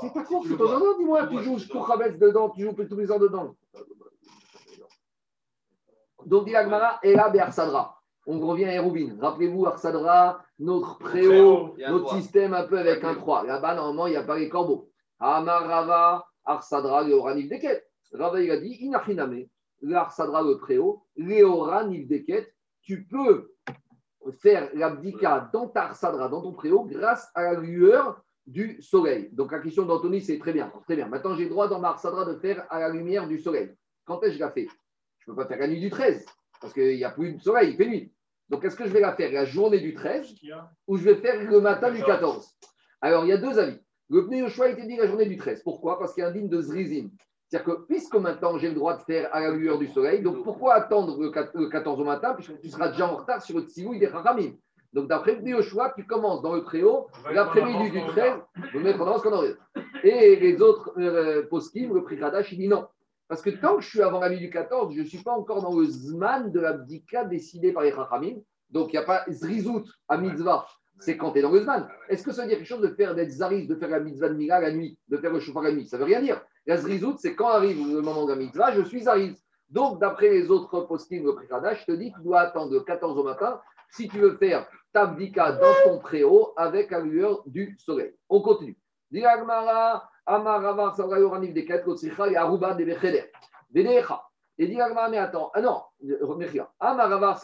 [0.00, 1.26] C'est ta course, c'est ton jardin, dis-moi.
[1.26, 3.54] Tu joues pour Khametz dedans, tu joues tous les ans dedans.
[6.24, 8.00] Donc, dit Agmara, et là, Arsadra.
[8.26, 9.18] On revient à Hérouvine.
[9.20, 13.44] Rappelez-vous, Arsadra, notre préau, notre système un peu avec un 3.
[13.44, 14.88] Là-bas, normalement, il n'y a pas les corbeaux.
[15.18, 17.84] Amarava, Arsadra, le Ranif Deket.
[18.14, 19.44] Rava, il a dit, Inachiname,
[19.82, 22.53] l'Arsadra, le préau, Léora Nivdeket,
[22.84, 23.52] tu peux
[24.40, 29.30] faire l'abdika dans ta arsadra, dans ton préau, grâce à la lueur du soleil.
[29.32, 30.72] Donc la question d'Anthony, c'est très bien.
[30.84, 31.08] Très bien.
[31.08, 33.74] Maintenant, j'ai le droit dans ma arsadra de faire à la lumière du soleil.
[34.04, 34.68] Quand est-ce que je la fais?
[35.18, 36.26] Je ne peux pas faire la nuit du 13,
[36.60, 38.12] parce qu'il n'y a plus de soleil, il fait nuit.
[38.50, 40.34] Donc est-ce que je vais la faire la journée du 13
[40.86, 42.54] ou je vais faire le matin du 14
[43.00, 43.80] Alors il y a deux avis.
[44.10, 45.62] Le pneu choix a été dit la journée du 13.
[45.62, 45.98] Pourquoi?
[45.98, 47.10] Parce qu'il y a un digne de Zrizim.
[47.54, 50.42] C'est-à-dire que puisque maintenant j'ai le droit de faire à la lueur du soleil, donc
[50.42, 53.96] pourquoi attendre le 14 au matin puisque tu seras déjà en retard sur le tsilou
[53.96, 54.54] des Haramim
[54.92, 58.32] Donc d'après le choix, tu commences dans le préau l'après-midi du 13,
[58.72, 59.54] vous mettre en qu'on aurait.
[60.02, 62.88] Et les autres euh, poskim, le prix Kadash, il dit non.
[63.28, 65.32] Parce que tant que je suis avant la nuit du 14, je ne suis pas
[65.32, 68.38] encore dans le Zman de l'abdika décidé par les Chachamim.
[68.70, 70.66] Donc il n'y a pas Zrizout à mitzvah.
[71.00, 71.88] C'est quand tu es dans le Zman.
[72.08, 74.28] Est-ce que ça veut dire quelque chose de faire d'être Zaris, de faire la mitzvah
[74.28, 75.86] de Mila la nuit, de faire le chauffard la nuit?
[75.86, 76.40] Ça veut rien dire.
[76.66, 79.36] La Zrizout, c'est quand arrive le moment de la mitzvah, je suis Zaris.
[79.68, 83.18] Donc d'après les autres postings, le Prikadash, je te dis, tu dois attendre le 14
[83.18, 88.14] au matin si tu veux faire ta dans ton préau avec la lueur du soleil.
[88.28, 88.78] On continue.
[90.26, 92.84] Amaravar Sarayoranif des et Aruba de.
[93.72, 94.22] Vedecha.
[94.56, 94.78] Et dit
[95.10, 95.82] mais attends, ah non,
[96.78, 97.40] Amaravar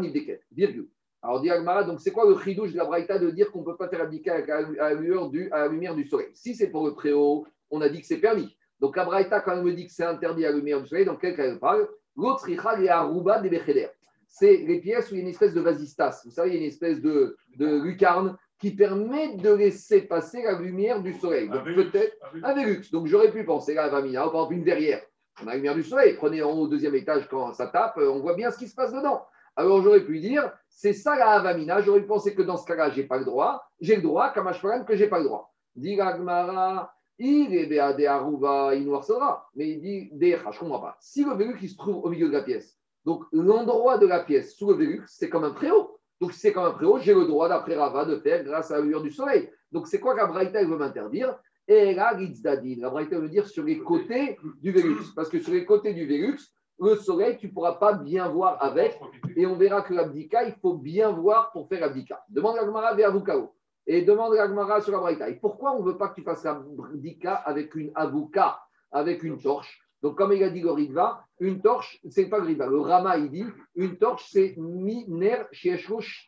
[0.00, 0.90] des virgule.
[1.22, 1.50] Alors dit
[1.86, 4.02] donc c'est quoi le chidouche de la Braïta de dire qu'on ne peut pas faire
[4.02, 6.28] abdiquer à la, lueur du, à la lumière du soleil?
[6.34, 8.56] Si c'est pour le préau, on a dit que c'est permis.
[8.80, 11.04] Donc la Braïta, quand elle me dit que c'est interdit à la lumière du soleil,
[11.04, 11.88] dans quel cas elle parle?
[12.16, 13.88] L'autre et Aruba de Becheder.
[14.26, 16.22] C'est les pièces où il y a une espèce de vasistas.
[16.24, 20.42] Vous savez, il y a une espèce de, de lucarne qui permet de laisser passer
[20.42, 21.48] la lumière du soleil.
[21.48, 22.90] Donc peut-être un Velux.
[22.90, 25.02] Donc j'aurais pu penser à Vamina, par exemple une verrière.
[25.42, 26.14] On a la lumière du soleil.
[26.14, 28.74] Prenez en haut au deuxième étage quand ça tape, on voit bien ce qui se
[28.74, 29.24] passe dedans.
[29.58, 31.82] Alors j'aurais pu dire, c'est ça la Avamina.
[31.82, 33.60] J'aurais pu penser que dans ce cas-là, je n'ai pas le droit.
[33.80, 34.48] J'ai le droit, comme
[34.86, 35.52] que je n'ai pas le droit.
[35.74, 39.48] Dit Gmara, il est des Aruba, il noircera.
[39.56, 40.96] Mais il dit, je ne comprends pas.
[41.00, 44.20] Si le Velux il se trouve au milieu de la pièce, donc l'endroit de la
[44.20, 45.98] pièce sous le Velux, c'est comme un préau.
[46.20, 48.80] Donc, si c'est comme un préau, j'ai le droit, d'après Rava, de faire grâce à
[48.80, 49.50] la du soleil.
[49.72, 51.36] Donc, c'est quoi qu'Abraïta veut m'interdire?
[51.66, 55.12] Et là, La Braïta veut dire sur les côtés du Vélux.
[55.14, 56.38] Parce que sur les côtés du Vélux,
[56.80, 58.98] le soleil, tu ne pourras pas bien voir avec.
[59.36, 62.24] Et on verra que l'abdika, il faut bien voir pour faire l'abdika.
[62.28, 63.54] Demande l'Agmara vers Avukao.
[63.86, 65.28] Et demande l'Agmara sur la Braïta.
[65.28, 68.60] Et pourquoi on ne veut pas que tu fasses l'abdika avec une avuka,
[68.92, 69.80] avec une torche?
[70.02, 72.66] Donc, comme il a dit le Rigva, une torche, c'est pas le Rigva.
[72.66, 75.44] Le Rama, il dit, une torche, c'est Miner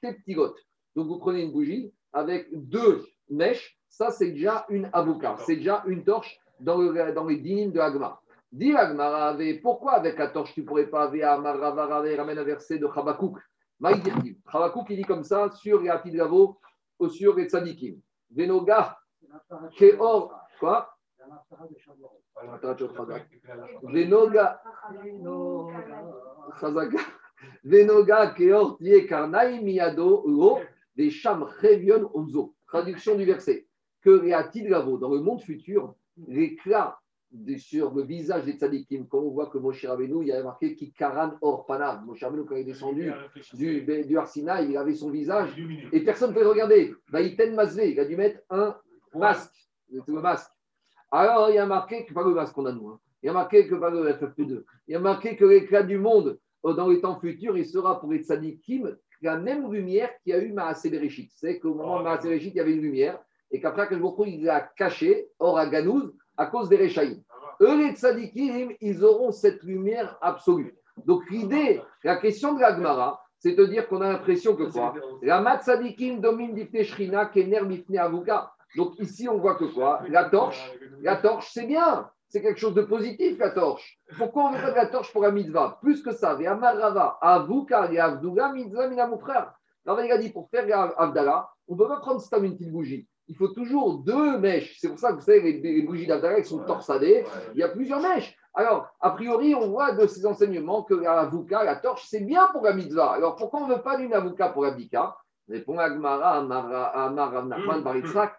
[0.02, 0.54] Teptigot.
[0.96, 5.36] Donc, vous prenez une bougie avec deux mèches, ça, c'est déjà une avocat.
[5.46, 6.78] C'est déjà une torche dans,
[7.12, 8.20] dans les dynimes de Agma.
[8.52, 13.38] Agma, pourquoi avec la torche, tu pourrais pas ramène un verset de Chabakouk
[14.50, 16.58] Chabakouk, il dit comme ça sur les Atidravo
[16.98, 18.00] ou sur les Tzadikim.
[18.30, 18.98] Venoga,
[19.76, 20.96] Keor, quoi?
[23.82, 24.60] Venoga,
[27.64, 30.58] Venoga keor tie karnaï miado lo
[30.96, 32.54] des cham revion ozo.
[32.66, 33.66] Traduction du verset.
[34.02, 35.94] Que Gavo, dans le monde futur,
[36.26, 36.99] l'éclat
[37.58, 40.74] sur le visage des tzadikim, quand on voit que Moshe Rabbeinu, il y avait marqué
[40.74, 42.02] Kikaran or pana.
[42.04, 43.12] Moshe Rabbeinu, quand il est descendu
[43.54, 45.50] du, du Arsina, il avait son visage
[45.92, 46.94] et personne ne peut le regarder.
[47.08, 48.76] Vaïten Mazve, il a dû mettre un
[49.14, 49.54] masque,
[49.90, 50.50] le masque.
[51.10, 53.00] Alors, il y a marqué, que pas le masque qu'on a nous, hein.
[53.22, 55.98] il y a marqué que pas le FFP2, il y a marqué que l'éclat du
[55.98, 60.32] monde euh, dans les temps futurs, il sera pour les tzadikim la même lumière qu'il
[60.32, 61.30] y a eu Maasé Bereshit.
[61.36, 63.20] C'est qu'au moment de Maasé Bereshit, il y avait une lumière
[63.50, 67.22] et qu'après, beaucoup il l'a caché, or à Ganouz, à cause des Rechaïm.
[67.60, 70.74] Eux, les tzadikim, ils auront cette lumière absolue.
[71.04, 74.94] Donc, l'idée, la question de la Gemara, c'est de dire qu'on a l'impression que quoi?
[75.22, 78.52] La mat tzadikim domine difne shrina kener mifne avuka.
[78.76, 80.00] Donc ici, on voit que quoi?
[80.08, 80.72] La torche,
[81.02, 82.08] la torche, c'est bien.
[82.28, 83.98] C'est quelque chose de positif, la torche.
[84.16, 85.78] Pourquoi on veut pas de la torche pour la mitzvah?
[85.82, 89.52] Plus que ça, Amarava, Avuka et Avduga, mitzvah, mina frère.
[89.86, 93.08] Il a dit, pour faire Avdala, on ne peut pas prendre une petite bougie.
[93.30, 94.76] Il faut toujours deux mèches.
[94.80, 97.24] C'est pour ça que vous savez, les, bougies d'Avdala, elles sont torsadées.
[97.54, 98.36] Il y a plusieurs mèches.
[98.54, 102.48] Alors, a priori, on voit de ces enseignements que la Avuka, la torche, c'est bien
[102.50, 103.12] pour la mitzvah.
[103.12, 105.16] Alors, pourquoi on ne veut pas d'une Avuka pour la Bika?
[105.48, 108.34] Répond Agmara, Amar, Amar, Baritzak.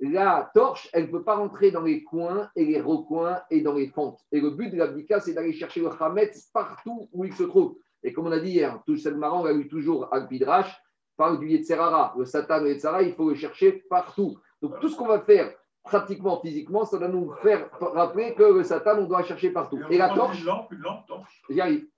[0.00, 3.74] La torche, elle ne peut pas rentrer dans les coins et les recoins et dans
[3.74, 4.20] les fentes.
[4.30, 7.76] Et le but de l'abdika, c'est d'aller chercher le Hametz partout où il se trouve.
[8.08, 10.74] Et comme on a dit hier, tout le marrant, on a eu toujours Al-Pidrash,
[11.18, 12.14] parle du Yetzerara.
[12.16, 14.38] Le Satan, le Yetzerara, il faut le chercher partout.
[14.62, 15.52] Donc tout ce qu'on va faire
[15.84, 19.78] pratiquement physiquement, ça va nous faire rappeler que le Satan, on doit chercher partout.
[19.90, 20.42] Et, la torche,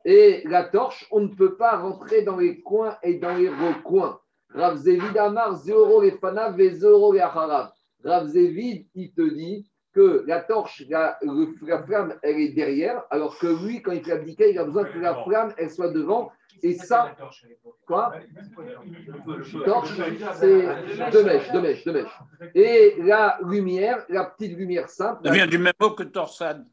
[0.04, 4.18] Et la torche, on ne peut pas rentrer dans les coins et dans les recoins.
[4.52, 7.70] Rav Zevid Amar, Zéoro les Fanav et Zéoro les Acharav.
[8.04, 13.04] Rav Zevid, il te dit que la torche, la, le- la flamme, elle est derrière,
[13.10, 15.90] alors que lui, quand il fait abdiquer, il a besoin que la flamme, elle soit
[15.90, 16.30] devant.
[16.62, 17.16] Et ça,
[17.86, 18.12] quoi
[19.64, 19.92] torche,
[20.34, 22.18] c'est deux mèches, deux mèches, deux mèches.
[22.54, 26.66] Et la lumière, la petite lumière simple, Ça vient du même mot que torsade.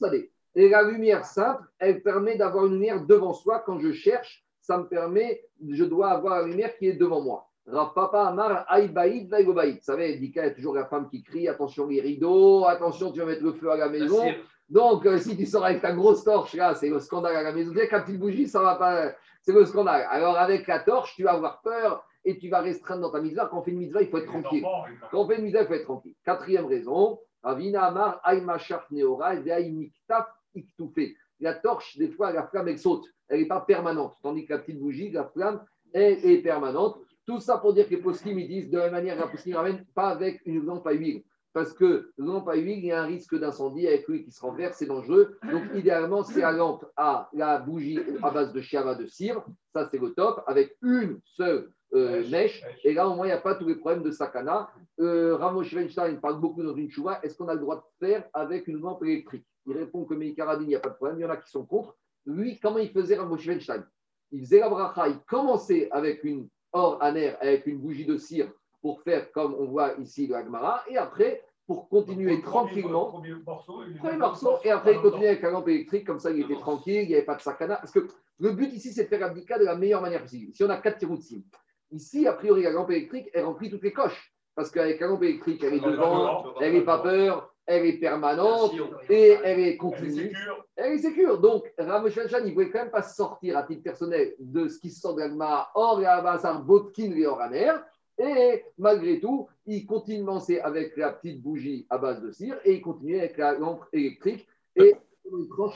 [0.00, 0.30] Savez.
[0.54, 3.62] Et la lumière simple, elle permet d'avoir une lumière devant soi.
[3.66, 7.50] Quand je cherche, ça me permet, je dois avoir la lumière qui est devant moi.
[7.66, 9.34] Rav Papa Amar Aïbaïd.
[9.44, 13.10] Vous savez, Dika, il y a toujours la femme qui crie attention les rideaux, attention,
[13.12, 14.22] tu vas mettre le feu à la maison.
[14.68, 17.52] Donc, euh, si tu sors avec ta grosse torche, là, c'est le scandale à la
[17.52, 17.72] maison.
[17.72, 19.12] Dès qu'à petite bougie, ça va pas.
[19.42, 20.06] C'est le scandale.
[20.10, 23.46] Alors, avec la torche, tu vas avoir peur et tu vas restreindre dans ta mitzvah.
[23.46, 24.64] Quand on fait une mitzvah, il faut être tranquille.
[25.10, 26.14] Quand on fait une mitzvah, il faut être tranquille.
[26.24, 31.16] Quatrième raison, Ravina Amar, Aïmachar Neora, Veaïmiktaf Iktoufé.
[31.38, 33.04] La torche, des fois, la flamme, elle saute.
[33.28, 34.16] Elle n'est pas permanente.
[34.22, 36.98] Tandis que la petite bougie, la flamme, elle est permanente.
[37.26, 39.56] Tout ça pour dire que les poskim, ils disent de la même manière, la poskim
[39.56, 41.24] ramène pas avec une lampe à huile.
[41.52, 44.30] Parce que la lampe à huile, il y a un risque d'incendie avec l'huile qui
[44.30, 45.38] se renverse, c'est dangereux.
[45.50, 49.42] Donc, idéalement, c'est la lampe à la bougie à base de chiava de cire.
[49.72, 52.62] Ça, c'est le top, avec une seule euh, mèche.
[52.84, 54.68] Et là, au moins, il n'y a pas tous les problèmes de sakana.
[55.00, 57.20] Euh, Ramo Schweinstein parle beaucoup dans une chouva.
[57.22, 59.46] Est-ce qu'on a le droit de faire avec une lampe électrique?
[59.66, 61.18] Il répond que Meikaradin, il n'y a pas de problème.
[61.18, 61.96] Il y en a qui sont contre.
[62.26, 63.82] Lui, comment il faisait Ramo Schweinstein?
[64.30, 65.08] Il faisait la bracha.
[65.08, 68.48] Il commençait avec une or aner, avec une bougie de cire
[68.82, 70.82] pour faire comme on voit ici le Agmara.
[70.88, 75.42] Et après, pour continuer tranquillement, Premier morceau, il premier morceau, et après il continue avec
[75.42, 77.76] la lampe électrique, comme ça il était tranquille, il n'y avait pas de sakana.
[77.76, 78.06] Parce que
[78.38, 80.54] le but ici, c'est de faire l'abdika de la meilleure manière possible.
[80.54, 81.42] Si on a quatre tiroutsim,
[81.90, 84.32] ici, a priori, la lampe électrique, elle remplit toutes les coches.
[84.54, 88.72] Parce qu'avec la lampe électrique, elle est devant, elle n'est pas peur, elle est permanente,
[89.10, 90.34] et elle est continue.
[90.76, 91.40] Elle est sécure.
[91.40, 94.90] Donc, Shanchan, il ne voulait quand même pas sortir à titre personnel de ce qui
[94.90, 97.72] sort de l'Agma, or et Abasar, Botkin et Oraner.
[98.18, 102.56] Et malgré tout, il continue de lancer avec la petite bougie à base de cire
[102.64, 104.46] et il continue avec la lampe électrique.
[104.74, 104.94] Et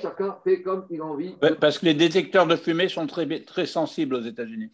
[0.00, 1.34] chacun fait comme il a envie.
[1.60, 4.70] Parce que les détecteurs de fumée sont très, très sensibles aux États-Unis.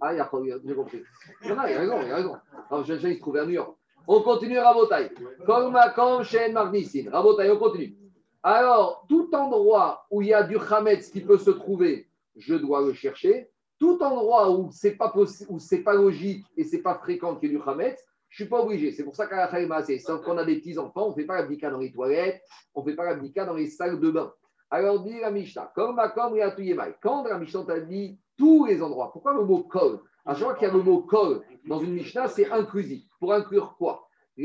[0.00, 0.30] Ah, il y a
[0.66, 1.02] j'ai compris.
[1.42, 2.36] Il y en a, il a raison, il a raison.
[2.70, 3.76] Ramesh Shanchan, il se trouvait à New York.
[4.06, 5.10] On continue Rabotai.
[5.46, 5.74] Comme.
[5.74, 7.96] Rabotai, on continue.
[8.42, 12.82] Alors, tout endroit où il y a du Hametz qui peut se trouver, je dois
[12.82, 13.48] le chercher.
[13.78, 17.54] Tout endroit où pas possible, où c'est pas logique et c'est pas fréquent qu'il y
[17.54, 18.92] ait du Hametz, je suis pas obligé.
[18.92, 21.36] C'est pour ça qu'à la c'est quand on a des petits enfants, on fait pas
[21.36, 22.42] l'abdika dans les toilettes,
[22.74, 24.32] on fait pas l'abdika dans les salles de bain.
[24.70, 26.96] Alors dit la Mishnah, comme Makom et Atuyemai.
[27.00, 30.54] Quand la Mishnah t'a dit tous les endroits, pourquoi le mot kol À chaque fois
[30.54, 33.04] qu'il y a le mot kol dans une Mishnah, c'est inclusif.
[33.20, 34.08] Pour inclure quoi?
[34.36, 34.44] Pour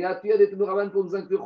[1.02, 1.42] nous inclure.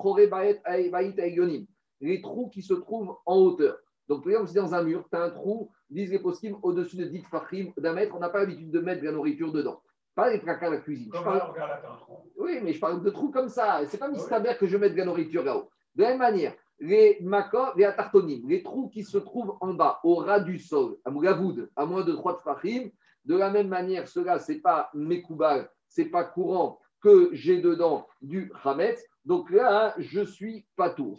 [2.02, 3.78] Les trous qui se trouvent en hauteur.
[4.10, 6.98] Donc, par exemple, si dans un mur, tu as un trou, disent les poskim, au-dessus
[6.98, 9.82] de 10 fachim d'un mètre, on n'a pas l'habitude de mettre de la nourriture dedans.
[10.16, 11.10] Pas les placards à la cuisine.
[11.14, 12.18] Je parle- regarde là, t'as un trou.
[12.38, 13.80] oui, mais je parle de trous comme ça.
[13.88, 15.70] C'est pas Mistaber que je mette de la nourriture là-haut.
[15.96, 20.02] De la même manière, les makos, les atartonim, les trous qui se trouvent en bas,
[20.04, 22.90] au ras du sol, à Mougavoud, à moins de 3 tfachim,
[23.26, 28.52] de la même manière, cela, c'est pas Mekoubal, c'est pas courant que j'ai dedans du
[28.64, 29.04] Hametz.
[29.26, 31.18] Donc là, je suis pas tout.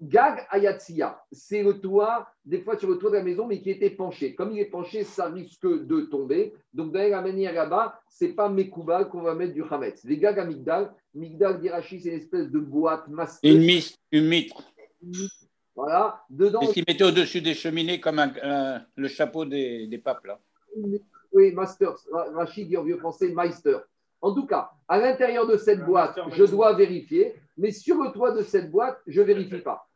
[0.00, 3.68] Gag Ayatsiya, c'est le toit, des fois sur le toit de la maison, mais qui
[3.70, 4.34] était penché.
[4.34, 6.54] Comme il est penché, ça risque de tomber.
[6.72, 10.02] Donc, de la manière là-bas, c'est pas Mekoubal qu'on va mettre du Hametz.
[10.04, 13.50] Les gags à Migdal, Migdal d'Irachi, c'est une espèce de boîte masquée.
[13.50, 14.62] Une, mitre.
[15.74, 16.22] Voilà.
[16.30, 20.24] Dedans, C'est ce qu'ils mettaient au-dessus des cheminées comme un- le chapeau des, des papes.
[20.24, 20.40] Là.
[21.32, 21.94] Oui, Master.
[22.34, 23.78] Rachid dit en vieux français Meister.
[24.20, 28.12] En tout cas, à l'intérieur de cette boîte, master je dois vérifier, mais sur le
[28.12, 29.88] toit de cette boîte, je ne vérifie pas.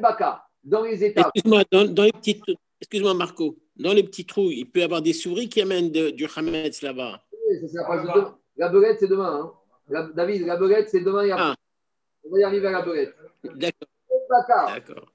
[0.00, 1.26] Baka, dans les étages.
[1.34, 2.40] Excuse-moi, dans, dans les petits,
[2.80, 6.10] excuse-moi Marco, dans les petits trous, il peut y avoir des souris qui amènent de-
[6.10, 7.20] du Hametz là-bas.
[7.30, 7.66] C'est
[8.56, 9.40] la belette, c'est demain.
[9.42, 9.52] hein.
[9.88, 11.44] La- David, la belette, c'est demain et après.
[11.50, 11.54] Ah.
[12.24, 13.14] On va y arriver à la belette.
[13.54, 15.12] D'accord.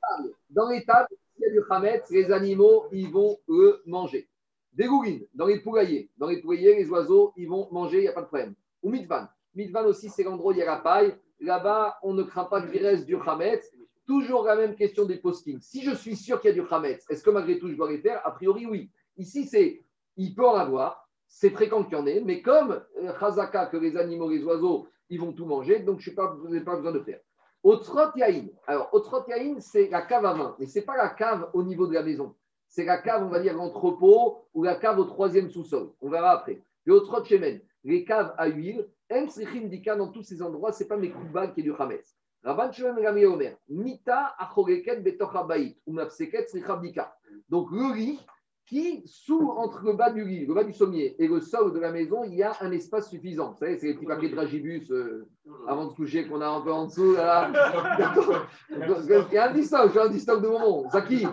[0.50, 4.28] dans les tables, s'il y a du Hametz, les animaux, ils vont le manger.
[4.74, 6.10] Des gourines, dans les poulaillers.
[6.18, 8.56] Dans les poulaillers, les oiseaux, ils vont manger, il n'y a pas de problème.
[8.82, 9.28] Ou Mitvan.
[9.56, 11.16] Mitvan aussi, c'est l'endroit où il y a la paille.
[11.40, 13.72] Là-bas, on ne craint pas qu'il reste du Hametz.
[14.06, 15.62] Toujours la même question des postings.
[15.62, 17.90] Si je suis sûr qu'il y a du Hametz, est-ce que malgré tout je dois
[17.90, 18.22] les faire?
[18.26, 18.90] A priori, oui.
[19.18, 19.84] Ici, c'est,
[20.18, 21.08] il peut en avoir.
[21.28, 22.22] C'est fréquent qu'il y en ait.
[22.22, 26.10] Mais comme euh, Chazaka, que les animaux, les oiseaux, ils vont tout manger, donc je
[26.10, 26.16] n'ai
[26.62, 27.20] pas, besoin de faire.
[27.64, 28.48] Otrot Yaïn.
[28.68, 31.64] Alors, Otrot Yaïn, c'est la cave à vin, mais ce n'est pas la cave au
[31.64, 32.36] niveau de la maison.
[32.74, 35.92] C'est la cave, on va dire, l'entrepôt ou la cave au troisième sous-sol.
[36.02, 36.60] On verra après.
[36.88, 40.82] Et Otrot Shemen, les caves à huile, En Srichim Dika, dans tous ces endroits, ce
[40.82, 42.16] n'est pas mes Koubal qui est du Hametz.
[42.44, 47.16] Rabban Gamliel Omer, Mita Achoreket Betoch Habayit, ou Sricham Dika.
[47.48, 48.20] Donc, le lit,
[48.66, 51.80] qui, sous, entre le bas du lit, le bas du sommier et le sol de
[51.80, 53.52] la maison, il y a un espace suffisant.
[53.52, 55.28] Vous savez, c'est les petits papiers de dragibus euh,
[55.68, 57.14] avant de coucher qu'on a un peu en dessous.
[57.14, 57.52] Là.
[58.72, 60.90] il y a un distinct, j'ai un distinct de moment.
[60.90, 61.28] Zaki,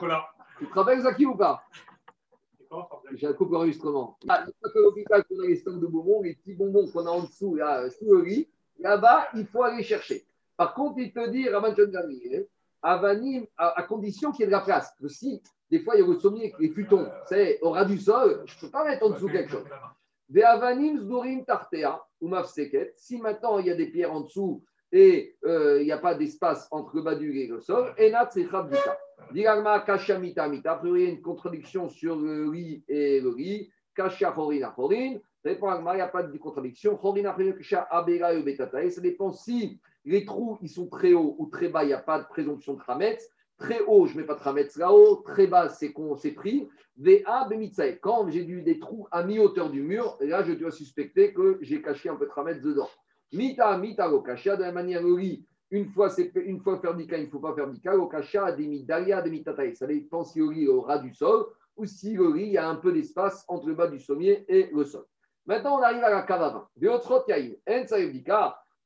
[0.60, 1.62] tu te rappelles Zaki ou pas
[3.14, 4.18] J'ai un couple d'enregistrement.
[4.28, 7.22] Ah, que l'hôpital qu'on a les stocks de bonbons, les petits bonbons qu'on a en
[7.22, 8.48] dessous, là, sous le lit,
[8.78, 10.24] là-bas, il faut aller chercher.
[10.58, 11.74] Par contre, il te dit, Raman
[12.82, 14.94] Avanim, à, à condition qu'il y ait de la place.
[15.00, 17.98] Que si, des fois, il y a le sommier, les futons, c'est au ras du
[17.98, 19.66] sol, je ne peux pas mettre en dessous quelque chose.
[20.28, 22.92] Des Avanim, Zdorim, Tartea, ou Mafseket.
[22.96, 26.14] Si maintenant, il y a des pierres en dessous et euh, il n'y a pas
[26.14, 28.44] d'espace entre le bas du et le sol, Enat, c'est
[29.86, 30.80] Kasha, Mita, Mita.
[30.84, 33.70] Il y a une contradiction sur le lit et le lit.
[33.94, 34.30] Kasha.
[34.30, 36.98] Répond il n'y a pas de contradiction.
[37.02, 38.90] Horin, Horin, Kasha, Abera, et Betatae.
[38.90, 41.98] Ça dépend si les trous ils sont très hauts ou très bas, il n'y a
[41.98, 43.28] pas de présomption de Hametz.
[43.58, 45.16] Très haut, je ne mets pas de Hametz là-haut.
[45.16, 45.92] Très bas, c'est
[46.32, 46.68] pris.
[46.96, 47.98] VA, Bemitsae.
[48.00, 52.08] Quand j'ai des trous à mi-hauteur du mur, là, je dois suspecter que j'ai caché
[52.08, 52.88] un peu de Hametz dedans.
[53.32, 57.26] Mita, Mita, Lokasha, de la manière le lit, une fois, une fois faire dika, il
[57.26, 57.94] ne faut pas faire dika.
[57.94, 59.74] Lokasha, des midalia, des mitatae.
[59.74, 61.46] Ça dépend si le lit est au ras du sol
[61.76, 64.44] ou si le lit, il y a un peu d'espace entre le bas du sommier
[64.48, 65.04] et le sol.
[65.46, 66.68] Maintenant, on arrive à la cave à.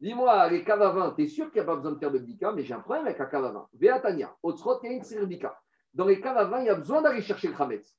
[0.00, 2.10] Dis-moi, les caves à vin, tu es sûr qu'il n'y a pas besoin de faire
[2.10, 5.58] de bdika, mais j'ai un problème avec la cave à yaim, c'est bdika.
[5.94, 7.96] Dans les caves il y a besoin d'aller chercher le khametz.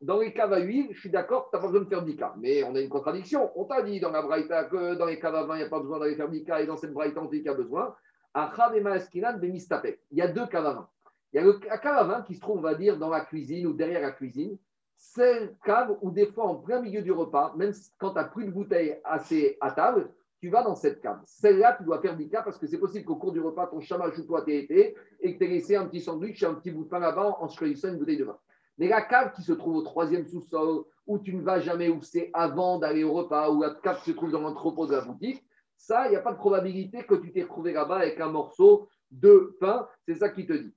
[0.00, 2.34] Dans les caves à huile, je suis d'accord, tu n'as pas besoin de faire bdika.
[2.36, 3.52] Mais on a une contradiction.
[3.54, 5.68] On t'a dit dans la braïta que dans les caves à vin, il n'y a
[5.68, 7.94] pas besoin d'aller faire bdika, et dans cette braïta, on dit qu'il y a besoin.
[8.34, 10.88] Il y a deux caves à vin.
[11.32, 13.20] Il y a le- cave à vin qui se trouve, on va dire, dans la
[13.20, 14.58] cuisine ou derrière la cuisine.
[14.96, 18.24] C'est une cave où des fois, en plein milieu du repas, même quand tu n'as
[18.24, 20.10] plus de bouteille assez à table,
[20.42, 21.20] tu vas dans cette cave.
[21.24, 24.18] Celle-là, tu dois faire cas parce que c'est possible qu'au cours du repas, ton chamache
[24.18, 26.72] ou toi t'aies été et que tu aies laissé un petit sandwich et un petit
[26.72, 28.36] bout de pain là-bas en choisissant une bouteille de vin.
[28.76, 32.02] Mais la cave qui se trouve au troisième sous-sol, où tu ne vas jamais, où
[32.02, 35.44] c'est avant d'aller au repas, où la cave se trouve dans l'entrepôt de la boutique,
[35.76, 38.88] ça, il n'y a pas de probabilité que tu t'es retrouvé là-bas avec un morceau
[39.12, 39.86] de pain.
[40.08, 40.74] C'est ça qui te dit.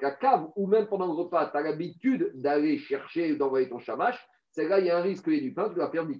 [0.00, 4.24] La cave où même pendant le repas, tu as l'habitude d'aller chercher, d'envoyer ton chamache,
[4.52, 6.16] celle-là, il y a un risque qu'il y ait du pain, tu dois faire du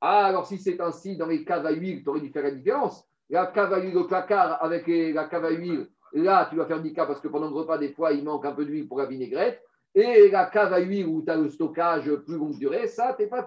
[0.00, 2.52] Ah, alors si c'est ainsi, dans les caves à huile, tu aurais dû faire la
[2.52, 3.04] différence.
[3.30, 6.82] La cave à huile au placard avec la cave à huile, là, tu vas faire
[6.94, 9.06] cas parce que pendant le repas, des fois, il manque un peu d'huile pour la
[9.06, 9.62] vinaigrette.
[9.94, 13.22] Et la cave à huile où tu as le stockage plus longue durée, ça, tu
[13.22, 13.42] n'es pas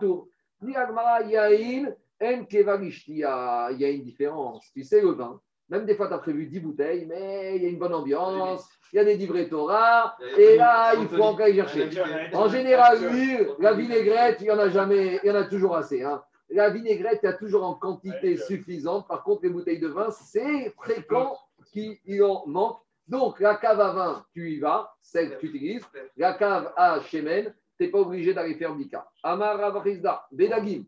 [2.46, 3.70] Kevarishtia.
[3.72, 4.70] Il y a une différence.
[4.74, 5.39] Tu sais, le vin,
[5.72, 8.69] même des fois, tu as prévu 10 bouteilles, mais il y a une bonne ambiance,
[8.93, 11.89] il y a des livrets Torah, et là, il faut encore y chercher.
[12.34, 12.99] En général,
[13.59, 16.03] la vinaigrette, il n'y en a jamais, il y en a toujours assez.
[16.03, 16.22] hein.
[16.49, 19.07] La vinaigrette, il y a toujours en quantité suffisante.
[19.07, 21.38] Par contre, les bouteilles de vin, c'est fréquent
[21.72, 22.80] qu'il en manque.
[23.07, 25.86] Donc, la cave à vin, tu y vas, celle que tu utilises.
[26.17, 29.09] La cave à Shemen, tu n'es pas obligé d'aller faire Bika.
[29.24, 29.82] Amar
[30.32, 30.84] Bedagim,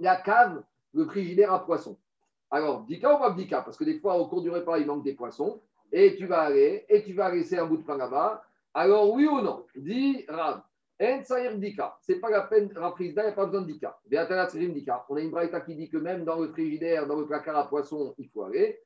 [0.00, 0.62] la cave,
[0.94, 1.98] le frigidaire à poissons.
[2.50, 5.04] Alors, Bika ou pas Bika Parce que des fois, au cours du repas, il manque
[5.04, 5.60] des poissons.
[5.92, 8.42] Et tu vas aller, et tu vas laisser un bout de pain là-bas.
[8.74, 9.64] Alors, oui ou non?
[9.74, 10.62] Dis Rav.
[11.00, 11.96] En Saïr Dika.
[12.02, 13.96] Ce n'est pas la peine, Rafrizda, il n'y a pas besoin de Dika.
[15.08, 17.68] On a une braïta qui dit que même dans le frigidaire, dans le placard à
[17.68, 18.80] poissons, il faut aller.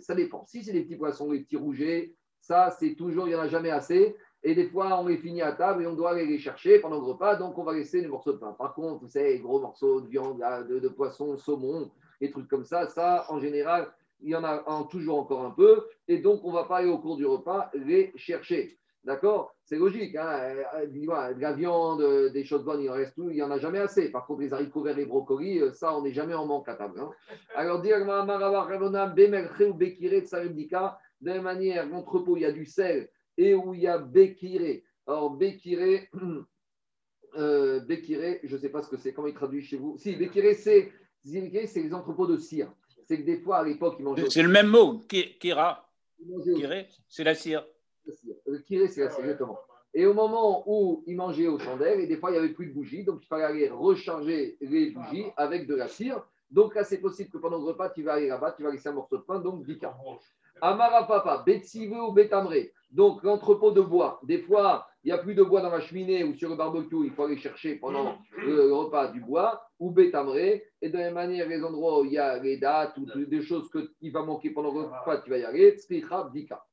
[0.00, 0.44] Ça dépend.
[0.46, 3.48] Si c'est des petits poissons, les petits rougets, ça, c'est toujours, il n'y en a
[3.48, 4.16] jamais assez.
[4.48, 7.00] Et des fois, on les finit à table et on doit aller les chercher pendant
[7.00, 8.54] le repas, donc on va laisser les morceaux de pain.
[8.56, 11.90] Par contre, vous savez, gros morceaux de viande, de, de poisson, saumon,
[12.20, 13.88] des trucs comme ça, ça, en général,
[14.20, 15.84] il y en a toujours encore un peu.
[16.06, 18.78] Et donc, on ne va pas aller au cours du repas les chercher.
[19.02, 20.14] D'accord C'est logique.
[20.14, 20.30] Hein
[20.74, 23.50] Euh, de la viande, euh, des choses bonnes, il en reste tout, il n'y en
[23.50, 24.12] a jamais assez.
[24.12, 26.74] Par contre, les haricots verts, les brocolis, euh, ça, on n'est jamais en manque à
[26.74, 27.00] table.
[27.00, 27.10] hein.
[27.56, 27.98] Alors, dire
[31.20, 33.98] de la même manière, l'entrepôt, il y a du sel et où il y a
[33.98, 34.84] Bekiré.
[35.06, 36.08] Alors, Bekiré,
[37.36, 39.96] euh, Bekiré je ne sais pas ce que c'est, comment il traduit chez vous?
[39.98, 40.92] Si, Bekiré, c'est
[41.24, 42.72] les entrepôts de cire.
[43.06, 44.28] C'est que des fois, à l'époque, ils mangeaient.
[44.30, 45.88] C'est le même mot, Kira.
[46.56, 47.64] Kiré, c'est la cire.
[48.48, 49.58] Euh, Kiré, c'est la cire, exactement.
[49.94, 52.66] Et au moment où ils mangeaient aux chandelles, et des fois, il n'y avait plus
[52.66, 56.22] de bougies, donc il fallait aller recharger les bougies avec de la cire.
[56.50, 58.88] Donc là, c'est possible que pendant le repas, tu vas aller là-bas, tu vas laisser
[58.88, 59.78] un morceau de pain, donc 10
[60.60, 62.70] Amara papa, Betsive ou Betamre.
[62.90, 64.20] Donc, l'entrepôt de bois.
[64.22, 67.04] Des fois, il n'y a plus de bois dans la cheminée ou sur le barbecue,
[67.04, 70.36] il faut aller chercher pendant le repas du bois, ou Betamre.
[70.36, 73.42] Et de la même manière, les endroits où il y a les dates ou des
[73.42, 75.76] choses que, qui va manquer pendant le repas, tu vas y aller.
[75.76, 76.64] Tzricha, Dika.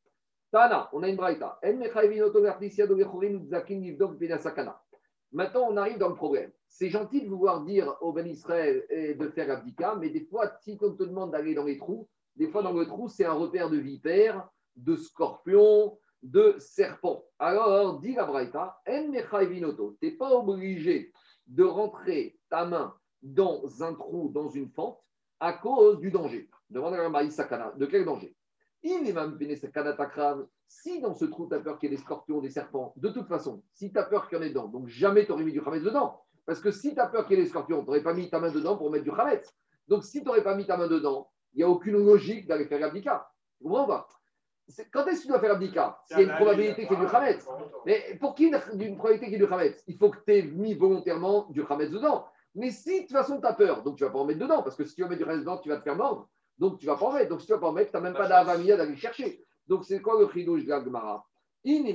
[0.54, 1.60] Tana, on a une braïta.
[5.32, 6.52] Maintenant, on arrive dans le problème.
[6.68, 10.52] C'est gentil de vouloir dire au Ben Israël eh, de faire abdika, mais des fois,
[10.62, 13.34] si on te demande d'aller dans les trous, des fois, dans le trou, c'est un
[13.34, 17.24] repère de vipère, de scorpion, de serpent.
[17.38, 21.12] Alors, dit la Braïta, tu n'es pas obligé
[21.48, 25.00] de rentrer ta main dans un trou, dans une fente,
[25.40, 26.50] à cause du danger.
[26.70, 28.36] Demande à la Sakana, de quel danger?
[28.82, 29.38] Il est même
[30.68, 33.10] Si dans ce trou, tu as peur qu'il y ait des scorpions, des serpents, de
[33.10, 35.44] toute façon, si tu as peur qu'il y en ait dedans, donc jamais tu aurais
[35.44, 36.22] mis du khametz dedans.
[36.46, 38.30] Parce que si tu as peur qu'il y ait des scorpions, tu n'aurais pas mis
[38.30, 39.54] ta main dedans pour mettre du khametz.
[39.88, 42.66] Donc si tu n'aurais pas mis ta main dedans, il n'y a aucune logique d'aller
[42.66, 43.30] faire l'abdika.
[43.62, 44.08] Vous comprenez pas?
[44.91, 47.06] Quand est-ce que tu dois faire l'abdika S'il y a une probabilité qu'il y ait
[47.06, 47.47] du khametz.
[47.86, 49.84] Mais pour qu'il y ait une probabilité qu'il y ait du khametz?
[49.88, 52.26] Il faut que tu aies mis volontairement du khametz dedans.
[52.56, 54.39] Mais si de toute façon tu as peur, donc tu ne vas pas en mettre
[54.39, 56.30] dedans, parce que si tu veux mettre du khametz dedans, tu vas te faire mordre.
[56.58, 57.30] Donc tu ne vas pas en mettre.
[57.30, 59.43] Donc si tu ne vas pas en mettre, tu n'as même pas d'avamia d'aller chercher.
[59.68, 61.26] Donc c'est quoi le chidouche de la Gemara?
[61.66, 61.93] Si de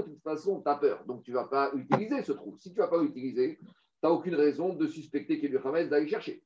[0.00, 2.56] toute façon tu as peur, donc tu ne vas pas utiliser ce trou.
[2.58, 3.66] Si tu ne vas pas l'utiliser, tu
[4.02, 6.42] n'as aucune raison de suspecter qu'il y a du khametz d'aller chercher.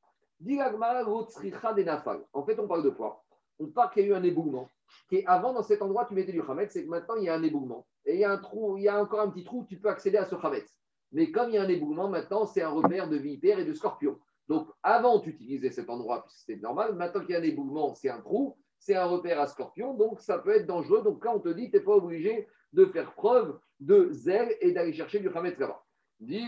[2.32, 3.24] En fait, on parle de quoi?
[3.58, 4.68] On parle qu'il y a eu un éboulement.
[5.08, 7.34] Qui avant, dans cet endroit, tu mettais du khametz, c'est que maintenant, il y a
[7.34, 7.86] un éboulement.
[8.04, 9.88] Et il y a un trou, il y a encore un petit trou tu peux
[9.88, 10.76] accéder à ce khametz.
[11.12, 13.74] Mais comme il y a un éboulement, maintenant, c'est un repère de vipère et de
[13.74, 14.18] scorpion.
[14.48, 16.94] Donc, avant, tu utilisais cet endroit, puisque c'était normal.
[16.94, 20.20] Maintenant qu'il y a un éboulement, c'est un trou, c'est un repère à scorpion, donc
[20.20, 21.02] ça peut être dangereux.
[21.02, 24.72] Donc là, on te dit, tu n'es pas obligé de faire preuve de zèle et
[24.72, 25.84] d'aller chercher du khametz là-bas.
[26.20, 26.38] Mais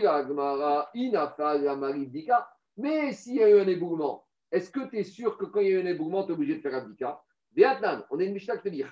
[3.13, 5.73] s'il y a eu un éboulement, est-ce que tu es sûr que quand il y
[5.73, 7.21] a eu un éboulement, tu es obligé de faire abdika
[7.57, 8.85] on a une Mishnah qui te dit Il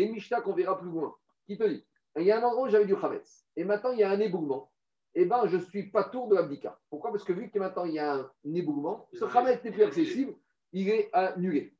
[0.00, 1.14] y a une Mishnah qu'on verra plus loin
[1.46, 1.84] qui te dit
[2.16, 4.20] il y a un endroit où j'avais du Hametz et maintenant il y a un
[4.20, 4.72] éboulement.
[5.14, 6.78] Eh bien, je suis pas tour de l'abdika.
[6.90, 7.10] Pourquoi?
[7.10, 10.34] Parce que vu que maintenant il y a un éboulement, ce Hametz n'est plus accessible,
[10.72, 11.74] il est annulé.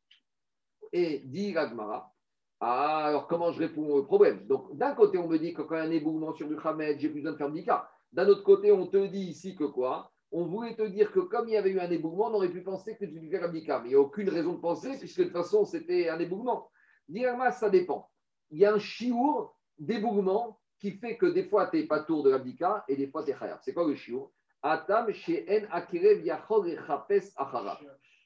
[0.92, 2.12] Et dit Ragmara,
[2.60, 4.46] ah, alors comment je réponds au problème?
[4.46, 6.56] Donc, d'un côté, on me dit que quand il y a un éboulement sur du
[6.62, 7.88] Hametz, j'ai plus besoin de faire abdika.
[8.12, 10.10] D'un autre côté, on te dit ici que quoi?
[10.32, 12.62] On voulait te dire que comme il y avait eu un éboulement, on aurait pu
[12.62, 13.78] penser que tu devais faire abdika.
[13.78, 16.68] Mais il n'y a aucune raison de penser, puisque de toute façon, c'était un éboulement.
[17.08, 18.10] Dirama, ça dépend.
[18.50, 22.24] Il y a un chiour d'éboulement qui fait que des fois, tu n'es pas tour
[22.24, 23.58] de l'abdika et des fois, tu es khayab.
[23.62, 24.32] C'est quoi le chiour
[24.62, 25.12] Atam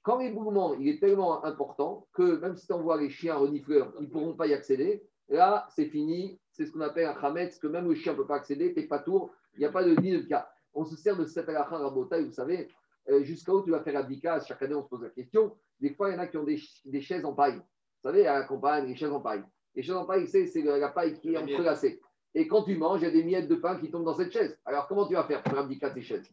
[0.03, 4.07] Quand l'éboulement il est tellement important que même si tu envoies les chiens renifleurs, ils
[4.07, 6.39] ne pourront pas y accéder, là, c'est fini.
[6.51, 8.81] C'est ce qu'on appelle un khametz, que même le chien ne peut pas accéder, tu
[8.81, 10.49] n'es pas tour, il n'y a pas de ni de cas.
[10.75, 12.69] On se sert de cette alakha rabotaï, vous savez,
[13.09, 15.57] euh, jusqu'à où tu vas faire abdika, chaque année on se pose la question.
[15.81, 17.57] Des fois, il y en a qui ont des, chaises en paille.
[17.57, 19.43] Vous savez, à la campagne, les chaises en paille.
[19.75, 22.01] Les chaises en paille, c'est la paille qui est entrelacée.
[22.35, 24.33] Et quand tu manges, il y a des miettes de pain qui tombent dans cette
[24.33, 24.59] chaise.
[24.65, 26.31] Alors, comment tu vas faire pour abdika tes chaises?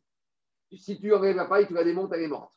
[0.72, 2.53] Si tu enlèves la paille, tu la démontes, elle est morte.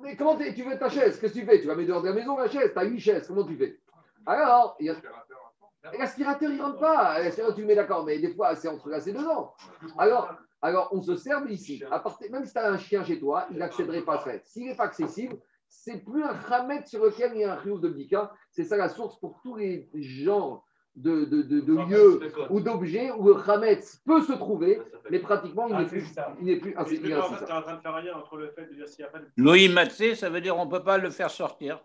[0.00, 1.18] Mais comment tu veux ta chaise?
[1.18, 1.60] Qu'est-ce que tu fais?
[1.60, 2.70] Tu vas mettre dehors de la maison la chaise?
[2.72, 3.78] Tu as huit chaises, comment tu fais?
[4.26, 4.96] Alors, il y a...
[5.98, 7.22] L'aspirateur, il ne rentre pas.
[7.22, 9.54] L'aspirateur, tu mets d'accord, mais des fois, c'est entrelacé dedans.
[9.98, 11.82] Alors, alors, on se sert ici.
[12.30, 14.30] Même si tu as un chien chez toi, il n'accéderait pas à ça.
[14.44, 15.36] S'il n'est pas accessible,
[15.68, 18.32] c'est plus un ramet sur lequel il y a un riouf de Bika.
[18.50, 20.64] C'est ça la source pour tous les genres
[20.96, 22.20] de, de, de, lieux
[22.50, 24.80] ou d'objets où le Hametz peut se trouver,
[25.10, 26.06] mais pratiquement il n'est plus,
[26.40, 26.74] il n'est plus.
[26.86, 29.10] Tu es en train de faire rien entre le fait de dire s'il n'y a
[29.10, 29.26] pas de.
[29.36, 31.84] Loïmatsé, ça veut dire on ne peut pas le faire sortir.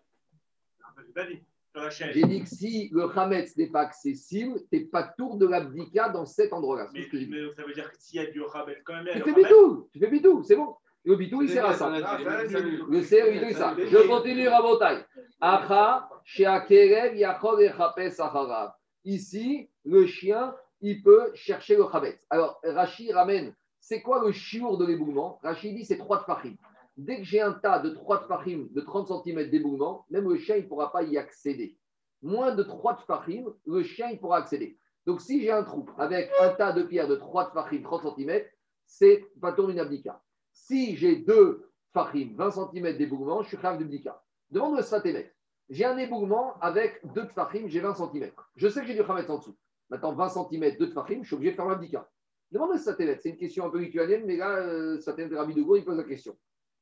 [1.91, 6.10] J'ai dit que si le Hametz n'est pas accessible, tu n'es pas tour de l'abdika
[6.10, 6.89] dans cet endroit-là.
[6.93, 9.14] Mais, mais, ça veut dire que s'il y a du Hametz quand même.
[9.14, 10.76] Tu fais bidou, tu fais bidou, c'est bon.
[11.05, 11.89] Le bidou, il sert à ça.
[11.89, 13.76] Le sert, il sert ça.
[13.78, 15.05] Je continue, Rabotai.
[15.41, 18.74] Acha, Sheakerev, Yachol et Chapes Acharav.
[19.05, 22.19] Ici, le chien, il peut chercher le Hametz.
[22.29, 25.39] Alors, Rachid ramène, c'est quoi le chiour de l'éboulement?
[25.43, 26.55] Rachid dit c'est trois tfachim.
[26.99, 30.57] Dès que j'ai un tas de 3 tfachim de 30 cm d'éboulement, même le chien,
[30.57, 31.77] il ne pourra pas y accéder.
[32.21, 34.77] Moins de 3 tfachim, le chien, il pourra accéder.
[35.05, 38.43] Donc, si j'ai un trou avec un tas de pierres de 3 tfachim, 30 cm,
[38.85, 40.21] c'est pas tourner une abdika.
[40.51, 44.21] Si j'ai 2 tfachim, 20 cm d'éboulement, je suis grave d'abdika.
[44.51, 45.33] Demande le stratémètre.
[45.70, 48.32] J'ai un éboulement avec 2 tfachim, j'ai 20 cm.
[48.55, 49.57] Je sais que j'ai du khamet en dessous.
[49.89, 52.09] Maintenant, 20 cm, 2 tfachim, je suis obligé de faire l'abdika.
[52.51, 53.22] Demande le stratémètre.
[53.22, 56.36] C'est une question un peu lituanienne, mais là, euh, Rabbi de il pose la question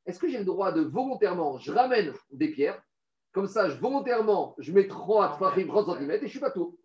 [0.08, 2.82] est-ce que j'ai le droit de volontairement, je ramène des pierres,
[3.32, 5.54] comme ça, je, volontairement, je mets 3, 30
[5.98, 6.78] cm et je suis pas tout.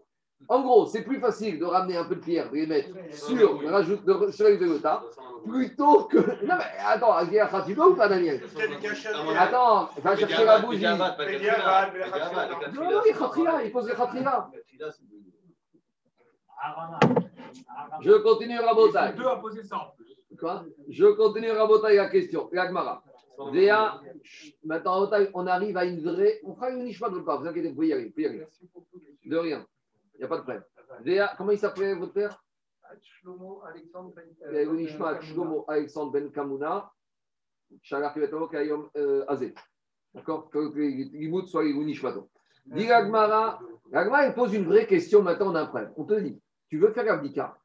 [0.48, 3.60] En gros, c'est plus facile de ramener un peu de pierre, de les mettre sur,
[3.60, 4.58] de rajoute, de, les
[5.46, 6.18] plutôt que.
[6.46, 7.18] Non, mais attends,
[7.66, 8.42] tu veux ou pas, Daniel?
[9.38, 10.84] Attends, va chercher la bougie.
[10.84, 11.08] Non, non,
[13.64, 14.50] il pose les khatria.
[18.02, 19.14] Je continue Rabotai.
[19.18, 20.16] Deux à poser ça en plus.
[20.40, 20.66] Quoi?
[20.90, 22.50] Je continue Rabotai la question.
[22.52, 23.04] L'Agmara.
[23.52, 24.00] Véa,
[24.64, 26.40] maintenant on arrive à une vraie.
[26.44, 28.06] On fera une nishma de pas, vous inquiétez, vous pouvez y aller.
[28.06, 28.46] Vous pouvez y aller.
[29.26, 29.66] De rien.
[30.24, 31.28] N'y a pas de problème.
[31.38, 32.42] Comment il s'appelait votre père?
[33.02, 34.72] Shlomo Alexandre Ben.
[34.74, 36.90] Nishmat Shlomo Alexandre Ben Kamuna,
[38.50, 39.54] Kayom euh, Azé.
[40.14, 40.50] D'accord?
[40.50, 40.72] Que
[41.46, 42.30] soient Leilou Nishmato.
[42.68, 43.60] Dit l'Agmara,
[43.92, 45.92] elle pose une vraie question maintenant d'un problème.
[45.98, 47.58] On te dit, tu veux faire l'abdika,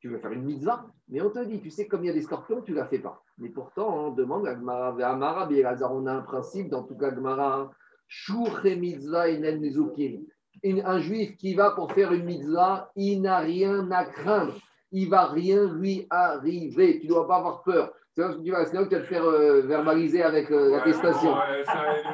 [0.00, 2.14] tu veux faire une mitzvah, mais on te dit, tu sais, comme il y a
[2.14, 3.22] des scorpions, tu ne la fais pas.
[3.38, 5.48] Mais pourtant, on demande l'Agmara, Amara,
[5.92, 7.70] on a un principe dans toute l'Agmara,
[8.08, 10.20] Shur et mitzvah inen mezukin.
[10.62, 14.54] Une- Un juif qui va pour faire une mitzvah, il n'a rien à craindre.
[14.92, 16.98] Il va rien lui arriver.
[17.00, 17.92] Tu ne dois pas avoir peur.
[18.14, 21.34] C'est là que tu vas, tu vas te faire euh, verbaliser avec euh, l'attestation.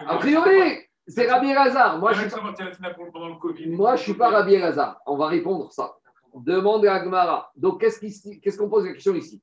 [0.06, 0.78] A priori,
[1.08, 1.98] c'est Rabbi Elazar.
[1.98, 2.30] Moi, je suis
[3.76, 5.00] moi, je suis pas Rabbi Elazar.
[5.06, 5.92] On va répondre ça.
[6.36, 7.50] Demande à Agmara.
[7.56, 9.42] Donc, qu'est-ce qu'on pose la question ici?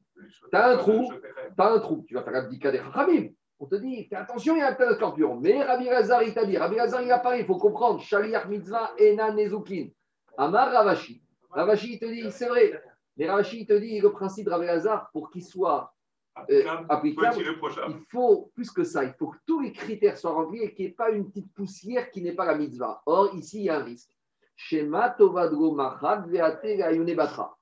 [0.51, 1.11] T'as un trou.
[1.57, 2.05] Pas un trou.
[2.07, 3.27] Tu vas faire l'abdika des Chachamim.
[3.59, 5.39] On te dit, fais attention, il y a un tas de scorpions.
[5.39, 6.57] Mais Rabbi Elazar, il t'a dit.
[6.57, 7.39] Rabbi Elazar, il a parlé.
[7.39, 8.01] Il faut comprendre.
[8.01, 9.89] Shaliach mitzvah ena nezukin.
[10.37, 11.21] Amar Ravashi.
[11.51, 12.81] Ravashi, il te dit, c'est vrai.
[13.17, 15.93] Mais Ravashi, il te dit, le principe de Rabbi Elazar, pour qu'il soit
[16.89, 17.37] applicable,
[17.87, 20.85] il faut, plus que ça, il faut que tous les critères soient remplis et qu'il
[20.85, 23.01] n'y ait pas une petite poussière qui n'est pas la mitzvah.
[23.05, 24.11] Or, ici, il y a un risque.
[24.57, 27.57] Shema machad veate batra.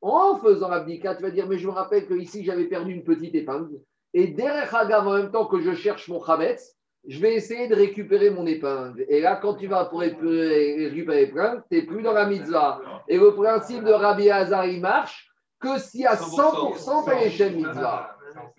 [0.00, 3.02] En faisant l'abdika, tu vas dire, mais je me rappelle que ici j'avais perdu une
[3.02, 3.80] petite épingle.
[4.14, 6.74] Et derrière Hagav, en même temps que je cherche mon chametz,
[7.06, 9.04] je vais essayer de récupérer mon épingle.
[9.08, 12.80] Et là, quand tu vas pour récupérer l'épingle, tu n'es plus dans la mitzvah.
[13.08, 15.30] Et le principe de Rabbi Hazar, il marche
[15.60, 18.16] que si à 100%, tu as l'échelle mitzvah.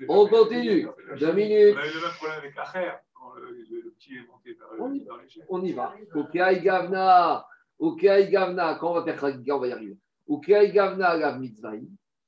[0.07, 0.87] On continue.
[1.19, 1.75] Deux minutes.
[1.77, 4.53] On a eu le même problème avec Acher, quand le, le- le petit est monté
[4.57, 5.45] vers- On y- dans l'échelle.
[5.49, 5.93] On y va.
[6.15, 7.45] Okai Gavna.
[7.77, 8.77] Okai Gavna.
[8.79, 9.97] Quand on va faire on va y arriver.
[10.27, 11.71] Okai Gavna, Gav Mitzvah.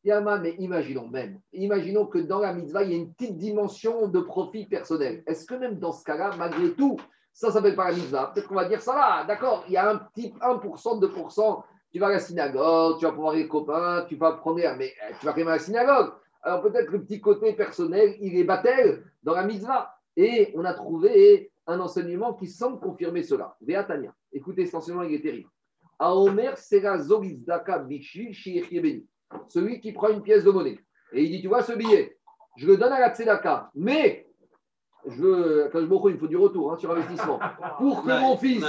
[0.03, 1.39] Yama, mais imaginons même.
[1.53, 5.23] Imaginons que dans la mitzvah, il y a une petite dimension de profit personnel.
[5.27, 6.97] Est-ce que même dans ce cas-là, malgré tout,
[7.33, 9.77] ça ne s'appelle pas la mitzvah Peut-être qu'on va dire ça va, d'accord, il y
[9.77, 11.63] a un petit 1%, 2%.
[11.91, 15.13] Tu vas à la synagogue, tu vas pouvoir les copains, tu vas l'air, mais euh,
[15.19, 16.13] tu vas quand même à la synagogue.
[16.41, 19.93] Alors peut-être le petit côté personnel, il est battel dans la mitzvah.
[20.15, 23.55] Et on a trouvé un enseignement qui semble confirmer cela.
[23.61, 24.13] Véatania.
[24.33, 25.49] Écoutez, cet enseignement, il est terrible.
[25.99, 29.05] Aomer Sera Shiech Yebeni.
[29.49, 30.79] Celui qui prend une pièce de monnaie.
[31.13, 32.17] Et il dit, tu vois ce billet,
[32.57, 34.27] je le donne à la Tzedaka, mais
[35.07, 37.39] je veux, quand je m'en il me faut du retour hein, sur investissement.
[37.77, 38.63] Pour que mon fils,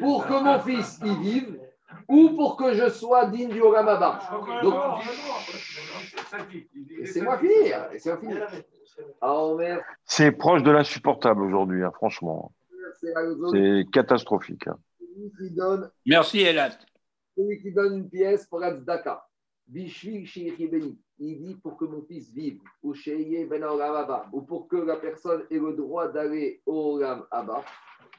[0.00, 1.60] pour que mon fils y vive,
[2.08, 4.20] ou pour que je sois digne du Olam Haba.
[4.62, 4.74] Donc,
[6.98, 7.88] Laissez-moi finir.
[7.92, 8.46] Laissez-moi finir.
[9.20, 12.52] Aomer C'est proche de l'insupportable aujourd'hui, hein, franchement.
[13.52, 14.66] C'est catastrophique.
[14.66, 14.78] hein.
[14.98, 16.70] Celui qui donne Merci, Elat.
[17.36, 19.26] celui qui donne une pièce pour la tzedaka.
[19.68, 22.94] Il dit pour que mon fils vive, ou
[23.50, 23.64] Ben
[24.32, 27.64] ou pour que la personne ait le droit d'aller au Olam Haba.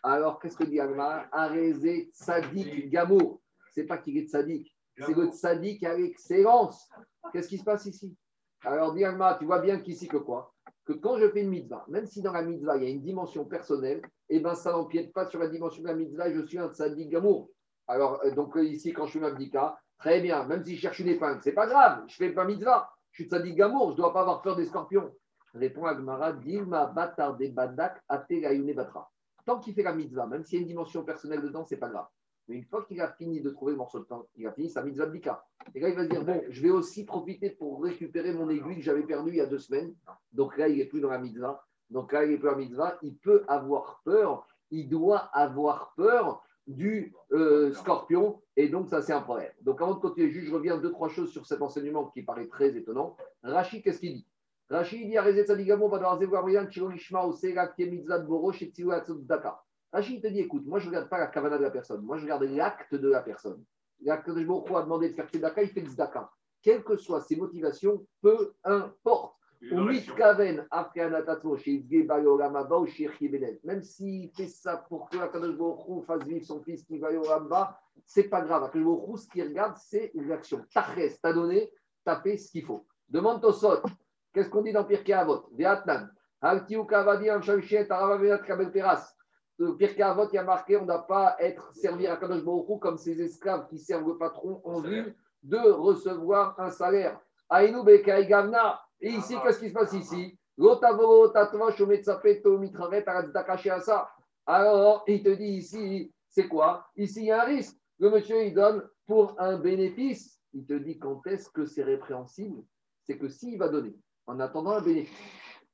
[0.03, 3.41] Alors, qu'est-ce que dit Agmar Arezé Tzadik Gamour.
[3.71, 6.89] C'est pas qu'il est tzadik, c'est le tzadik à l'excellence.
[7.31, 8.15] Qu'est-ce qui se passe ici?
[8.63, 10.53] Alors, dit Agmar, tu vois bien qu'ici que quoi?
[10.85, 13.03] Que quand je fais une mitzvah, même si dans la mitzvah il y a une
[13.03, 16.57] dimension personnelle, eh ben ça n'empiète pas sur la dimension de la mitzvah, je suis
[16.57, 17.49] un tzadik Gamour.
[17.87, 20.81] Alors, euh, donc euh, ici, quand je fais ma abdika, très bien, même si je
[20.81, 23.97] cherche une épingle, c'est pas grave, je fais pas mitzvah, je suis tzadik gamour, je
[23.97, 25.11] dois pas avoir peur des scorpions.
[25.53, 28.33] Répond Agmara, Dilma batar des badak ate
[28.75, 29.09] batra.
[29.45, 31.89] Tant qu'il fait la mitzvah, même s'il y a une dimension personnelle dedans, c'est pas
[31.89, 32.07] grave.
[32.47, 34.69] Mais une fois qu'il a fini de trouver le morceau de pain, il a fini
[34.69, 35.43] sa mitzvah abdika.
[35.73, 38.77] Et là, il va se dire, bon, je vais aussi profiter pour récupérer mon aiguille
[38.77, 39.93] que j'avais perdue il y a deux semaines.
[40.31, 41.63] Donc là, il n'est plus dans la mitzvah.
[41.89, 42.97] Donc là, il n'est plus dans la mitzvah.
[43.01, 49.13] Il peut avoir peur, il doit avoir peur du euh, scorpion, et donc ça c'est
[49.13, 49.51] un problème.
[49.61, 52.47] Donc avant de continuer, juste je reviens deux, trois choses sur cet enseignement qui paraît
[52.47, 53.15] très étonnant.
[53.41, 54.27] Rachid, qu'est-ce qu'il dit?
[54.69, 55.17] Rachid dit.
[55.17, 55.45] Rachid
[60.21, 62.23] te dit écoute, moi je ne regarde pas la kavana de la personne, moi je
[62.23, 63.63] regarde l'acte de la personne.
[64.01, 66.29] L'acte de a demandé de faire Tzedaka, il fait Tzedaka.
[66.61, 69.36] Quelles que soient ses motivations, peu importe.
[69.59, 69.91] Même
[73.81, 75.55] s'il fait ça pour que Akadosh
[75.87, 78.65] Hu fasse vivre son fils qui va au Ramba, c'est pas grave.
[78.65, 80.63] Akadosh Hu, ce qu'il regarde, c'est l'action.
[80.73, 81.71] Tachès, t'as donné,
[82.05, 82.85] t'as fait ce qu'il faut.
[83.09, 83.81] Demande Tosot.
[84.33, 85.49] Qu'est-ce qu'on dit dans Pirkei Avot?
[85.53, 86.11] Vietnam.
[88.71, 89.15] Teras.
[89.79, 92.77] Pirkei Avot, il y a marqué on ne doit pas être servi à Kadosh Hu
[92.79, 97.19] comme ces esclaves qui servent le patron en vue de recevoir un salaire.
[97.49, 98.79] Aïnou Bekai Gavna.
[99.01, 100.37] Et ici, qu'est-ce qui se passe ici?
[104.45, 106.87] Alors, il te dit ici, c'est quoi?
[106.95, 107.77] Ici, il y a un risque.
[107.99, 110.39] Le monsieur, il donne pour un bénéfice.
[110.53, 112.63] Il te dit quand est-ce que c'est répréhensible?
[113.03, 113.95] C'est que s'il va donner
[114.25, 115.15] en attendant un bénéfice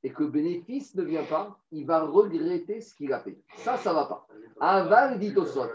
[0.02, 3.38] et que le bénéfice ne vient pas, il va regretter ce qu'il a fait.
[3.56, 4.26] Ça, ça ne va pas.
[4.60, 5.70] Aval dit au sot.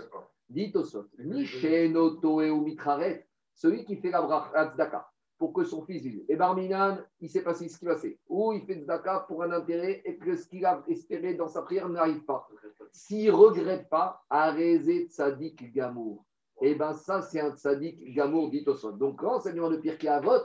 [0.50, 1.08] Dit au sot.
[1.18, 3.28] Ni shenoto et mitraret.
[3.56, 5.10] Celui qui fait la bracha
[5.40, 6.24] pour que son fils vive.
[6.28, 8.20] Et Barminan, il s'est passé ce qui va passé.
[8.28, 11.62] Ou il fait Tzedaka pour un intérêt et que ce qu'il a espéré dans sa
[11.62, 12.48] prière n'arrive pas.
[12.92, 16.26] S'il ne regrette pas, arrêter Tzadik Gamour.
[16.62, 18.98] Et bien ça, c'est un Tzadik Gamour dit au sol.
[18.98, 20.44] Donc l'enseignement de Pirkei Avot,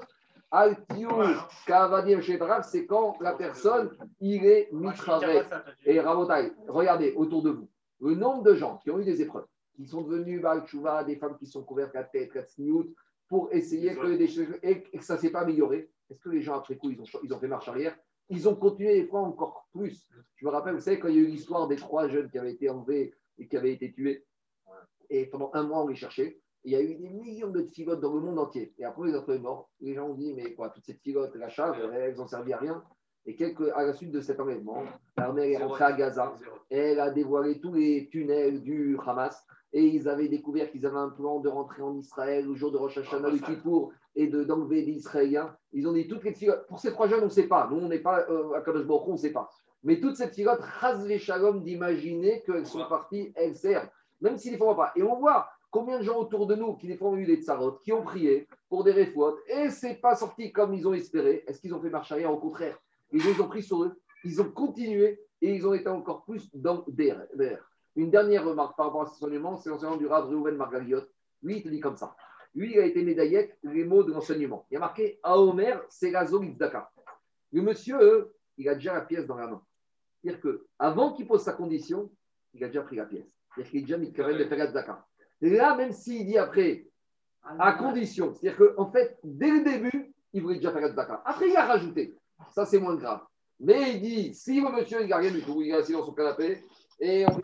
[1.67, 2.21] Kavadim
[2.63, 3.91] c'est quand la personne,
[4.21, 5.43] il est mitravet.
[5.85, 7.69] Et Rabotai, regardez autour de vous,
[8.01, 10.63] le nombre de gens qui ont eu des épreuves, qui sont devenus Baal
[11.07, 12.95] des femmes qui sont couvertes la tête, tsniout,
[13.35, 15.91] pour essayer que, des choses, et que ça ne s'est pas amélioré.
[16.09, 17.99] Est-ce que les gens, après coup, ils ont, ils ont fait marche arrière?
[18.29, 20.09] Ils ont continué des fois encore plus.
[20.37, 22.39] Je me rappelle, vous savez, quand il y a eu l'histoire des trois jeunes qui
[22.39, 24.25] avaient été enlevés et qui avaient été tués,
[25.11, 26.39] et pendant un mois, on les cherchait.
[26.63, 28.73] Il y a eu des millions de filotes dans le monde entier.
[28.79, 29.69] Et après, les autres morts.
[29.81, 32.59] Les gens ont dit, mais quoi, toutes ces filotes, la chave, elles n'ont servi à
[32.59, 32.85] rien.
[33.27, 34.85] Et quelques, à la suite de cet enlèvement,
[35.17, 36.37] l'armée est rentrée à Gaza.
[36.71, 39.45] Elle a dévoilé tous les tunnels du Hamas.
[39.75, 42.79] Et ils avaient découvert qu'ils avaient un plan de rentrer en Israël le jour de
[42.79, 45.55] Rosh Hashanah, le Kippour, et de, d'enlever des Israéliens.
[45.73, 46.67] Ils ont dit toutes les filotes.
[46.69, 47.69] Pour ces trois jeunes, on ne sait pas.
[47.71, 49.51] Nous, on n'est pas euh, à Kadosh Baruch on ne sait pas.
[49.83, 53.91] Mais toutes ces filotes, ras les shalom d'imaginer qu'elles sont parties, elles servent.
[54.21, 54.93] Même s'ils ne les font pas.
[54.97, 57.43] Et on voit combien de gens autour de nous qui des fois ont eu des
[57.43, 61.43] tsarotes, qui ont prié pour des réfouates, et c'est pas sorti comme ils ont espéré.
[61.49, 62.33] Est-ce qu'ils ont fait marche arrière?
[62.33, 62.79] Au contraire,
[63.13, 66.49] ils les ont pris sur eux, ils ont continué et ils ont été encore plus
[66.55, 67.74] dans des airs.
[67.97, 71.03] Une dernière remarque par rapport à ce enseignement, c'est l'enseignement du Rav Reuven Margaliot.
[71.43, 72.17] Lui, il te dit comme ça.
[72.55, 74.67] Lui, il a été médaillé les mots de l'enseignement.
[74.71, 76.93] Il a marqué Aomer, c'est la Dakar.
[77.53, 79.63] Le monsieur, il a déjà la pièce dans la main.
[80.23, 82.11] C'est-à-dire qu'avant qu'il pose sa condition,
[82.53, 83.27] il a déjà pris la pièce.
[83.55, 85.07] C'est-à-dire qu'il est déjà mis de faire la Dakar.
[85.41, 86.89] Là, même s'il dit après,
[87.43, 91.23] à condition, c'est-à-dire qu'en fait, dès le début, il voulait déjà faire Dakar.
[91.25, 92.17] Après, il a rajouté.
[92.53, 93.21] Ça, c'est moins grave.
[93.61, 96.05] Mais il dit, si le monsieur, il n'a rien du tout, il est assis dans
[96.05, 96.65] son canapé,
[96.99, 97.41] et on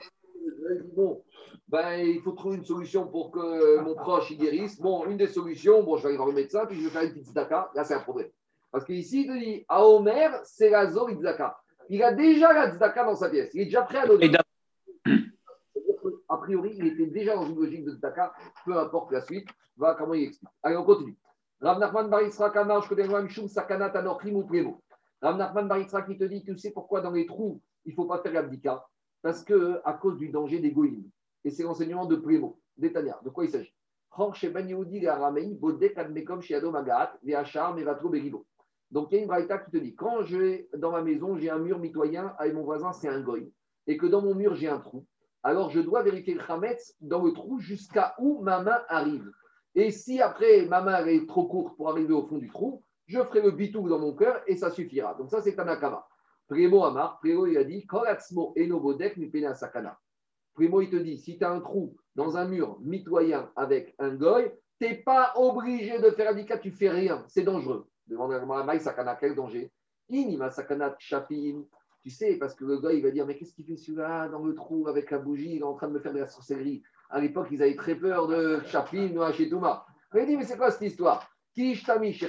[0.94, 1.22] bon,
[1.68, 4.80] ben, il faut trouver une solution pour que mon proche il guérisse.
[4.80, 7.02] Bon, une des solutions, bon, je vais aller voir le médecin, puis je vais faire
[7.02, 7.70] une petite Dakar.
[7.74, 8.30] Là, c'est un problème.
[8.70, 11.62] Parce qu'ici, il dit, à Omer, c'est la zone Dakar.
[11.88, 13.50] Il a déjà la Tzedaka dans sa pièce.
[13.52, 14.30] Il est déjà prêt à donner.
[16.28, 18.32] A priori, il était déjà dans une logique de Tzedaka,
[18.64, 19.48] peu importe la suite.
[19.76, 20.50] Voilà comment il explique.
[20.62, 21.16] Allez, on continue.
[21.60, 24.80] Rav Nachman Barisra Kamar, Shkodem Sakana Tanochim ou.
[25.20, 28.06] Rav Nachman Barisra qui te dit, tu sais pourquoi dans les trous, il ne faut
[28.06, 28.86] pas faire l'abdika?
[29.22, 31.08] Parce que à cause du danger des goïms.
[31.44, 33.20] Et c'est l'enseignement de Primo, d'Etania.
[33.24, 33.72] De quoi il s'agit?
[34.16, 34.46] Donc, il
[39.14, 41.58] y a une braïta qui te dit quand je vais dans ma maison, j'ai un
[41.58, 43.52] mur mitoyen avec mon voisin, c'est un goy,
[43.86, 45.06] et que dans mon mur, j'ai un trou,
[45.44, 49.30] alors je dois vérifier le chametz dans le trou jusqu'à où ma main arrive.
[49.76, 53.20] Et si après ma main est trop courte pour arriver au fond du trou, je
[53.20, 55.14] ferai le bitou dans mon cœur et ça suffira.
[55.14, 56.04] Donc ça, c'est Tanakama.
[56.50, 59.96] Primo Amar, Primo il a dit Koratsmo enobodek pena sakana.
[60.52, 64.16] Primo il te dit si tu as un trou dans un mur mitoyen avec un
[64.16, 67.86] goy, tu n'es pas obligé de faire un tu fais rien, c'est dangereux.
[68.08, 69.70] Demande à Maï Sakana, quel danger?
[70.08, 71.62] Inima Sakana Chapim,
[72.02, 74.42] tu sais, parce que le gars, il va dire Mais qu'est-ce qu'il fait celui-là dans
[74.42, 75.54] le trou avec la bougie?
[75.54, 76.82] Il est en train de me faire de la sorcellerie.
[77.10, 79.86] À l'époque, ils avaient très peur de Chapin ou Hachetouma.
[80.16, 81.30] Il dit Mais c'est quoi cette histoire?
[81.54, 82.24] Kishtamish,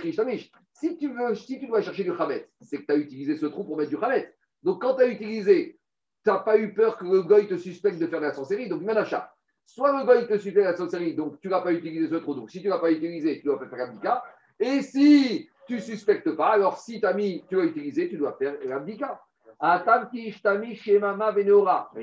[0.81, 3.77] si tu veux, dois chercher du Khamet, c'est que tu as utilisé ce trou pour
[3.77, 4.33] mettre du Khamet.
[4.63, 5.79] Donc, quand tu as utilisé,
[6.23, 8.67] tu n'as pas eu peur que le goy te suspecte de faire de la sorcellerie.
[8.67, 9.31] Donc, achat.
[9.65, 12.33] Soit le goy te suspecte de la sorcellerie, donc tu n'as pas utilisé ce trou.
[12.33, 14.23] Donc, si tu ne l'as pas utilisé, tu dois faire l'abdika.
[14.59, 18.17] Et si tu ne suspectes pas, alors si tu as mis, tu l'as utilisé, tu
[18.17, 19.21] dois faire l'abdika.
[19.63, 19.83] Il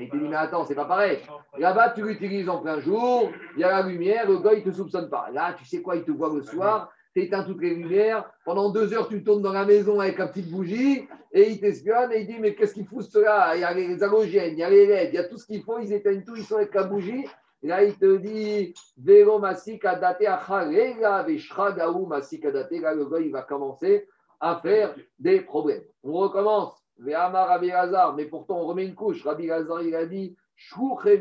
[0.09, 1.19] te dit, mais attends, c'est pas pareil.
[1.57, 4.71] Là-bas, tu l'utilises en plein jour, il y a la lumière, le il ne te
[4.71, 5.29] soupçonne pas.
[5.31, 8.29] Là, tu sais quoi, il te voit le soir, tu éteins toutes les lumières.
[8.45, 12.11] Pendant deux heures, tu tournes dans la maison avec la petite bougie et il t'espionne
[12.11, 14.63] et il dit, mais qu'est-ce qu'il fout cela Il y a les halogènes, il y
[14.63, 16.55] a les LED, il y a tout ce qu'il faut, ils éteignent tout, ils sont
[16.55, 17.25] avec la bougie.
[17.61, 22.71] Et là, il te dit, Vélo Masikadate Achalega, Veshragaou Masikadate.
[22.79, 24.07] Là, le gars, il va commencer
[24.39, 25.83] à faire des problèmes.
[26.03, 26.73] On recommence.
[27.01, 27.71] Rabbi
[28.17, 29.23] mais pourtant on remet une couche.
[29.23, 30.35] Rabbi Lazar, il a dit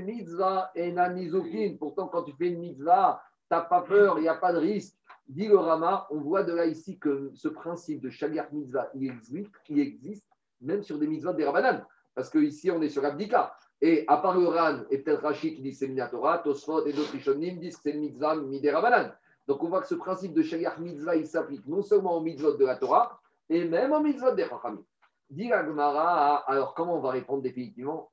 [0.05, 0.93] mitzvah et
[1.78, 4.59] Pourtant, quand tu fais une mitzvah, tu n'as pas peur, il n'y a pas de
[4.59, 4.98] risque.
[5.29, 9.11] Dit le Rama, on voit de là ici que ce principe de Shaliach mitzvah, il
[9.11, 10.27] existe, existe
[10.61, 11.85] même sur des mitzvahs des Rabbanan.
[12.15, 13.55] Parce qu'ici, on est sur Abdika.
[13.81, 17.13] Et à part le Ran et peut-être Rachid qui dit c'est Minatora, Tosfot et d'autres
[17.13, 19.13] Rishonim disent que c'est mitzvah des Rabbanan.
[19.47, 22.57] Donc on voit que ce principe de Shaliach mitzvah, il s'applique non seulement aux mitzvot
[22.57, 24.83] de la Torah, et même aux mitzvot des Chachamim.
[25.31, 28.11] Dit alors comment on va répondre définitivement?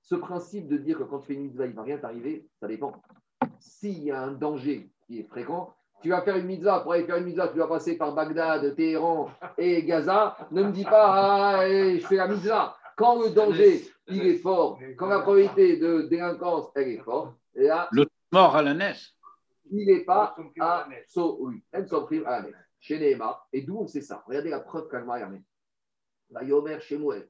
[0.00, 2.48] Ce principe de dire que quand tu fais une mitzvah, il ne va rien t'arriver,
[2.58, 3.00] ça dépend.
[3.62, 7.04] S'il y a un danger qui est fréquent, tu vas faire une mitzvah, pour aller
[7.04, 11.60] faire une mitzvah, tu vas passer par Bagdad, Téhéran et Gaza, ne me dis pas,
[11.60, 12.76] ah, eh, je fais la mitzvah.
[12.96, 17.88] Quand le danger, il est fort, quand la probabilité de délinquance, elle est forte, là...
[17.92, 19.14] Le mort à la naisse
[19.72, 21.04] il n'est pas à à la nef.
[21.08, 22.54] so, oui, elle s'en prive à la nef.
[22.78, 23.48] Chez Nehemar.
[23.52, 24.22] Et d'où on sait ça?
[24.26, 25.44] Regardez la preuve qu'Agma y amène.
[26.30, 27.28] La Yomer chez Mouel.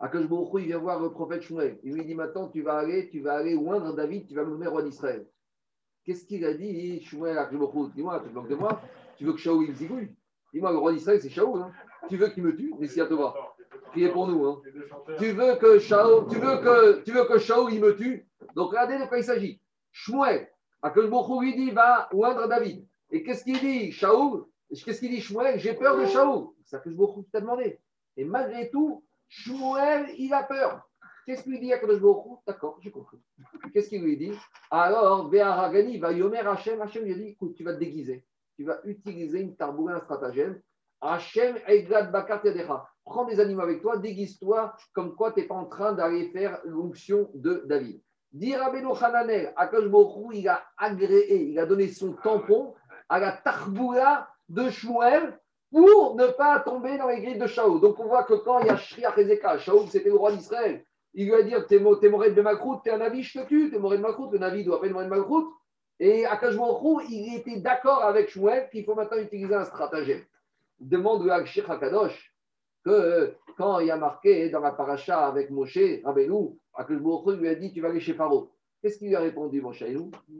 [0.00, 1.78] Baruch Hu, il vient voir le prophète Shmuel.
[1.84, 4.50] Il lui dit maintenant, tu vas aller, tu vas aller oindre David, tu vas le
[4.50, 5.26] nommer roi d'Israël.
[6.04, 7.00] Qu'est-ce qu'il a dit?
[7.02, 7.48] Shmuel
[7.94, 8.80] Dis-moi, tu te moques de moi?
[9.16, 10.08] Tu veux que Shaoul il zigouille?
[10.52, 11.60] Dis-moi, le roi d'Israël, c'est Shaoul.
[11.60, 11.72] Hein.
[12.08, 12.74] Tu veux qu'il me tue?
[12.78, 13.34] Mais si à Tova.
[13.90, 14.44] Priez pour nous.
[14.46, 14.60] Hein.
[15.18, 18.26] Tu veux que Shaoul, tu veux que, tu veux que Shaoul il me tue?
[18.56, 19.60] Donc regardez de quoi il s'agit.
[19.92, 20.48] Shmuel,
[20.82, 21.04] Akash
[21.40, 22.84] lui dit, va oindre David.
[23.10, 25.60] Et qu'est-ce qu'il dit Shaoul Qu'est-ce qu'il dit Shmuel?
[25.60, 26.48] J'ai peur de Shaoul.
[26.64, 27.78] C'est Akash Hu qui t'a demandé.
[28.16, 30.88] Et malgré tout, Shmuel, il a peur.
[31.24, 32.00] Qu'est-ce qu'il dit à Kadosh
[32.46, 33.18] D'accord, j'ai compris.
[33.72, 34.32] Qu'est-ce qu'il lui dit?
[34.70, 36.80] Alors, Béharagani va Yomer Hachem.
[36.80, 38.24] Hachem lui a dit écoute, tu vas te déguiser.
[38.56, 40.60] Tu vas utiliser une tarboula, un stratagème.
[41.00, 41.56] Hachem
[42.12, 42.86] Bakar Yadecha.
[43.04, 46.60] Prends des animaux avec toi, déguise-toi comme quoi tu n'es pas en train d'aller faire
[46.64, 48.00] l'onction de David.
[48.32, 49.84] Dit Rabbeinu Hananel, Akash
[50.32, 52.74] il a agréé, il a donné son tampon
[53.08, 55.38] à la tarboula de Shmuel
[55.70, 57.80] pour ne pas tomber dans les grilles de Shaoul.
[57.80, 60.84] Donc on voit que quand il y a Shriach Ezeka, Shaoul c'était le roi d'Israël,
[61.14, 63.46] il lui a dit T'es mo- t'es Moré de Makrout, t'es un Navi, je te
[63.46, 65.52] tue, t'es Moré de Makrout, le Navi doit appeler de Makrout.
[66.00, 70.22] Et Akash Baruch Hu, il était d'accord avec Shmuel qu'il faut maintenant utiliser un stratagème.
[70.80, 72.34] Demande le Akshir Hakadosh
[72.84, 77.36] que quand il y a marqué dans la paracha avec Moshe, Rabbeinu, Akash Baruch Hu
[77.36, 78.48] lui a dit Tu vas aller chez Pharaon.
[78.80, 79.84] Qu'est-ce qu'il lui a répondu, Moshe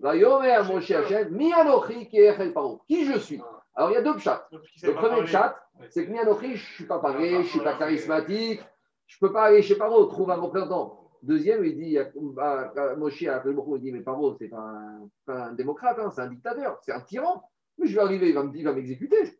[0.01, 2.81] Vayomer Moshe Hashem, Mi Anochi ki echel Pharaon.
[2.89, 3.41] Qui je suis?
[3.75, 4.49] Alors il y a deux chats.
[4.51, 5.57] Qui Le premier chat,
[5.91, 8.61] c'est que Mianochi, je ne suis pas pareil, je ne suis pas charismatique,
[9.07, 11.11] je ne peux pas aller chez Paro, trouve un représentant.
[11.23, 15.53] Deuxième, il dit, bah, Moshe à il dit, mais Paro, c'est pas un, pas un
[15.53, 17.43] démocrate, hein, c'est un dictateur, c'est un tyran.
[17.79, 19.39] Mais je vais arriver, il va me- il va m'exécuter.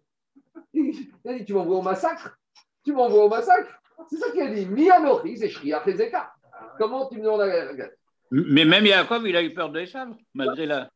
[0.75, 2.39] Il a dit, tu m'envoies au massacre
[2.85, 4.67] Tu m'envoies au massacre C'est ça qu'il a dit.
[4.67, 6.33] Mianochi, c'est Shriach Ezeka.
[6.79, 7.89] Comment tu me demandes à la
[8.31, 10.91] Mais même Yaakov, il a eu peur de Esav, malgré la.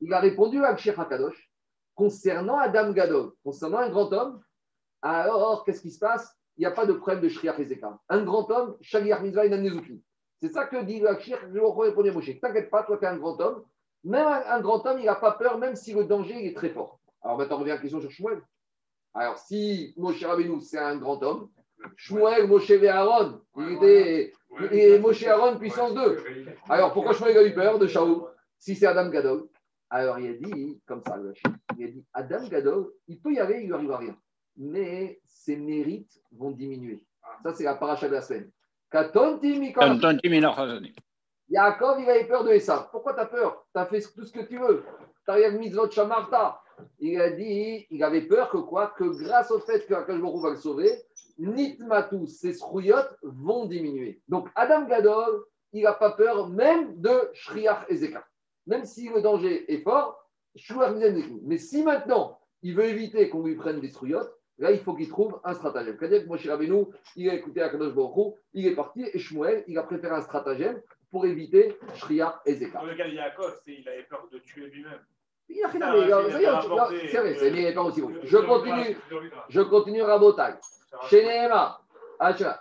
[0.00, 1.50] il a répondu à Akshir Hakadosh
[1.94, 4.40] concernant Adam Gadol, concernant un grand homme.
[5.02, 6.34] Alors, qu'est-ce qui se passe?
[6.56, 7.98] Il n'y a pas de problème de Shriach Ezeka.
[8.08, 10.02] Un grand homme, Shaliach Mitzvah Inanezuki.
[10.40, 12.38] C'est ça que dit le Akshir, je répondais à Moshe.
[12.40, 13.64] T'inquiète pas, toi, tu es un grand homme.
[14.04, 16.56] Même un, un grand homme, il n'a pas peur, même si le danger il est
[16.56, 17.00] très fort.
[17.22, 18.40] Alors maintenant, on revient à la question sur Shmuel.
[19.14, 21.48] Alors, si Moshe Rabbeinu, c'est un grand homme,
[21.96, 24.32] Shmuel, Moshe et Aaron, il était.
[24.70, 26.22] Et Moshe et Aaron, puissance 2.
[26.68, 28.22] Alors, pourquoi Shmuel a eu peur de Shaul
[28.58, 29.48] Si c'est Adam Gadol?
[29.90, 31.32] Alors, il a dit, comme ça, le
[31.78, 34.16] il a dit Adam Gadol, il peut y aller, il ne lui arrivera rien.
[34.56, 37.02] Mais ses mérites vont diminuer.
[37.42, 38.50] Ça, c'est la paracha de la semaine.
[41.48, 42.88] Yaakov, il avait peur de Esav.
[42.90, 43.66] Pourquoi tu as peur?
[43.74, 44.84] Tu as fait tout ce que tu veux.
[46.98, 48.94] Il a dit, il avait peur que quoi?
[48.96, 50.90] Que grâce au fait que Akash Baruch Hu va le sauver,
[51.38, 54.22] Nitmatou, ses srouyot vont diminuer.
[54.28, 58.26] Donc Adam Gadol, il n'a pas peur même de Shriach Ezeka.
[58.66, 60.22] Même si le danger est fort.
[61.42, 64.22] Mais si maintenant, il veut éviter qu'on lui prenne des srouyot,
[64.58, 65.96] là, il faut qu'il trouve un stratagème.
[65.98, 69.78] C'est-à-dire que Moshe Rabbeinu, il a écouté Akadosh Baruch il est parti, et Shmuel, il
[69.78, 70.80] a préféré un stratagème
[71.10, 72.78] pour éviter Shriach Ezeka.
[72.80, 75.00] Dans le cas de Yaakov, il avait peur de tuer lui-même.
[75.48, 76.90] Il a rien Ah, à voir.
[76.90, 78.96] C'est vrai, c'est pas aussi Je continue,
[79.48, 80.54] je continue Rabotai.
[81.08, 81.80] Chez Nehema,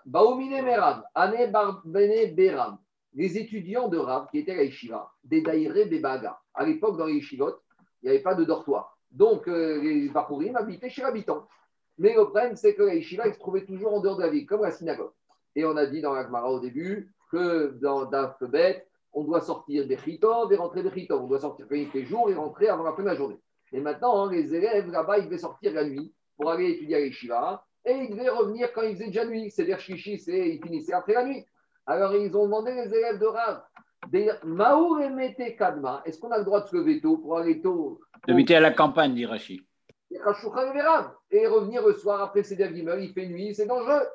[0.06, 2.78] Baoumine Merab, Ane Barbene Beram,
[3.14, 6.38] les étudiants de Rav qui étaient à Yeshiva, des Daïre Bebaga.
[6.54, 7.56] À l'époque, dans les Yeshivot,
[8.02, 8.98] il n'y avait pas de dortoir.
[9.10, 11.48] Donc, euh, les Bachurim habitaient chez l'habitant.
[11.98, 14.30] Mais le problème, c'est que la Yeshiva, il se trouvait toujours en dehors de la
[14.30, 15.12] ville, comme la synagogue.
[15.56, 19.42] Et on a dit dans la Gemara au début que dans Daf Bet, on doit
[19.42, 21.24] sortir des chitov et rentrer des chitov.
[21.24, 23.40] On doit sortir quand il fait jour et rentrer avant la fin de la journée.
[23.72, 27.00] Et maintenant, hein, les élèves là-bas, ils devaient sortir la nuit pour aller étudier à
[27.00, 29.50] l'Yeshiva et ils devaient revenir quand il faisait déjà nuit.
[29.50, 31.46] C'est-à-dire Shishi, c'est ils finissaient après la nuit.
[31.86, 33.64] Alors ils ont demandé les élèves de Rav,
[34.44, 38.00] Maour et Kadma, est-ce qu'on a le droit de se lever tôt pour aller tôt?
[38.28, 39.62] D'habiter à la campagne, dit Rachid.
[40.12, 44.08] Et revenir le soir après c'est Gimel, il fait nuit, c'est dangereux.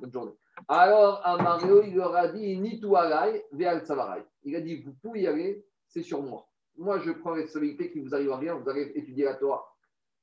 [0.00, 0.34] Bonne journée.
[0.68, 4.24] Alors à Mario, il leur a dit Ni tout alay, ve'al tsavaray.
[4.42, 6.46] Il a dit Vous pouvez y aller, c'est sur moi.
[6.76, 9.64] Moi, je prends la responsabilité qu'il vous arrive à rien, vous allez étudier la Torah.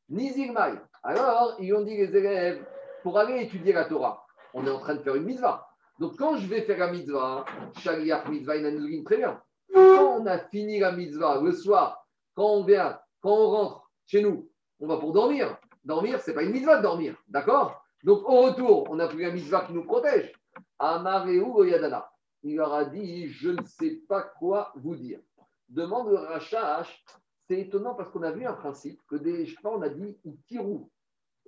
[0.09, 0.73] Ni zilmai.
[1.03, 2.65] Alors, ils ont dit les élèves
[3.03, 5.67] Pour aller étudier la Torah, on est en train de faire une mitzvah.
[5.99, 7.45] Donc, quand je vais faire la mitzvah,
[7.77, 9.41] Shaliach mitzvah inanulin, très bien.
[9.73, 12.05] Quand on a fini la mitzvah le soir,
[12.35, 13.80] quand on vient, quand on rentre
[14.11, 14.51] chez nous,
[14.81, 15.57] on va pour dormir.
[15.85, 17.81] Dormir, c'est pas une mitzvah de dormir, d'accord?
[18.03, 20.33] Donc, au retour, on a pris la mitzvah qui nous protège.
[20.79, 22.11] Amareu Yadana.
[22.43, 25.21] Il leur a dit Je ne sais pas quoi vous dire.
[25.69, 27.05] Demande le Rachash.
[27.47, 30.17] C'est étonnant parce qu'on a vu un principe que des, je sais on a dit
[30.47, 30.89] Tirou,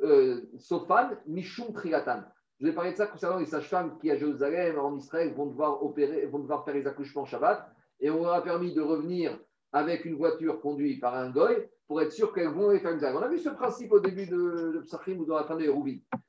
[0.02, 2.24] euh, Sofan, Mishum Trilatan.
[2.62, 5.84] Je vais parler de ça concernant les sages-femmes qui, à Jérusalem, en Israël, vont devoir,
[5.84, 7.70] opérer, vont devoir faire les accouchements Shabbat.
[8.00, 9.38] Et on leur a permis de revenir
[9.74, 13.22] avec une voiture conduite par un goy pour être sûr qu'elles vont faire une On
[13.22, 15.66] a vu ce principe au début de, de Psachim ou dans la fin de.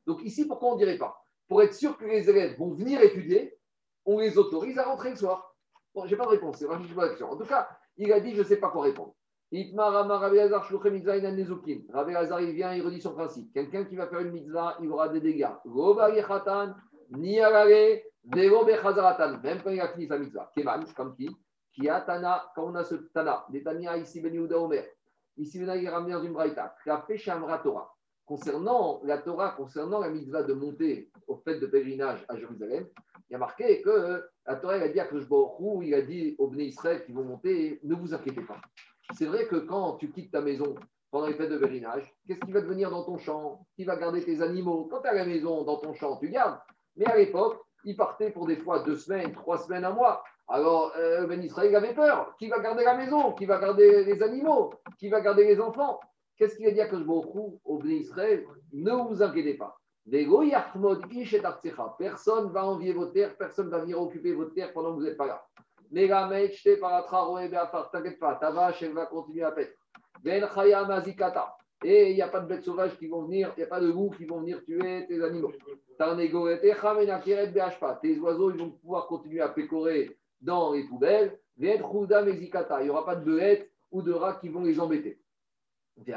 [0.06, 1.22] Donc ici, pourquoi on ne dirait pas?
[1.46, 3.56] Pour être sûr que les élèves vont venir étudier,
[4.06, 5.54] on les autorise à rentrer le soir.
[5.94, 7.68] Bon, je n'ai pas de réponse, c'est vraiment pas En tout cas,
[7.98, 9.14] il a dit, je ne sais pas quoi répondre.
[9.52, 9.76] Rabbi
[12.16, 13.52] Hazar il vient, il redit son principe.
[13.52, 15.50] Quelqu'un qui va faire une mitzvah, il aura des dégâts.
[19.42, 20.50] Même quand il a fini sa mitzvah.
[20.56, 21.28] Kemal, comme qui?
[21.74, 24.84] Qui a Tana, quand on a ce Tana, des Tania ici Ben Omer.
[25.36, 27.94] Ici, Ben il ramené dans Torah.
[28.24, 32.86] Concernant la Torah, concernant la mitzvah de monter au fait de pèlerinage à Jérusalem,
[33.28, 36.48] il y a marqué que la Torah a dit à Krushborou, il a dit aux
[36.48, 38.60] Bnei Israël qui vont monter, ne vous inquiétez pas.
[39.14, 40.74] C'est vrai que quand tu quittes ta maison
[41.10, 43.66] pendant les fêtes de pèlerinage, qu'est-ce qui va devenir dans ton champ?
[43.76, 44.88] Qui va garder tes animaux?
[44.90, 46.58] Quand tu à la maison, dans ton champ, tu gardes.
[46.96, 50.24] Mais à l'époque, ils partaient pour des fois deux semaines, trois semaines, un mois.
[50.48, 52.34] Alors, euh, Ben Israël avait peur.
[52.38, 53.32] Qui va garder la maison?
[53.32, 54.74] Qui va garder les animaux?
[54.98, 56.00] Qui va garder les enfants?
[56.36, 58.44] Qu'est-ce qu'il a dit à Kajborou au Ben Israël?
[58.72, 59.76] Ne vous inquiétez pas.
[61.98, 64.96] Personne ne va envier vos terres, personne ne va venir occuper vos terres pendant que
[64.96, 65.46] vous n'êtes pas là.
[67.90, 69.72] T'inquiète pas, ta vache, elle va continuer à paître.
[71.82, 73.80] Et il n'y a pas de bêtes sauvages qui vont venir, il n'y a pas
[73.80, 75.52] de loups qui vont venir tuer tes animaux.
[78.02, 81.38] Tes oiseaux, ils vont pouvoir continuer à pécorer dans les poubelles.
[81.58, 85.20] Il n'y aura pas de bêtes ou de rats qui vont les embêter.
[85.96, 86.12] Dit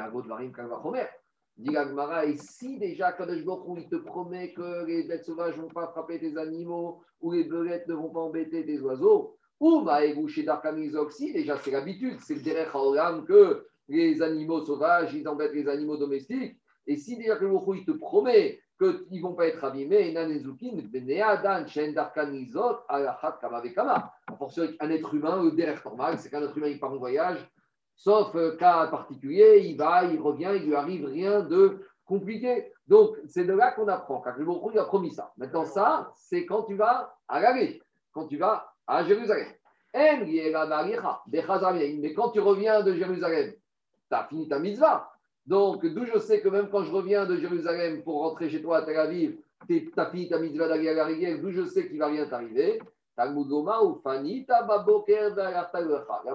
[1.74, 3.42] et si déjà Kadosh
[3.76, 7.44] il te promet que les bêtes sauvages ne vont pas frapper tes animaux ou les
[7.44, 12.42] belettes ne vont pas embêter tes oiseaux, ou chez Darkamizoxi, déjà c'est l'habitude, c'est le
[12.42, 16.56] derech haolam que les animaux sauvages, ils embêtent les animaux domestiques.
[16.86, 20.30] Et si déjà que il te promet qu'ils ne vont pas être abîmés, un
[24.90, 27.38] être humain, le derech normal, c'est qu'un être humain, il part en voyage,
[27.96, 32.72] sauf euh, cas particulier, il va, il revient, il lui arrive rien de compliqué.
[32.86, 34.20] Donc, c'est de là qu'on apprend.
[34.20, 35.32] Car le il a promis ça.
[35.36, 37.54] Maintenant, ça, c'est quand tu vas à la
[38.12, 39.48] quand tu vas à Jérusalem.
[39.94, 45.10] Mais quand tu reviens de Jérusalem, tu as fini ta mitzvah.
[45.48, 48.78] Donc, d'où je sais que même quand je reviens de Jérusalem pour rentrer chez toi
[48.78, 51.98] à Tel Aviv, tu as fini ta mitzvah d'aller à la d'où je sais qu'il
[51.98, 52.78] va rien t'arriver.
[53.18, 53.82] ou Là-bas,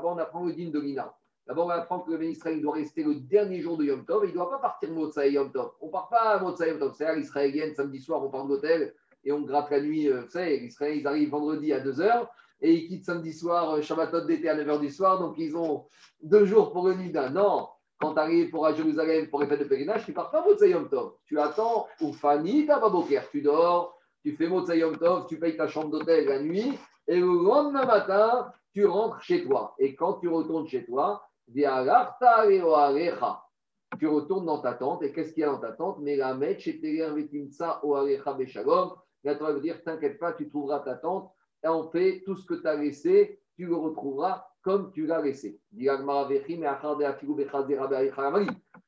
[0.04, 1.14] on apprend le dîme de l'Ina.
[1.46, 4.24] D'abord, on apprend que le ministre doit rester le dernier jour de Yom Tov.
[4.24, 5.74] il ne doit pas partir Motsai Yom Tov.
[5.80, 6.96] On ne part pas à Motsai Yom Tov.
[6.98, 10.10] C'est à l'israélienne, samedi soir, on part de l'hôtel et on gratte la nuit.
[10.10, 12.28] Euh, vous savez, les Israéliens, ils arrivent vendredi à 2h
[12.62, 15.20] et ils quittent samedi soir, euh, Shabbatot d'été à 9h du soir.
[15.20, 15.86] Donc, ils ont
[16.24, 17.30] deux jours pour le Nida.
[17.30, 17.68] Non,
[18.04, 20.44] quand tu arrives pour à Jérusalem pour les fêtes de pèlerinage, tu ne pars pas
[20.44, 21.14] Motsai Yom Tov.
[21.26, 23.30] Tu attends Oufani Tababoker.
[23.32, 26.78] Tu dors, tu fais Motsai Yom Tov, tu payes ta chambre d'hôtel la nuit
[27.08, 29.74] et le lendemain matin, tu rentres chez toi.
[29.80, 31.26] Et quand tu retournes chez toi,
[34.00, 36.00] tu retournes dans ta tente, et qu'est-ce qu'il y a dans ta tente?
[36.02, 36.36] Mais la
[39.36, 41.32] Torah veut dire T'inquiète pas, tu trouveras ta tente,
[41.64, 45.22] et en paix, tout ce que tu as laissé, tu le retrouveras comme tu l'as
[45.22, 45.60] laissé.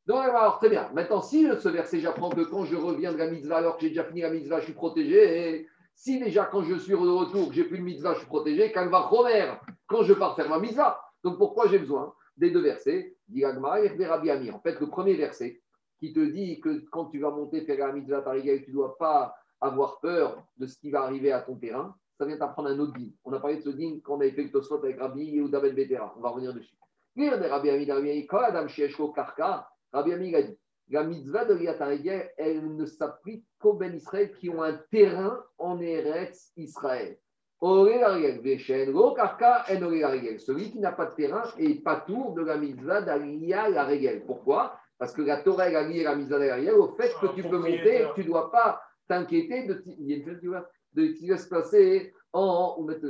[0.07, 0.89] Donc, alors, très bien.
[0.93, 3.89] Maintenant, si ce verset, j'apprends que quand je reviens de la mitzvah, alors que j'ai
[3.89, 5.67] déjà fini la mitzvah, je suis protégé.
[5.93, 8.87] Si déjà, quand je suis de retour, j'ai plus de mitzvah, je suis protégé, quand
[8.87, 9.53] va Romer,
[9.87, 11.01] quand je pars faire ma mitzvah.
[11.23, 13.15] Donc, pourquoi j'ai besoin des deux versets?
[13.27, 15.61] En fait, le premier verset
[15.99, 19.35] qui te dit que quand tu vas monter faire la mitzvah tu ne dois pas
[19.59, 22.93] avoir peur de ce qui va arriver à ton terrain, ça vient t'apprendre un autre
[22.93, 23.09] din.
[23.23, 25.49] On a parlé de ce din quand on avait fait le Tosfot avec Rabbi ou
[25.49, 26.13] Ben Betera.
[26.17, 26.75] On va revenir dessus.
[27.17, 30.57] Rabbi Ami, Rabbi quand Adam Shieshko Karka, Rabbi Ami a dit
[30.89, 35.79] la mitzvah de Tarigel, elle ne s'applique qu'aux Ben Israël qui ont un terrain en
[35.79, 37.17] Eretz Israël.
[40.39, 44.25] Celui qui n'a pas de terrain est pas tour de la mitzvah d'Aliyah la règle.
[44.27, 44.77] Pourquoi?
[44.99, 48.05] Parce que la Torah a liée la mitzvah d'Aliyah au fait que tu peux monter,
[48.13, 49.83] tu ne dois pas t'inquiéter de,
[50.95, 52.75] de qui va se passer en.
[52.77, 53.01] Ou mettre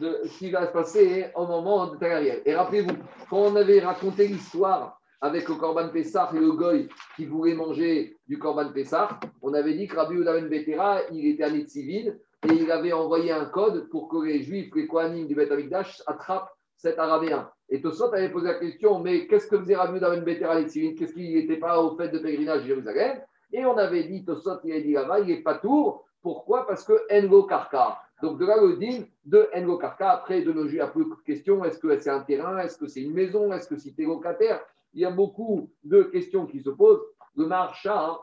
[0.00, 2.40] de ce qui va se passer au moment de ta carrière.
[2.44, 2.96] Et rappelez-vous,
[3.28, 8.16] quand on avait raconté l'histoire avec le Corban Pessah et le Goy qui voulait manger
[8.26, 12.18] du Corban Pessah, on avait dit que Rabbi Udaven Betera, il était un civil
[12.48, 16.02] et il avait envoyé un code pour que les Juifs, les Kohanim du Beth Amikdash
[16.06, 17.50] attrapent cet Araméen.
[17.68, 20.48] Et Tosot avait posé la question, mais qu'est-ce que faisait Rabbi Daven Beter
[20.96, 23.20] Qu'est-ce qu'il n'était pas au fait de pèlerinage à Jérusalem?
[23.52, 26.06] Et on avait dit, Tosot, il a dit là-bas, il n'est pas tour.
[26.22, 26.66] Pourquoi?
[26.66, 27.98] Parce que Engo Karka.
[28.22, 30.10] Donc de là le din de Engo Karka.
[30.10, 31.64] Après, de nos Juifs, il y a plus de questions.
[31.64, 32.58] Est-ce que c'est un terrain?
[32.58, 33.52] Est-ce que c'est une maison?
[33.52, 34.60] Est-ce que c'est locataire
[34.92, 37.02] Il y a beaucoup de questions qui se posent.
[37.36, 38.18] Le marcha, hein,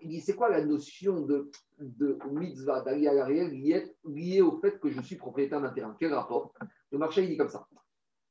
[0.00, 4.80] il dit c'est quoi la notion de, de mitzvah, d'aller à l'arrière liée, au fait
[4.80, 5.94] que je suis propriétaire d'un terrain?
[5.98, 6.54] Quel rapport?
[6.90, 7.66] Le marché, il dit comme ça.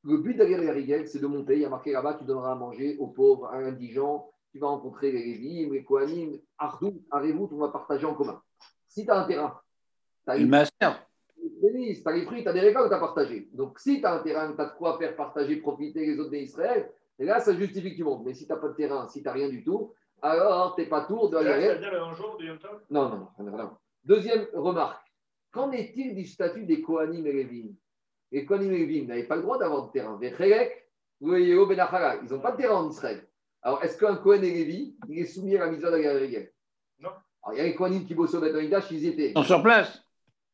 [0.03, 1.55] Le but la rigueur, c'est de monter.
[1.55, 4.67] Il y a marqué là-bas, tu donneras à manger aux pauvres, à l'indigent, tu vas
[4.67, 8.41] rencontrer les Lévim, les Kohanim, Ardou, Arevout, on va partager en commun?
[8.87, 9.59] Si tu as un terrain,
[10.25, 11.05] tu as Une master.
[11.35, 11.67] tu
[12.05, 13.47] as les fruits, tu as des récoltes à partager.
[13.53, 16.31] Donc, si tu as un terrain, tu as de quoi faire partager, profiter les autres
[16.31, 18.23] d'Israël, et là, ça justifie que tu montes.
[18.25, 20.81] Mais si tu n'as pas de terrain, si tu n'as rien du tout, alors tu
[20.81, 22.81] n'es pas tour de la jour Yom Tov?
[22.89, 23.71] Non, non, non.
[24.03, 25.05] Deuxième remarque.
[25.51, 27.73] Qu'en est-il du statut des Kohanim et Lévim?
[28.31, 30.17] Les Kohanim et Lévim n'avaient pas le droit d'avoir de terrain.
[30.17, 30.87] Vechelek,
[31.21, 33.27] Yeo Benachara, ils n'ont pas de terrain en Israël.
[33.61, 36.47] Alors, est-ce qu'un Kohen et Lévi, il est soumis à la mise de la guerre
[36.99, 37.09] Non.
[37.43, 38.55] Alors, il y a les Kohanim qui bossaient au Beth
[38.91, 39.29] ils y étaient.
[39.29, 40.01] Ils sont sur place.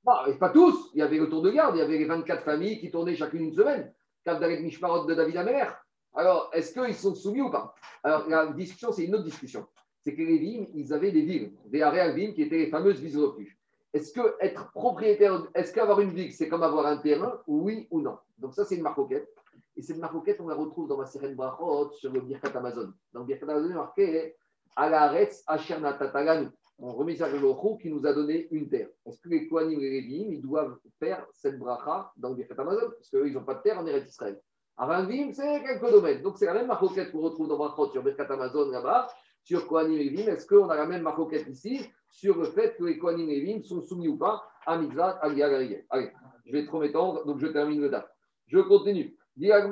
[0.06, 0.91] Non, mais pas tous.
[0.94, 3.15] Il y avait le tour de garde, il y avait les 24 familles qui tournaient
[3.15, 3.91] chacune une semaine.
[4.23, 5.86] Kavdalet Mishmarot de David Amer.
[6.15, 7.76] Alors, est-ce qu'ils sont soumis ou pas?
[8.03, 9.68] Alors, la discussion, c'est une autre discussion.
[10.02, 13.18] C'est que les Lévim, ils avaient des villes, des Aréalvim, qui étaient les fameuses villes
[13.18, 13.57] refuges.
[13.94, 18.02] Est-ce que être propriétaire, est-ce qu'avoir une ville, c'est comme avoir un terrain, oui ou
[18.02, 18.18] non?
[18.38, 19.27] Donc, ça, c'est une marcoquette.
[19.76, 22.94] Et cette marcoquette, on la retrouve dans ma sirène Brachot sur le Birkat Amazon.
[23.14, 24.36] Dans le Birkat Amazon, il est marqué
[24.76, 26.49] Alaretz Asher Natatalanu.
[26.77, 27.40] On remet ça le
[27.77, 28.90] qui nous a donné une terre.
[29.06, 32.61] Est-ce que les Kohanim et les Lévim, ils doivent faire cette bracha dans le Birkat
[32.61, 32.91] Amazon?
[32.91, 34.41] Parce qu'eux, ils n'ont pas de terre en Eretz Israël.
[34.77, 36.22] Aravim, c'est quelques domaines.
[36.22, 39.07] Donc, c'est la même marcoquette qu'on retrouve dans Brachot sur Birkat Amazon là-bas,
[39.44, 40.32] sur Kohanim et Lévim.
[40.32, 43.64] Est-ce qu'on a la même marcoquette ici sur le fait que les Kohanim et Lévim
[43.64, 46.11] sont soumis ou pas à Mitzvah, à Allez,
[46.45, 48.10] je vais trop m'étendre, donc je termine le date.
[48.48, 49.15] Je continue.
[49.38, 49.68] Il a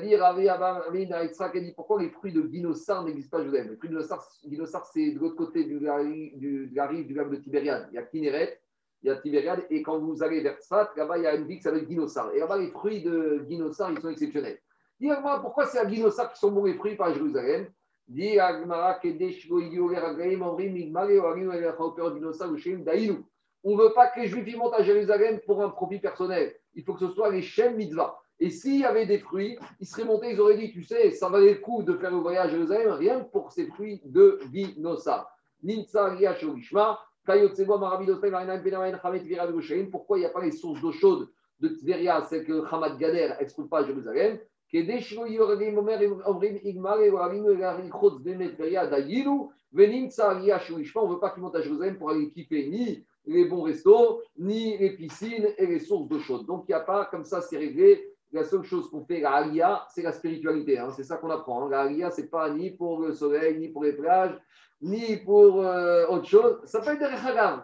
[0.00, 3.70] dit, Ravi Abam Yitzhak a dit pourquoi les fruits de Ginosar n'existent pas à Jérusalem
[3.70, 4.00] Les fruits de
[4.48, 7.88] Ginosar c'est de l'autre côté du, du, de la rive du lac de Tibériade.
[7.92, 8.60] Il y a Kineret,
[9.04, 11.46] il y a Tibériade, et quand vous allez vers Tzfat, là-bas, il y a une
[11.46, 12.34] ville qui s'appelle Ginosar.
[12.34, 14.58] Et là-bas, les fruits de Ginosar, ils sont exceptionnels.
[14.98, 15.08] Dis
[15.40, 17.68] pourquoi c'est à Ginosar qui sont bons les fruits par Jérusalem?
[18.08, 19.98] Dis Agmara, Kedesh, Goïdioré,
[20.42, 21.52] Omrim, Migmare, Oarim,
[22.12, 23.24] Ginosar, Ushem, Daïnou.
[23.62, 26.54] On ne veut pas que les Juifs montent à Jérusalem pour un profit personnel.
[26.74, 28.18] Il faut que ce soit les Shem Mitzvah.
[28.42, 31.28] Et s'il y avait des fruits, ils seraient montés, ils auraient dit, tu sais, ça
[31.28, 34.40] valait le coup de faire le voyage à Jérusalem, rien que pour ces fruits de
[34.50, 34.88] Vira, de
[39.90, 41.28] Pourquoi il n'y a pas les sources d'eau chaude
[41.60, 44.38] de Tveria, celles que Hamad Gader n'exploite pas à Jérusalem?
[44.72, 44.86] On ne
[51.12, 54.96] veut pas qu'ils montent à Jérusalem pour aller kiffer ni les bons restos, ni les
[54.96, 56.46] piscines et les sources d'eau chaude.
[56.46, 58.06] Donc, il n'y a pas, comme ça, c'est réglé.
[58.32, 60.78] La seule chose qu'on fait, la Aliyah, c'est la spiritualité.
[60.78, 60.90] hein.
[60.96, 61.64] C'est ça qu'on apprend.
[61.64, 61.68] hein.
[61.70, 64.38] La Aliyah, ce n'est pas ni pour le soleil, ni pour les plages,
[64.80, 66.60] ni pour euh, autre chose.
[66.64, 67.06] Ça peut être des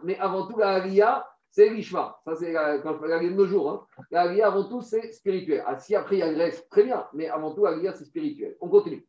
[0.02, 2.18] mais avant tout, la Aliyah, c'est l'Ishma.
[2.24, 3.70] Ça, c'est quand je de nos jours.
[3.70, 3.86] Hein.
[4.10, 5.62] La Aliyah, avant tout, c'est spirituel.
[5.66, 7.06] Ah, si après, il y a reste, très bien.
[7.14, 8.56] Mais avant tout, la Aliyah, c'est spirituel.
[8.60, 9.06] On continue.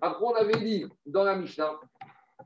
[0.00, 1.78] Après, on avait dit dans la Mishnah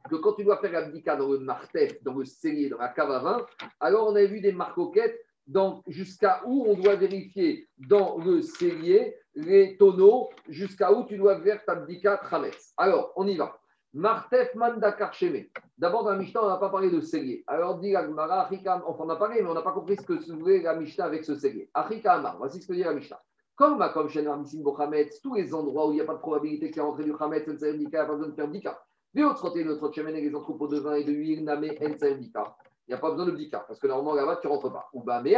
[0.08, 3.10] que quand tu dois faire l'abdika dans le martef, dans le cellier, dans la cave
[3.10, 3.46] à vin,
[3.80, 5.18] alors on avait vu des marcoquettes
[5.86, 11.64] jusqu'à où on doit vérifier dans le cellier les tonneaux, jusqu'à où tu dois faire
[11.64, 12.20] ta abdika.
[12.76, 13.58] Alors, on y va.
[13.92, 15.12] Martef mandakar.
[15.78, 17.44] D'abord, dans la Mishnah, on n'a pas parlé de cellier.
[17.46, 18.48] Alors, dit Agmara,
[18.86, 21.24] enfin, on a parlé, mais on n'a pas compris ce que voulait la Mishnah avec
[21.24, 21.70] ce cellier.
[21.72, 23.20] Achika Amar, voici ce que dit la Mishnah.
[23.54, 26.66] Comme comme chez Narmissim Bochametz, tous les endroits où il n'y a pas de probabilité
[26.66, 28.50] qu'il y ait rentré du Chametz, il n'y a pas besoin de faire
[29.16, 29.22] bdika.
[29.22, 31.78] Mais autre côté, notre chemin et les entrepôts de vin et de huile, namé.
[31.80, 34.88] Il n'y a pas besoin de bdika, parce que normalement là-bas, tu ne rentres pas.
[34.92, 35.34] Ou bah, mais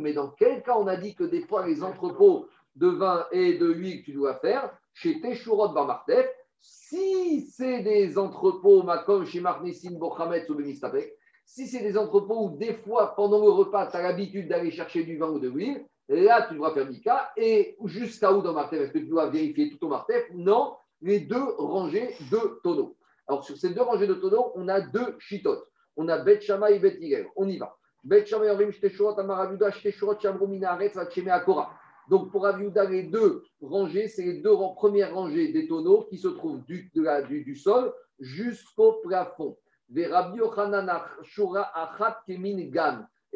[0.00, 3.58] mais dans quel cas on a dit que des fois les entrepôts de vin et
[3.58, 6.26] de huile tu dois faire, chez Teshurot Bar Martef,
[6.60, 11.14] si c'est des entrepôts, comme chez Marnessin, Bochametz ou Benistapek,
[11.44, 15.04] si c'est des entrepôts où des fois, pendant le repas, tu as l'habitude d'aller chercher
[15.04, 17.30] du vin ou de l'huile, là, tu dois faire Bika.
[17.36, 21.20] Et jusqu'à où dans Martef Est-ce que tu dois vérifier tout au Martef Non, les
[21.20, 22.96] deux rangées de tonneaux.
[23.28, 25.64] Alors, sur ces deux rangées de tonneaux, on a deux chitotes.
[25.96, 26.98] On a Bet Shama et Bet.
[27.36, 27.76] On y va.
[28.04, 31.70] Bet Shama et Orim Shteshurot Amaravuda Shteshurot Shamrumina Aretz Vacheme Akora.
[32.08, 36.28] Donc, pour Aviuda, les deux rangées, c'est les deux premières rangées des tonneaux qui se
[36.28, 39.58] trouvent du, de la- du, du sol jusqu'au plafond.
[39.94, 40.06] Et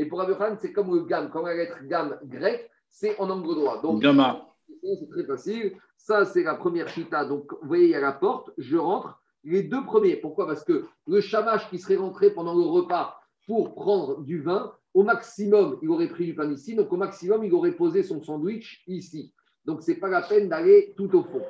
[0.06, 3.80] pour Rabbi c'est comme le Gam, comme la lettre Gam grec, c'est en angle droit.
[3.82, 4.42] Donc, Demain.
[4.82, 5.76] c'est très facile.
[5.96, 7.24] Ça, c'est la première chita.
[7.24, 9.21] Donc, vous voyez, il y a la porte, je rentre.
[9.44, 10.46] Les deux premiers, pourquoi?
[10.46, 15.02] Parce que le chamache qui serait rentré pendant le repas pour prendre du vin, au
[15.02, 16.74] maximum, il aurait pris du pain ici.
[16.74, 19.32] Donc, au maximum, il aurait posé son sandwich ici.
[19.64, 21.42] Donc, ce n'est pas la peine d'aller tout au fond.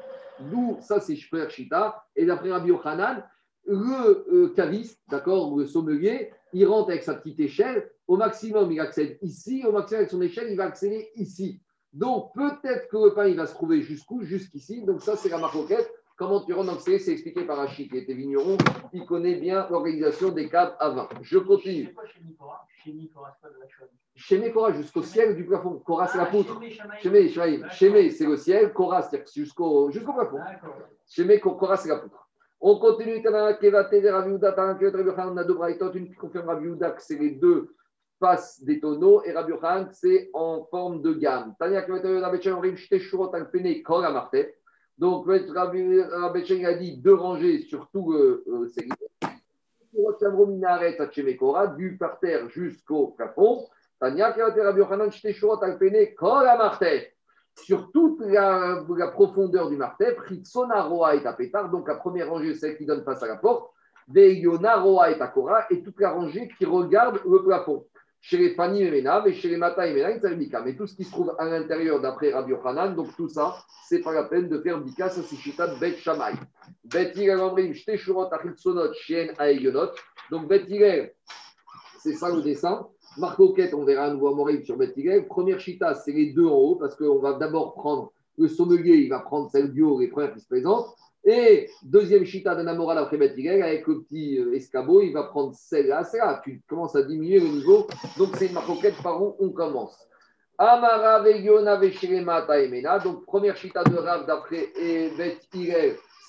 [0.51, 1.48] D'où, ça, c'est Shper.
[2.16, 3.24] Et d'après Rabbi Yochanan,
[3.66, 7.90] le euh, caviste, d'accord, le sommelier, il rentre avec sa petite échelle.
[8.06, 9.64] Au maximum, il accède ici.
[9.66, 11.60] Au maximum, avec son échelle, il va accéder ici.
[11.93, 14.23] Donc, peut-être que le pain, il va se trouver jusqu'où?
[14.23, 14.82] Jusqu'ici.
[14.82, 17.90] Donc, ça, c'est la maroquette Comment tu rentres dans le CELE C'est expliqué par Rachid
[17.90, 18.56] qui était vigneron.
[18.93, 21.09] Il connaît bien l'organisation des caves à vin.
[21.22, 21.94] Je continue.
[22.39, 22.66] Quoi
[24.14, 25.78] chez jusqu'au ciel du plafond.
[25.78, 26.60] Cora, c'est la Ah, poutre.
[27.01, 27.28] Chémé.
[27.70, 28.72] Chémé, c'est le ciel.
[28.72, 30.39] Cora, c'est jusqu'au jusqu'au plafond.
[31.09, 32.28] Chémé, Cora, c'est la poutre.
[32.60, 33.20] On continue.
[33.26, 35.93] On a deux braïtot.
[35.93, 37.74] Une qui confirme que c'est les deux
[38.20, 39.55] faces des tonneaux et Rabbi
[39.93, 41.56] c'est en forme de gamme.
[41.59, 44.55] Tania, Kevate, Rabbi Shte, Shurot, Amartet.
[44.98, 48.69] Donc, Rabbi Yochanan a dit deux rangées sur tout euh, euh,
[51.36, 53.66] Kora, du parterre jusqu'au plafond.
[57.55, 62.55] Sur toute la, profondeur du marteau, Ritsona Roa est à pétard, donc la première rangée,
[62.55, 63.70] celle qui donne face à la porte,
[64.09, 67.86] Veiona Roa est à Kora, et toute la rangée qui regarde le plafond.
[68.24, 70.62] Chez les Fani et Menav, et chez les Mata et Bika.
[70.62, 73.56] Mais tout ce qui se trouve à l'intérieur d'après Rabbi Yochanan, donc tout ça,
[73.88, 76.34] c'est pas la peine de faire Bika, ça c'est Chita de Bet Shamay.
[76.84, 79.26] Bet Yirel Achilsonot, Shien.
[80.30, 80.66] Donc Bet
[81.98, 82.86] c'est ça le dessin.
[83.18, 85.26] Marco Quette, on verra un nouveau Amorim sur Bet Yirel.
[85.26, 89.08] Première Chita, c'est les deux en haut, parce qu'on va d'abord prendre le sommelier, il
[89.08, 90.94] va prendre celle du haut, les premières qui se présentent.
[91.24, 95.24] Et deuxième chita d'un amoral après Bet Yirel, avec le petit euh, escabeau, il va
[95.24, 96.40] prendre celle-là, celle-là.
[96.44, 97.86] Tu commences à diminuer le niveau.
[98.18, 99.96] Donc c'est une marcoquette par où on commence.
[100.58, 102.98] Amara Veyona Veshirema Taemena.
[102.98, 105.38] Donc première chita de Rav d'après et Bet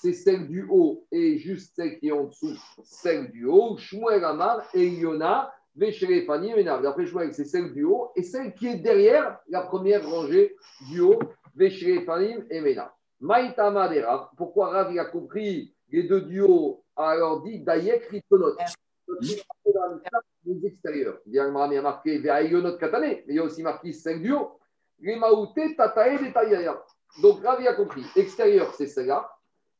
[0.00, 2.54] c'est celle du haut et juste celle qui est en dessous,
[2.84, 3.76] celle du haut.
[3.78, 6.78] Shmuel Amar et Yona Vesherefani Emena.
[6.78, 10.54] D'après Shmuel, c'est celle du haut et celle qui est derrière la première rangée
[10.90, 11.18] du haut.
[11.56, 12.94] Vesherefani Emena.
[13.24, 14.28] Maïtama des Rav.
[14.36, 18.54] Pourquoi Rav il a compris les deux du haut Alors dit Dayek Ritonot.
[20.44, 21.18] Les extérieurs.
[21.26, 24.58] Il y a marqué Veayonot Katane, mais il y a aussi marqué celle du haut.
[25.00, 26.82] Les Maouté Tatae Detayaya.
[27.22, 28.04] Donc Rav il a compris.
[28.14, 29.26] Extérieur, c'est celle-là.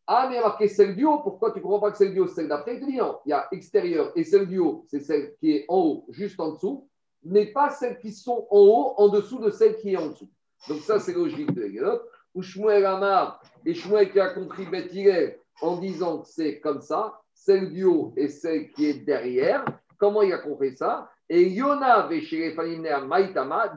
[0.07, 1.19] Ah, mais il y a marqué celle du haut.
[1.19, 2.81] Pourquoi tu ne comprends pas que celle du haut, c'est celle d'après?
[2.81, 6.41] Il y a extérieur et celle du haut, c'est celle qui est en haut, juste
[6.41, 6.89] en dessous,
[7.23, 10.31] mais pas celles qui sont en haut, en dessous de celle qui est en dessous.
[10.69, 12.01] Donc ça, c'est logique de Hegelot.
[12.35, 16.81] Ou Shmuel Amar, et Shmuel qui a compris Beth Hillel en disant que c'est comme
[16.81, 19.65] ça, celle du haut et celle qui est derrière.
[19.99, 21.09] Comment il a compris ça?
[21.29, 23.75] Et Yona Vesherefanimner Maitama,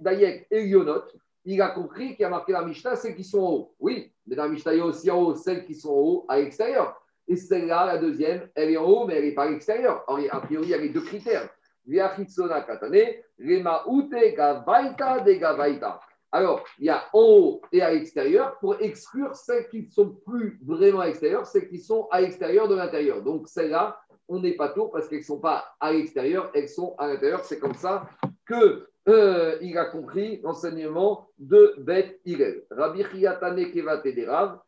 [0.00, 1.04] Dayek, et Yonot,
[1.44, 3.74] il a compris qu'il a marqué la Mishnah, celles qui sont en haut.
[3.78, 6.26] Oui, mais la Mishnah, il y a aussi en haut celles qui sont en haut
[6.28, 7.00] à l'extérieur.
[7.28, 10.04] Et celle-là, la deuxième, elle est en haut, mais elle n'est pas à l'extérieur.
[10.08, 11.48] A priori, il y a les deux critères.
[11.86, 16.00] Viachitsona katane, rema ute gavaita de gavaita.
[16.32, 20.16] Alors, il y a en haut et à l'extérieur pour exclure celles qui ne sont
[20.26, 23.22] plus vraiment à l'extérieur, celles qui sont à l'extérieur de l'intérieur.
[23.22, 26.94] Donc, celles-là, on n'est pas tour parce qu'elles ne sont pas à l'extérieur, elles sont
[26.98, 27.44] à l'intérieur.
[27.44, 28.08] C'est comme ça
[28.46, 32.64] que euh, il a compris l'enseignement de Beth Hillel.
[32.70, 34.60] Rabbi Chiatane Kevate de Rav,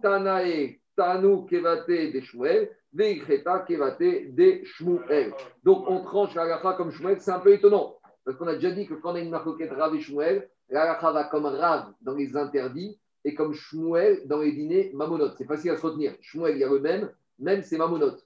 [0.00, 2.70] Tanae Tanu Kevate Shmuel,
[3.66, 4.02] Kevate.
[5.64, 7.96] Donc on tranche la halakha comme Shmuel, c'est un peu étonnant.
[8.24, 10.82] Parce qu'on a déjà dit que quand on a une marcoquette Rav et Shmuel, la
[10.82, 15.32] halakha va comme Rav dans les interdits et comme Shmuel dans les dîners Mamonot.
[15.36, 16.14] C'est facile à se retenir.
[16.20, 18.16] Shmuel, il y a le même, même c'est Mamonot.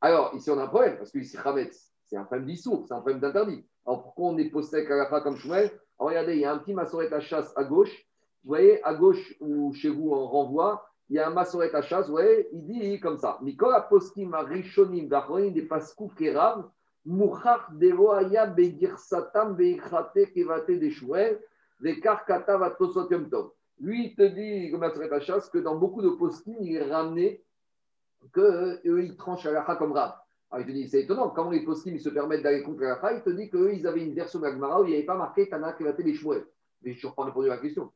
[0.00, 2.94] Alors ici on a un problème parce que ici Chametz, c'est un problème d'issour, c'est
[2.94, 3.66] un problème d'interdit.
[3.86, 6.58] Alors pourquoi on est posé avec halakha comme Shmuel Alors regardez, il y a un
[6.58, 8.04] petit massoret à chasse à gauche.
[8.44, 11.82] Vous voyez, à gauche ou chez vous en renvoi, il y a un massoret à
[11.82, 13.38] chasse, vous voyez, il dit comme ça.
[13.42, 16.70] Mikola poskim arishonim vachronim de paskou kerav,
[23.30, 23.36] de.
[23.80, 26.92] Lui, il te dit, comme massoret à chasse, que dans beaucoup de poskim, il est
[26.92, 27.44] ramené
[28.32, 30.14] qu'eux, ils tranchent halakha comme Rav.
[30.50, 32.94] Alors, il te dit, c'est étonnant, comment les poskim ils se permettent d'aller contre la
[32.94, 35.16] halakha Il te dit qu'eux, ils avaient une version d'Agmara où il n'y avait pas
[35.16, 36.44] marqué Tana Kevate des Shmuel.
[36.82, 37.92] Mais je n'ai toujours pas répondu à la question.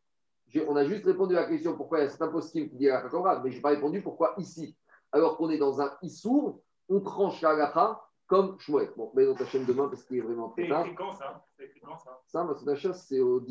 [0.69, 2.91] On a juste répondu à la question pourquoi il y a certains poskim qui disent
[2.91, 4.77] halakha comme Rav, mais je n'ai pas répondu pourquoi ici.
[5.11, 8.01] Alors qu'on est dans un Issour, on tranche la halakha
[8.32, 8.88] comme Shmuel.
[8.96, 10.86] Bon, mais donc, chaîne demain parce qu'il est vraiment C'est très tard.
[10.86, 11.44] écrit quand ça?
[11.59, 12.18] C'est quand ça?
[12.94, 13.40] C'est au